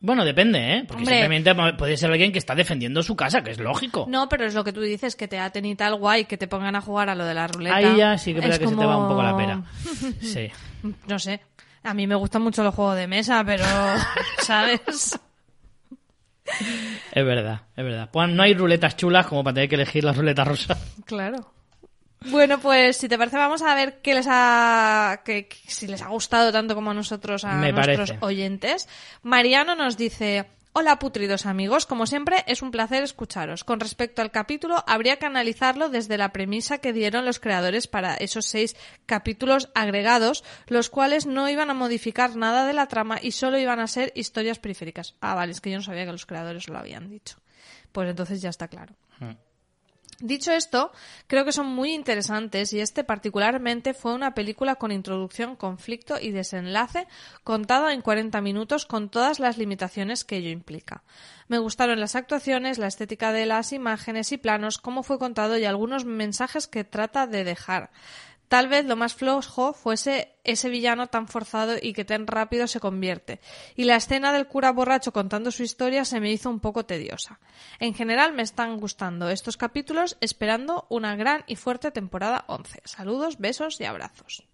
Bueno, 0.01 0.25
depende, 0.25 0.59
¿eh? 0.59 0.85
Porque 0.89 1.03
Hombre. 1.03 1.19
simplemente 1.21 1.55
puede 1.77 1.99
ser 1.99 2.11
alguien 2.11 2.33
que 2.33 2.39
está 2.39 2.55
defendiendo 2.55 3.03
su 3.03 3.15
casa, 3.15 3.45
que 3.45 3.51
es 3.51 3.59
lógico. 3.59 4.07
No, 4.09 4.27
pero 4.31 4.47
es 4.47 4.55
lo 4.55 4.65
que 4.65 4.73
tú 4.73 4.81
dices, 4.81 5.17
que 5.17 5.29
te 5.29 5.39
aten 5.39 5.67
y 5.67 5.77
tal 5.77 5.97
guay, 5.97 6.25
que 6.25 6.39
te 6.39 6.49
pongan 6.49 6.77
a 6.77 6.81
jugar 6.81 7.11
a 7.11 7.15
lo 7.15 7.27
de 7.27 7.35
la 7.35 7.47
ruleta. 7.47 7.77
Ahí 7.77 7.99
ya 7.99 8.17
sí 8.17 8.33
que 8.33 8.41
es 8.41 8.59
que 8.59 8.69
se 8.69 8.75
te 8.75 8.87
va 8.87 8.97
un 8.97 9.09
poco 9.09 9.23
la 9.23 9.37
pera. 9.37 9.63
Sí. 10.23 10.49
No 11.09 11.19
sé. 11.19 11.41
A 11.85 11.95
mí 11.95 12.07
me 12.07 12.15
gustan 12.17 12.43
mucho 12.43 12.63
los 12.65 12.75
juegos 12.75 12.97
de 12.97 13.07
mesa, 13.07 13.45
pero, 13.45 13.65
¿sabes? 14.43 15.19
Es 17.13 17.25
verdad, 17.25 17.63
es 17.77 17.85
verdad. 17.85 18.09
Pues 18.13 18.29
no 18.31 18.43
hay 18.43 18.55
ruletas 18.55 18.97
chulas 18.97 19.27
como 19.27 19.45
para 19.45 19.55
tener 19.55 19.69
que 19.69 19.77
elegir 19.77 20.05
la 20.05 20.13
ruleta 20.13 20.45
rusa. 20.45 20.77
Claro. 21.05 21.51
Bueno, 22.27 22.59
pues 22.59 22.97
si 22.97 23.09
te 23.09 23.19
parece, 23.19 23.37
vamos 23.37 23.61
a 23.63 23.75
ver 23.75 24.01
qué 24.03 24.15
les 24.15 24.27
ha, 24.31 25.21
que, 25.25 25.47
si 25.67 25.87
les 25.87 26.01
ha 26.01 26.09
gustado 26.09 26.51
tanto 26.53 26.75
como 26.75 26.91
a 26.91 26.95
nosotros, 26.95 27.45
a 27.45 27.53
Me 27.53 27.71
nuestros 27.73 28.11
parece. 28.11 28.25
oyentes. 28.25 28.89
Mariano 29.23 29.75
nos 29.75 29.99
dice, 29.99 30.47
hola 30.77 30.99
putridos 30.99 31.47
amigos, 31.47 31.87
como 31.87 32.05
siempre 32.05 32.43
es 32.49 32.61
un 32.61 32.73
placer 32.73 33.05
escucharos. 33.05 33.63
Con 33.63 33.79
respecto 33.79 34.23
al 34.23 34.33
capítulo, 34.33 34.83
habría 34.89 35.21
que 35.21 35.27
analizarlo 35.27 35.89
desde 35.89 36.19
la 36.19 36.33
premisa 36.33 36.79
que 36.79 36.93
dieron 36.93 37.25
los 37.25 37.39
creadores 37.39 37.87
para 37.87 38.17
esos 38.17 38.47
seis 38.47 38.75
capítulos 39.07 39.71
agregados, 39.77 40.43
los 40.67 40.91
cuales 40.91 41.27
no 41.27 41.49
iban 41.49 41.71
a 41.71 41.75
modificar 41.75 42.35
nada 42.35 42.67
de 42.67 42.73
la 42.73 42.89
trama 42.89 43.21
y 43.23 43.31
solo 43.31 43.57
iban 43.57 43.79
a 43.79 43.87
ser 43.87 44.13
historias 44.17 44.59
periféricas. 44.59 45.15
Ah, 45.21 45.37
vale, 45.37 45.53
es 45.53 45.61
que 45.61 45.71
yo 45.71 45.77
no 45.77 45.85
sabía 45.85 46.07
que 46.07 46.13
los 46.13 46.27
creadores 46.27 46.69
lo 46.69 46.77
habían 46.77 47.09
dicho. 47.09 47.37
Pues 47.93 48.11
entonces 48.11 48.43
ya 48.43 48.51
está 48.51 48.67
claro. 48.67 48.97
Dicho 50.21 50.53
esto, 50.53 50.93
creo 51.27 51.45
que 51.45 51.53
son 51.53 51.67
muy 51.67 51.93
interesantes 51.93 52.73
y 52.73 52.81
este 52.81 53.03
particularmente 53.05 53.95
fue 53.95 54.15
una 54.15 54.35
película 54.35 54.77
con 54.77 54.93
introducción, 54.93 55.57
conflicto 55.57 56.21
y 56.21 56.31
desenlace 56.31 57.09
contada 57.43 57.93
en 57.93 58.01
40 58.01 58.41
minutos 58.41 58.87
con 58.87 59.09
todas 59.09 59.41
las 59.41 59.59
limitaciones 59.59 60.25
que 60.25 60.37
ello 60.37 60.51
implica. 60.51 61.03
Me 61.49 61.59
gustaron 61.59 62.01
las 62.01 62.15
actuaciones, 62.15 62.79
la 62.79 62.87
estética 62.87 63.33
de 63.33 63.47
las 63.47 63.73
imágenes 63.73 64.33
y 64.33 64.39
planos, 64.39 64.79
cómo 64.79 65.03
fue 65.03 65.19
contado 65.19 65.59
y 65.59 65.65
algunos 65.65 66.05
mensajes 66.05 66.69
que 66.69 66.85
trata 66.85 67.27
de 67.27 67.45
dejar. 67.45 67.91
Tal 68.49 68.69
vez 68.69 68.85
lo 68.85 68.97
más 68.97 69.15
flojo 69.15 69.73
fuese 69.73 70.35
ese 70.45 70.69
villano 70.69 71.07
tan 71.09 71.29
forzado 71.29 71.75
y 71.81 71.93
que 71.93 72.05
tan 72.05 72.27
rápido 72.27 72.67
se 72.67 72.81
convierte. 72.81 73.41
Y 73.75 73.85
la 73.85 73.97
escena 73.97 74.33
del 74.33 74.47
cura 74.47 74.71
borracho 74.71 75.13
contando 75.13 75.51
su 75.51 75.63
historia 75.63 76.05
se 76.05 76.21
me 76.21 76.31
hizo 76.31 76.51
un 76.51 76.61
poco 76.61 76.85
tediosa. 76.85 77.41
En 77.81 77.95
general 77.95 78.33
me 78.33 78.43
están 78.43 78.79
gustando 78.79 79.29
estos 79.31 79.57
capítulos, 79.57 80.17
esperando 80.21 80.87
una 80.91 81.17
gran 81.17 81.45
y 81.47 81.57
fuerte 81.57 81.91
temporada 81.91 82.45
11. 82.49 82.83
Saludos, 82.85 83.39
besos 83.39 83.81
y 83.81 83.85
abrazos. 83.85 84.45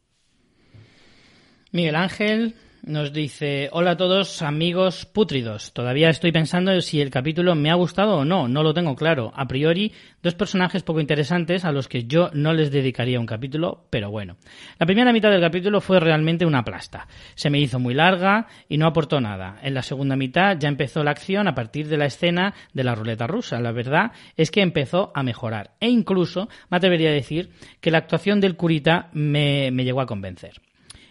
Miguel 1.73 1.97
Ángel 1.97 2.57
nos 2.83 3.13
dice, 3.13 3.69
hola 3.73 3.93
a 3.93 3.97
todos 3.97 4.43
amigos 4.43 5.05
pútridos. 5.07 5.73
Todavía 5.73 6.09
estoy 6.09 6.33
pensando 6.33 6.81
si 6.81 7.01
el 7.01 7.11
capítulo 7.11 7.55
me 7.55 7.71
ha 7.71 7.75
gustado 7.75 8.19
o 8.19 8.25
no, 8.25 8.49
no 8.49 8.63
lo 8.63 8.75
tengo 8.75 8.97
claro. 8.97 9.33
A 9.35 9.47
priori, 9.47 9.93
dos 10.23 10.35
personajes 10.35 10.83
poco 10.83 11.01
interesantes 11.01 11.65
a 11.65 11.73
los 11.73 11.89
que 11.89 12.05
yo 12.05 12.31
no 12.33 12.53
les 12.53 12.71
dedicaría 12.71 13.21
un 13.21 13.27
capítulo, 13.27 13.85
pero 13.91 14.11
bueno. 14.11 14.37
La 14.79 14.87
primera 14.87 15.13
mitad 15.13 15.31
del 15.31 15.41
capítulo 15.41 15.81
fue 15.81 16.01
realmente 16.01 16.47
una 16.47 16.65
plasta. 16.65 17.07
Se 17.35 17.51
me 17.51 17.61
hizo 17.61 17.79
muy 17.79 17.95
larga 17.95 18.47
y 18.69 18.79
no 18.79 18.87
aportó 18.87 19.21
nada. 19.21 19.59
En 19.63 19.75
la 19.75 19.83
segunda 19.83 20.17
mitad 20.17 20.57
ya 20.59 20.69
empezó 20.69 21.05
la 21.05 21.11
acción 21.11 21.49
a 21.49 21.55
partir 21.55 21.89
de 21.89 21.99
la 21.99 22.07
escena 22.07 22.55
de 22.73 22.85
la 22.85 22.95
ruleta 22.95 23.27
rusa. 23.27 23.61
La 23.61 23.73
verdad 23.73 24.13
es 24.37 24.51
que 24.51 24.63
empezó 24.63 25.13
a 25.15 25.23
mejorar. 25.23 25.73
E 25.81 25.89
incluso 25.89 26.49
me 26.71 26.77
atrevería 26.79 27.11
a 27.11 27.15
decir 27.15 27.51
que 27.81 27.91
la 27.91 27.99
actuación 27.99 28.41
del 28.41 28.57
curita 28.57 29.11
me, 29.13 29.71
me 29.71 29.85
llegó 29.85 30.01
a 30.01 30.07
convencer. 30.07 30.53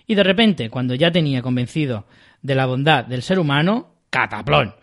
Y 0.10 0.16
de 0.16 0.24
repente, 0.24 0.72
cuando 0.72 0.96
ya 0.96 1.12
tenía 1.12 1.44
convencido 1.44 2.08
de 2.42 2.56
la 2.56 2.66
bondad 2.66 3.06
del 3.06 3.22
ser 3.22 3.38
humano, 3.38 3.94
cataplón. 4.10 4.74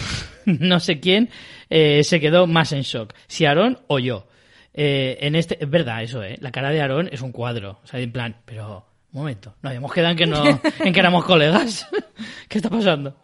no 0.44 0.78
sé 0.78 1.00
quién 1.00 1.30
eh, 1.70 2.04
se 2.04 2.20
quedó 2.20 2.46
más 2.46 2.70
en 2.72 2.82
shock, 2.82 3.14
si 3.26 3.46
Aarón 3.46 3.78
o 3.86 3.98
yo. 3.98 4.28
Eh, 4.74 5.16
en 5.22 5.36
este, 5.36 5.56
es 5.58 5.70
verdad 5.70 6.02
eso, 6.02 6.22
¿eh? 6.22 6.36
La 6.42 6.52
cara 6.52 6.68
de 6.68 6.82
Aarón 6.82 7.08
es 7.10 7.22
un 7.22 7.32
cuadro. 7.32 7.80
O 7.82 7.86
sea, 7.86 7.98
en 7.98 8.12
plan, 8.12 8.36
pero, 8.44 8.84
un 9.12 9.20
momento, 9.20 9.54
nos 9.62 9.70
habíamos 9.70 9.90
quedado 9.90 10.10
en 10.10 10.18
que, 10.18 10.26
no, 10.26 10.44
en 10.44 10.92
que 10.92 11.00
éramos 11.00 11.24
colegas. 11.24 11.88
¿Qué 12.50 12.58
está 12.58 12.68
pasando? 12.68 13.16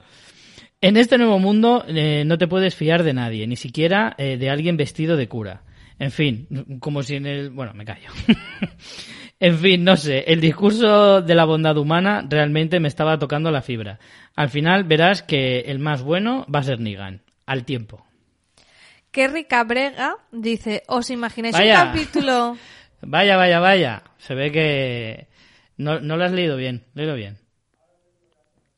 En 0.81 0.97
este 0.97 1.19
nuevo 1.19 1.39
mundo 1.39 1.85
eh, 1.89 2.25
no 2.25 2.39
te 2.39 2.49
puedes 2.49 2.75
fiar 2.75 3.03
de 3.03 3.13
nadie, 3.13 3.47
ni 3.47 3.57
siquiera 3.57 4.15
eh, 4.17 4.39
de 4.39 4.49
alguien 4.49 4.79
vestido 4.79 5.19
de 5.19 5.29
cura. 5.29 5.63
En 5.99 6.11
fin, 6.11 6.79
como 6.81 7.03
si 7.03 7.17
en 7.17 7.27
el... 7.27 7.51
Bueno, 7.51 7.75
me 7.75 7.85
callo. 7.85 8.09
en 9.41 9.59
fin, 9.59 9.85
no 9.85 9.97
sé, 9.97 10.25
el 10.27 10.41
discurso 10.41 11.23
de 11.23 11.35
la 11.35 11.47
bondad 11.47 11.79
humana 11.79 12.23
realmente 12.29 12.79
me 12.79 12.89
estaba 12.89 13.19
tocando 13.19 13.51
la 13.51 13.63
fibra. 13.63 13.99
Al 14.37 14.51
final 14.51 14.85
verás 14.85 15.23
que 15.23 15.61
el 15.61 15.79
más 15.79 16.03
bueno 16.03 16.47
va 16.55 16.59
a 16.59 16.65
ser 16.65 16.79
Negan, 16.79 17.23
al 17.47 17.65
tiempo. 17.65 18.07
Kerry 19.11 19.45
Cabrega 19.45 20.17
dice, 20.31 20.83
¿os 20.87 21.09
imagináis 21.09 21.55
Vaya. 21.55 21.85
un 21.85 21.89
capítulo? 21.89 22.57
Vaya, 23.03 23.39
vaya, 23.39 23.61
vaya. 23.61 24.03
Se 24.19 24.35
ve 24.35 24.53
que 24.53 25.29
no, 25.79 26.01
no 26.01 26.19
lo 26.19 26.25
has 26.25 26.33
leído 26.33 26.59
bien, 26.59 26.85
léelo 26.93 27.15
bien. 27.15 27.39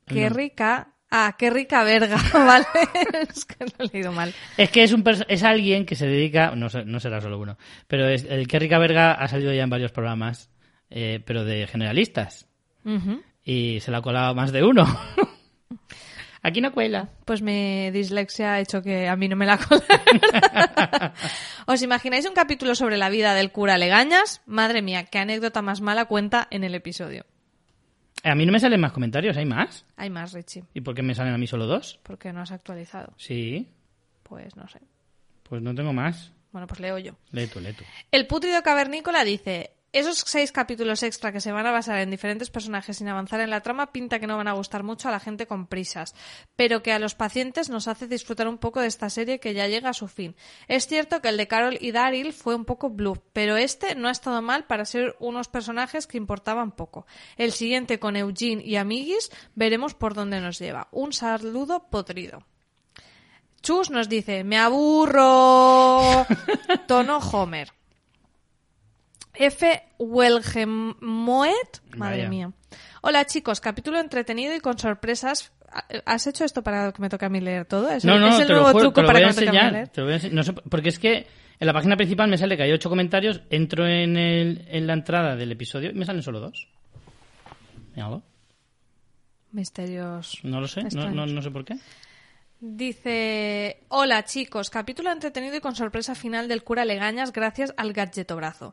Qué 0.07 0.29
rica. 0.29 0.93
Ah, 1.11 1.35
qué 1.37 1.51
rica 1.51 1.83
verga, 1.83 2.17
¿vale? 2.33 2.67
es 3.29 3.45
que 3.45 3.65
lo 3.65 3.85
he 3.85 3.89
leído 3.93 4.13
mal. 4.13 4.33
Es 4.57 4.71
que 4.71 4.85
es 4.85 4.93
un 4.93 5.03
es 5.27 5.43
alguien 5.43 5.85
que 5.85 5.97
se 5.97 6.07
dedica, 6.07 6.55
no, 6.55 6.69
no 6.87 7.01
será 7.01 7.21
solo 7.21 7.41
uno, 7.41 7.59
pero 7.89 8.09
es, 8.09 8.25
el 8.25 8.47
que 8.47 8.61
Rica 8.61 8.79
Verga 8.79 9.13
ha 9.13 9.27
salido 9.27 9.53
ya 9.53 9.65
en 9.65 9.71
varios 9.71 9.91
programas, 9.91 10.52
eh, 10.95 11.21
pero 11.25 11.45
de 11.45 11.67
generalistas. 11.67 12.47
Y 13.45 13.81
se 13.81 13.91
la 13.91 13.99
ha 13.99 14.03
colado 14.03 14.35
más 14.35 14.53
de 14.53 14.63
uno. 14.63 14.85
Aquí 16.45 16.61
no 16.61 16.73
cuela. 16.73 17.09
Pues 17.25 17.41
mi 17.41 17.91
dislexia 17.93 18.55
ha 18.55 18.61
hecho 18.61 18.83
que 18.83 19.09
a 19.09 19.15
mí 19.15 19.29
no 19.29 19.37
me 19.37 19.47
la 19.47 19.59
cola. 19.69 21.15
¿Os 21.67 21.83
imagináis 21.83 22.27
un 22.27 22.35
capítulo 22.35 22.75
sobre 22.75 22.97
la 22.97 23.11
vida 23.11 23.35
del 23.35 23.53
cura 23.53 23.79
Legañas? 23.79 24.43
Madre 24.47 24.83
mía, 24.83 25.05
qué 25.05 25.19
anécdota 25.21 25.63
más 25.63 25.81
mala 25.81 26.07
cuenta 26.07 26.49
en 26.51 26.65
el 26.65 26.75
episodio. 26.75 27.25
A 28.25 28.35
mí 28.35 28.45
no 28.45 28.53
me 28.53 28.59
salen 28.61 28.81
más 28.81 28.93
comentarios, 28.93 29.37
¿hay 29.37 29.47
más? 29.47 29.85
Hay 29.97 30.11
más, 30.11 30.33
Richie. 30.33 30.65
¿Y 30.75 30.81
por 30.81 30.95
qué 30.95 31.03
me 31.03 31.15
salen 31.15 31.35
a 31.35 31.39
mí 31.39 31.47
solo 31.47 31.67
dos? 31.67 31.99
¿Por 32.03 32.19
qué 32.19 32.33
no 32.33 32.41
has 32.41 32.51
actualizado? 32.53 33.13
Sí, 33.17 33.69
Pues 34.25 34.57
no 34.57 34.67
sé. 34.69 34.81
pues 35.45 35.63
no 35.63 35.75
tengo 35.75 35.93
más. 35.93 36.33
Bueno, 36.53 36.67
pues 36.67 36.81
leo 36.81 36.99
yo. 36.99 37.13
Lee 37.31 37.47
tú, 37.47 37.61
lee 37.61 37.73
tú. 37.73 37.85
El 38.11 38.27
putrido 38.27 38.63
cavernícola 38.63 39.25
dice: 39.25 39.71
Esos 39.93 40.25
seis 40.27 40.53
capítulos 40.53 41.03
extra 41.03 41.33
que 41.33 41.43
se 41.43 41.53
van 41.53 41.67
a 41.67 41.71
basar 41.71 41.99
en 41.99 42.11
diferentes 42.11 42.49
personajes 42.49 42.97
sin 42.97 43.09
avanzar 43.09 43.41
en 43.41 43.51
la 43.51 43.61
trama 43.61 43.93
pinta 43.93 44.19
que 44.19 44.27
no 44.27 44.39
van 44.39 44.49
a 44.49 44.55
gustar 44.55 44.85
mucho 44.85 45.09
a 45.09 45.11
la 45.11 45.21
gente 45.21 45.47
con 45.47 45.67
prisas, 45.67 46.15
pero 46.57 46.83
que 46.83 46.93
a 46.93 46.99
los 46.99 47.15
pacientes 47.15 47.69
nos 47.69 47.89
hace 47.89 48.09
disfrutar 48.09 48.49
un 48.49 48.57
poco 48.57 48.81
de 48.81 48.87
esta 48.87 49.11
serie 49.11 49.39
que 49.39 49.53
ya 49.53 49.69
llega 49.69 49.91
a 49.91 49.93
su 49.93 50.09
fin. 50.09 50.35
Es 50.67 50.87
cierto 50.87 51.21
que 51.21 51.29
el 51.29 51.37
de 51.37 51.47
Carol 51.47 51.77
y 51.79 51.93
Daryl 51.93 52.33
fue 52.33 52.55
un 52.55 52.65
poco 52.65 52.89
bluff, 52.89 53.19
pero 53.35 53.59
este 53.59 53.95
no 53.95 54.09
ha 54.09 54.13
estado 54.13 54.41
mal 54.41 54.65
para 54.65 54.87
ser 54.87 55.15
unos 55.21 55.49
personajes 55.49 56.07
que 56.07 56.17
importaban 56.17 56.73
poco. 56.73 57.07
El 57.37 57.53
siguiente 57.53 57.99
con 57.99 58.17
Eugene 58.17 58.65
y 58.65 58.77
Amiguis 58.77 59.31
veremos 59.55 59.93
por 59.93 60.15
dónde 60.15 60.41
nos 60.41 60.59
lleva. 60.59 60.89
Un 60.91 61.13
saludo 61.13 61.91
podrido. 61.91 62.43
Chus 63.61 63.91
nos 63.91 64.09
dice, 64.09 64.43
me 64.43 64.59
aburro. 64.59 66.27
Tono 66.89 67.19
Homer. 67.19 67.82
F. 69.35 69.83
Welgemoet. 69.99 71.81
Madre 71.97 72.17
Vaya. 72.19 72.29
mía. 72.29 72.53
Hola 73.03 73.25
chicos, 73.27 73.61
capítulo 73.61 73.99
entretenido 73.99 74.55
y 74.55 74.61
con 74.61 74.79
sorpresas. 74.79 75.53
¿Has 76.05 76.27
hecho 76.27 76.45
esto 76.45 76.63
para 76.63 76.93
que 76.93 77.01
me 77.01 77.09
toque 77.09 77.25
a 77.25 77.29
mí 77.31 77.41
leer 77.41 77.65
todo? 77.65 77.91
¿Es, 77.91 78.05
No, 78.05 78.19
no, 78.19 78.29
es 78.29 78.41
el 78.41 78.47
te 78.47 78.53
lo 78.53 78.61
nuevo 78.61 78.73
juro, 78.73 78.81
truco 78.85 78.95
te 78.97 79.01
lo 79.03 79.07
para 79.07 79.19
voy 79.21 79.29
que 79.35 79.41
me 79.41 79.47
toque 79.47 79.49
a 79.49 79.53
mí 79.53 79.57
enseñar. 79.59 79.73
leer? 79.73 79.89
te 79.89 80.01
lo 80.01 80.07
voy 80.07 80.15
a 80.15 80.19
ense- 80.19 80.31
no 80.31 80.43
sé, 80.43 80.53
porque 80.53 80.89
es 80.91 80.99
que 80.99 81.27
en 81.59 81.67
la 81.67 81.73
página 81.73 81.97
principal 81.97 82.29
me 82.29 82.37
sale 82.37 82.57
que 82.57 82.65
hay 82.65 82.73
ocho 82.73 82.91
comentarios, 82.91 83.41
entro 83.49 83.87
en, 83.87 84.17
el, 84.19 84.67
en 84.69 84.87
la 84.87 84.93
entrada 84.93 85.35
del 85.35 85.51
episodio 85.53 85.91
y 85.91 85.95
me 85.95 86.05
salen 86.05 86.23
solo 86.23 86.41
dos. 86.41 86.69
Míralo. 87.97 88.23
Misterios. 89.53 90.39
No 90.43 90.61
lo 90.61 90.69
sé, 90.69 90.81
no, 90.83 90.87
extraños. 90.89 91.15
no, 91.15 91.27
no 91.27 91.43
sé 91.43 91.51
por 91.51 91.65
qué. 91.65 91.77
Dice, 92.65 93.81
hola 93.89 94.23
chicos, 94.23 94.71
capítulo 94.71 95.11
entretenido 95.11 95.57
y 95.57 95.61
con 95.61 95.75
sorpresa 95.75 96.15
final 96.15 96.47
del 96.47 96.63
cura 96.63 96.85
Legañas 96.85 97.33
gracias 97.33 97.75
al 97.77 97.93
gadgetobrazo. 97.93 98.73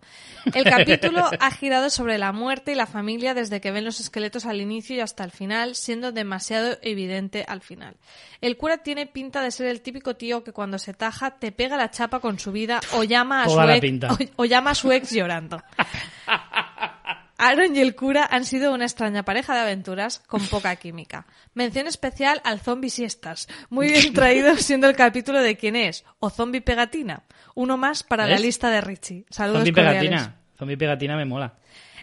El 0.53 0.63
capítulo 0.63 1.27
ha 1.39 1.49
girado 1.49 1.89
sobre 1.89 2.19
la 2.19 2.31
muerte 2.31 2.73
y 2.73 2.75
la 2.75 2.85
familia 2.85 3.33
desde 3.33 3.59
que 3.59 3.71
ven 3.71 3.85
los 3.85 3.99
esqueletos 3.99 4.45
al 4.45 4.61
inicio 4.61 4.97
y 4.97 4.99
hasta 4.99 5.23
el 5.23 5.31
final, 5.31 5.73
siendo 5.73 6.11
demasiado 6.11 6.77
evidente 6.83 7.45
al 7.47 7.61
final. 7.61 7.95
El 8.41 8.57
cura 8.57 8.77
tiene 8.77 9.07
pinta 9.07 9.41
de 9.41 9.49
ser 9.49 9.65
el 9.65 9.81
típico 9.81 10.15
tío 10.15 10.43
que 10.43 10.53
cuando 10.53 10.77
se 10.77 10.93
taja 10.93 11.39
te 11.39 11.51
pega 11.51 11.75
la 11.75 11.89
chapa 11.89 12.19
con 12.19 12.37
su 12.37 12.51
vida 12.51 12.81
o 12.93 13.03
llama 13.03 13.41
a, 13.41 13.45
Toda 13.47 13.75
su 13.79 13.85
ex, 13.85 14.31
o 14.35 14.45
llama 14.45 14.69
a 14.69 14.75
su 14.75 14.91
ex 14.91 15.09
llorando. 15.09 15.63
Aaron 17.39 17.73
y 17.73 17.79
el 17.79 17.95
cura 17.95 18.27
han 18.29 18.43
sido 18.43 18.73
una 18.73 18.83
extraña 18.83 19.23
pareja 19.23 19.55
de 19.55 19.61
aventuras 19.61 20.19
con 20.27 20.45
poca 20.47 20.75
química. 20.75 21.25
Mención 21.53 21.87
especial 21.87 22.41
al 22.43 22.59
zombie 22.59 22.89
siestas. 22.89 23.47
Muy 23.69 23.87
bien 23.87 24.13
traído 24.13 24.55
siendo 24.57 24.89
el 24.89 24.95
capítulo 24.95 25.41
de 25.41 25.55
quién 25.55 25.77
es. 25.77 26.03
O 26.19 26.29
zombie 26.29 26.61
pegatina. 26.61 27.23
Uno 27.55 27.77
más 27.77 28.03
para 28.03 28.27
la 28.27 28.37
lista 28.37 28.69
de 28.69 28.81
Richie. 28.81 29.25
Saludos 29.29 29.59
Zombie 29.59 29.73
pegatina. 29.73 30.35
Zombie 30.57 30.77
pegatina 30.77 31.15
me 31.15 31.23
mola. 31.23 31.55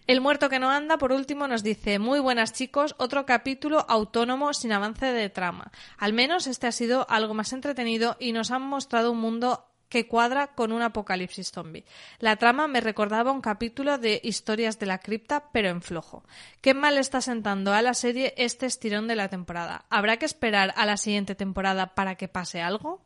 El 0.07 0.21
muerto 0.21 0.49
que 0.49 0.59
no 0.59 0.71
anda, 0.71 0.99
por 0.99 1.13
último, 1.13 1.49
nos 1.49 1.63
dice, 1.63 1.99
muy 1.99 2.21
buenas 2.21 2.53
chicos, 2.53 2.95
otro 2.97 3.27
capítulo 3.27 3.85
autónomo 3.89 4.55
sin 4.55 4.73
avance 4.73 5.05
de 5.05 5.29
trama. 5.29 5.73
Al 5.99 6.13
menos 6.13 6.47
este 6.47 6.69
ha 6.69 6.73
sido 6.73 7.07
algo 7.11 7.35
más 7.35 7.53
entretenido 7.53 8.17
y 8.21 8.33
nos 8.33 8.53
han 8.53 8.63
mostrado 8.63 9.11
un 9.11 9.19
mundo 9.19 9.67
que 9.89 10.07
cuadra 10.07 10.49
con 10.49 10.73
un 10.73 10.83
apocalipsis 10.83 11.51
zombie. 11.51 11.85
La 12.19 12.37
trama 12.37 12.67
me 12.69 12.81
recordaba 12.81 13.33
un 13.33 13.41
capítulo 13.41 13.99
de 13.99 14.21
Historias 14.23 14.79
de 14.79 14.87
la 14.87 14.99
cripta, 14.99 15.51
pero 15.53 15.69
en 15.69 15.83
flojo. 15.83 16.25
Qué 16.61 16.75
mal 16.75 16.99
está 16.99 17.21
sentando 17.21 17.73
a 17.73 17.83
la 17.83 17.95
serie 17.95 18.35
este 18.37 18.67
estirón 18.67 19.09
de 19.09 19.17
la 19.17 19.29
temporada. 19.29 19.85
¿Habrá 19.91 20.17
que 20.17 20.27
esperar 20.27 20.73
a 20.77 20.87
la 20.87 20.97
siguiente 20.97 21.35
temporada 21.35 21.95
para 21.95 22.17
que 22.17 22.29
pase 22.29 22.61
algo? 22.61 23.03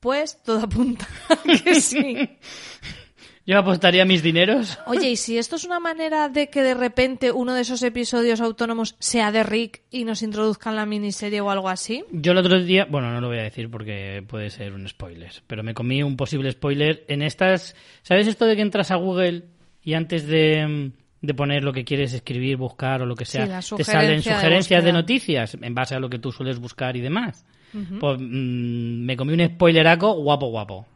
Pues 0.00 0.42
todo 0.42 0.62
apunta 0.64 1.06
a 1.28 1.36
que 1.42 1.80
sí. 1.80 2.38
Yo 3.44 3.58
apostaría 3.58 4.04
mis 4.04 4.22
dineros. 4.22 4.78
Oye, 4.86 5.10
¿y 5.10 5.16
si 5.16 5.36
esto 5.36 5.56
es 5.56 5.64
una 5.64 5.80
manera 5.80 6.28
de 6.28 6.48
que 6.48 6.62
de 6.62 6.74
repente 6.74 7.32
uno 7.32 7.54
de 7.54 7.62
esos 7.62 7.82
episodios 7.82 8.40
autónomos 8.40 8.94
sea 9.00 9.32
de 9.32 9.42
Rick 9.42 9.82
y 9.90 10.04
nos 10.04 10.22
introduzcan 10.22 10.76
la 10.76 10.86
miniserie 10.86 11.40
o 11.40 11.50
algo 11.50 11.68
así? 11.68 12.04
Yo 12.12 12.32
el 12.32 12.38
otro 12.38 12.62
día, 12.62 12.86
bueno, 12.88 13.10
no 13.10 13.20
lo 13.20 13.28
voy 13.28 13.38
a 13.38 13.42
decir 13.42 13.68
porque 13.68 14.24
puede 14.28 14.50
ser 14.50 14.72
un 14.72 14.88
spoiler, 14.88 15.32
pero 15.48 15.64
me 15.64 15.74
comí 15.74 16.02
un 16.02 16.16
posible 16.16 16.52
spoiler 16.52 17.04
en 17.08 17.22
estas... 17.22 17.74
¿Sabes 18.02 18.28
esto 18.28 18.46
de 18.46 18.54
que 18.54 18.62
entras 18.62 18.92
a 18.92 18.96
Google 18.96 19.44
y 19.82 19.94
antes 19.94 20.28
de, 20.28 20.92
de 21.20 21.34
poner 21.34 21.64
lo 21.64 21.72
que 21.72 21.84
quieres 21.84 22.12
escribir, 22.12 22.56
buscar 22.56 23.02
o 23.02 23.06
lo 23.06 23.16
que 23.16 23.24
sea, 23.24 23.60
te 23.76 23.84
salen 23.84 24.22
sugerencias 24.22 24.84
de, 24.84 24.92
noticias 24.92 25.56
en 25.60 25.74
base 25.74 25.96
a 25.96 26.00
lo 26.00 26.08
que 26.08 26.20
tú 26.20 26.30
sueles 26.30 26.60
buscar 26.60 26.96
y 26.96 27.00
demás? 27.00 27.44
Pues 27.72 28.18
mm, 28.20 29.04
me 29.04 29.16
comí 29.16 29.32
un 29.32 29.46
spoileraco 29.46 30.12
guapo, 30.12 30.46
guapo. 30.46 30.86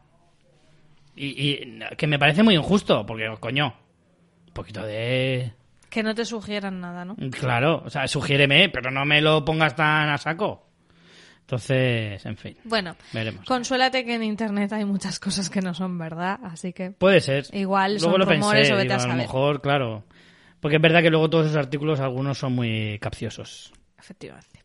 Y, 1.17 1.25
y 1.51 1.79
que 1.97 2.07
me 2.07 2.19
parece 2.19 2.43
muy 2.43 2.55
injusto, 2.55 3.05
porque, 3.05 3.27
coño, 3.39 3.73
un 4.47 4.53
poquito 4.53 4.85
de... 4.85 5.51
Que 5.89 6.03
no 6.03 6.13
te 6.13 6.25
sugieran 6.25 6.79
nada, 6.79 7.05
¿no? 7.05 7.15
Claro, 7.31 7.81
o 7.85 7.89
sea, 7.89 8.07
sugiéreme, 8.07 8.69
pero 8.69 8.91
no 8.91 9.03
me 9.05 9.21
lo 9.21 9.43
pongas 9.43 9.75
tan 9.75 10.09
a 10.09 10.17
saco. 10.17 10.67
Entonces, 11.41 12.25
en 12.25 12.35
fin, 12.35 12.57
Bueno, 12.65 12.95
veremos. 13.13 13.45
consuélate 13.45 14.03
que 14.03 14.15
en 14.15 14.23
internet 14.23 14.73
hay 14.73 14.83
muchas 14.83 15.17
cosas 15.17 15.49
que 15.49 15.61
no 15.61 15.73
son 15.73 15.97
verdad, 15.97 16.39
así 16.43 16.73
que 16.73 16.91
Puede 16.91 17.21
ser. 17.21 17.45
Igual 17.53 17.93
luego 17.93 18.11
son 18.11 18.19
lo 18.19 18.25
rumores 18.25 18.61
pensé, 18.67 18.73
o 18.73 18.75
vete 18.75 18.89
digo, 18.89 19.01
a 19.01 19.05
a 19.05 19.07
lo 19.07 19.15
mejor, 19.15 19.61
claro. 19.61 20.03
Porque 20.59 20.75
es 20.75 20.81
verdad 20.81 21.01
que 21.01 21.09
luego 21.09 21.29
todos 21.29 21.45
esos 21.45 21.57
artículos, 21.57 22.01
algunos 22.01 22.37
son 22.37 22.53
muy 22.53 22.99
capciosos. 22.99 23.71
efectivamente. 23.97 24.59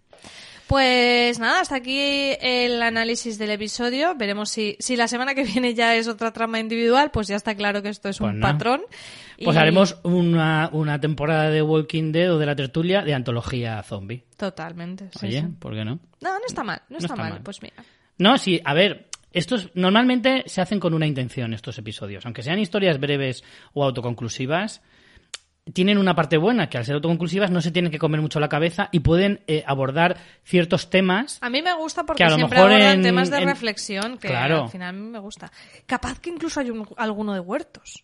Pues 0.72 1.38
nada, 1.38 1.60
hasta 1.60 1.76
aquí 1.76 2.00
el 2.40 2.82
análisis 2.82 3.36
del 3.36 3.50
episodio. 3.50 4.14
Veremos 4.16 4.48
si, 4.48 4.74
si 4.78 4.96
la 4.96 5.06
semana 5.06 5.34
que 5.34 5.44
viene 5.44 5.74
ya 5.74 5.94
es 5.96 6.08
otra 6.08 6.32
trama 6.32 6.60
individual, 6.60 7.10
pues 7.10 7.28
ya 7.28 7.36
está 7.36 7.54
claro 7.54 7.82
que 7.82 7.90
esto 7.90 8.08
es 8.08 8.16
Pues 8.18 8.32
un 8.32 8.40
patrón. 8.40 8.80
Pues 9.44 9.54
Y- 9.54 9.58
haremos 9.60 9.98
una, 10.02 10.70
una 10.72 10.98
temporada 10.98 11.50
de 11.50 11.60
Walking 11.60 12.10
Dead 12.12 12.32
o 12.32 12.38
de 12.38 12.46
la 12.46 12.56
tertulia 12.56 13.02
de 13.02 13.12
antología 13.12 13.82
zombie. 13.82 14.24
Totalmente. 14.38 15.10
sí, 15.20 15.26
Oye, 15.26 15.40
sí. 15.42 15.46
¿por 15.58 15.74
qué 15.74 15.84
no? 15.84 15.98
No, 16.22 16.38
no 16.38 16.46
está 16.46 16.64
mal, 16.64 16.80
no, 16.88 16.96
está, 16.96 17.12
está 17.12 17.16
mal. 17.22 17.32
mal. 17.34 17.42
Pues 17.42 17.60
mira. 17.60 17.74
No, 18.16 18.38
sí, 18.38 18.58
a 18.64 18.72
ver, 18.72 19.08
estos 19.30 19.68
normalmente 19.74 20.44
se 20.46 20.62
hacen 20.62 20.80
con 20.80 20.94
una 20.94 21.06
intención 21.06 21.52
estos 21.52 21.76
episodios, 21.76 22.24
aunque 22.24 22.42
sean 22.42 22.58
historias 22.58 22.98
breves 22.98 23.44
o 23.74 23.84
autoconclusivas. 23.84 24.80
Tienen 25.72 25.98
una 25.98 26.16
parte 26.16 26.38
buena, 26.38 26.68
que 26.68 26.76
al 26.76 26.84
ser 26.84 26.96
autoconclusivas 26.96 27.52
no 27.52 27.60
se 27.60 27.70
tienen 27.70 27.92
que 27.92 27.98
comer 28.00 28.20
mucho 28.20 28.40
la 28.40 28.48
cabeza 28.48 28.88
y 28.90 28.98
pueden 28.98 29.42
eh, 29.46 29.62
abordar 29.64 30.16
ciertos 30.42 30.90
temas. 30.90 31.38
A 31.40 31.48
mí 31.50 31.62
me 31.62 31.72
gusta 31.74 32.02
porque 32.04 32.18
Que 32.18 32.24
a 32.24 32.30
lo 32.30 32.34
siempre 32.34 32.58
mejor 32.58 32.72
abordan 32.72 32.94
en- 32.96 33.02
temas 33.02 33.30
de 33.30 33.38
en- 33.38 33.44
reflexión 33.48 34.18
que 34.18 34.26
Claro. 34.26 34.64
al 34.64 34.70
final 34.70 34.88
a 34.88 34.92
mí 34.92 35.08
me 35.08 35.20
gusta. 35.20 35.52
Capaz 35.86 36.18
que 36.18 36.30
incluso 36.30 36.58
hay 36.58 36.70
un- 36.70 36.88
alguno 36.96 37.32
de 37.32 37.38
huertos. 37.40 38.02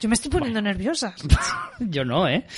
Yo 0.00 0.08
me 0.08 0.14
estoy 0.14 0.30
poniendo 0.30 0.62
nerviosa. 0.62 1.14
Yo 1.80 2.06
no, 2.06 2.26
¿eh? 2.26 2.46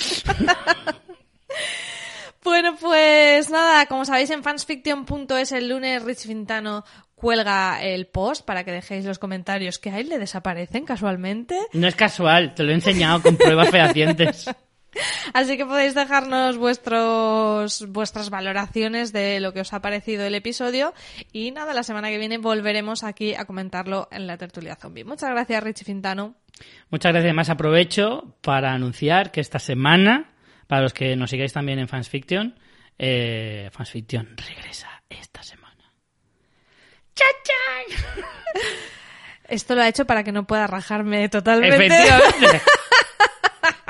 Bueno, 2.43 2.75
pues 2.79 3.49
nada, 3.49 3.85
como 3.85 4.05
sabéis 4.05 4.31
en 4.31 4.43
fansfiction.es 4.43 5.51
el 5.51 5.69
lunes 5.69 6.03
Rich 6.03 6.25
Fintano 6.25 6.83
cuelga 7.13 7.83
el 7.83 8.07
post 8.07 8.45
para 8.45 8.63
que 8.63 8.71
dejéis 8.71 9.05
los 9.05 9.19
comentarios 9.19 9.77
que 9.77 9.91
a 9.91 9.99
él 9.99 10.09
le 10.09 10.17
desaparecen 10.17 10.85
casualmente. 10.85 11.55
No 11.73 11.87
es 11.87 11.95
casual, 11.95 12.55
te 12.55 12.63
lo 12.63 12.71
he 12.71 12.75
enseñado 12.75 13.21
con 13.21 13.37
pruebas 13.37 13.69
fehacientes. 13.69 14.49
Así 15.33 15.55
que 15.55 15.65
podéis 15.65 15.95
dejarnos 15.95 16.57
vuestros, 16.57 17.85
vuestras 17.89 18.29
valoraciones 18.29 19.13
de 19.13 19.39
lo 19.39 19.53
que 19.53 19.61
os 19.61 19.71
ha 19.73 19.81
parecido 19.81 20.25
el 20.25 20.35
episodio. 20.35 20.93
Y 21.31 21.51
nada, 21.51 21.73
la 21.73 21.83
semana 21.83 22.09
que 22.09 22.17
viene 22.17 22.37
volveremos 22.37 23.03
aquí 23.03 23.35
a 23.35 23.45
comentarlo 23.45 24.09
en 24.11 24.27
la 24.27 24.37
tertulia 24.37 24.75
zombie. 24.75 25.05
Muchas 25.05 25.29
gracias, 25.29 25.63
Richie 25.63 25.85
Fintano. 25.85 26.35
Muchas 26.89 27.13
gracias. 27.13 27.33
Más 27.33 27.49
aprovecho 27.49 28.35
para 28.41 28.73
anunciar 28.73 29.31
que 29.31 29.41
esta 29.41 29.59
semana, 29.59 30.30
para 30.71 30.83
los 30.83 30.93
que 30.93 31.17
nos 31.17 31.29
sigáis 31.29 31.51
también 31.51 31.79
en 31.79 31.89
Fansfiction, 31.89 32.57
eh, 32.97 33.69
Fansfiction 33.73 34.37
regresa 34.37 35.03
esta 35.09 35.43
semana. 35.43 35.91
¡Chachán! 37.13 38.23
Esto 39.49 39.75
lo 39.75 39.81
ha 39.81 39.89
hecho 39.89 40.05
para 40.05 40.23
que 40.23 40.31
no 40.31 40.47
pueda 40.47 40.67
rajarme 40.67 41.27
totalmente. 41.27 41.87
Efectivamente. 41.87 42.61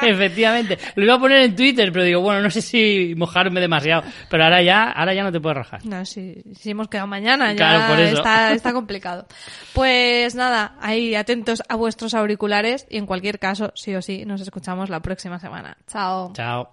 Efectivamente. 0.08 0.78
Lo 0.96 1.04
iba 1.04 1.16
a 1.16 1.20
poner 1.20 1.42
en 1.42 1.56
Twitter, 1.56 1.92
pero 1.92 2.06
digo, 2.06 2.22
bueno, 2.22 2.42
no 2.42 2.50
sé 2.50 2.62
si 2.62 3.14
mojarme 3.16 3.60
demasiado. 3.60 4.04
Pero 4.30 4.44
ahora 4.44 4.62
ya, 4.62 4.92
ahora 4.92 5.14
ya 5.14 5.24
no 5.24 5.32
te 5.32 5.40
puedes 5.40 5.58
rajar. 5.58 5.86
No, 5.86 6.06
si, 6.06 6.44
si 6.54 6.72
hemos 6.72 6.88
quedado 6.88 7.08
mañana, 7.08 7.52
ya 7.52 7.58
Claro, 7.58 7.94
por 7.94 8.00
eso. 8.00 8.18
Está, 8.18 8.52
está 8.54 8.74
complicado. 8.74 9.28
Pues 9.74 10.36
nada, 10.36 10.76
ahí 10.82 11.16
atentos 11.16 11.62
a 11.68 11.76
vuestros 11.76 12.14
auriculares 12.14 12.86
y 12.90 12.98
en 12.98 13.06
cualquier 13.06 13.40
caso, 13.40 13.72
sí 13.76 13.96
o 13.96 14.02
sí, 14.02 14.26
nos 14.26 14.42
escuchamos 14.42 14.90
la 14.90 15.00
próxima 15.00 15.40
semana. 15.40 15.78
Chao. 15.88 16.32
Chao. 16.34 16.70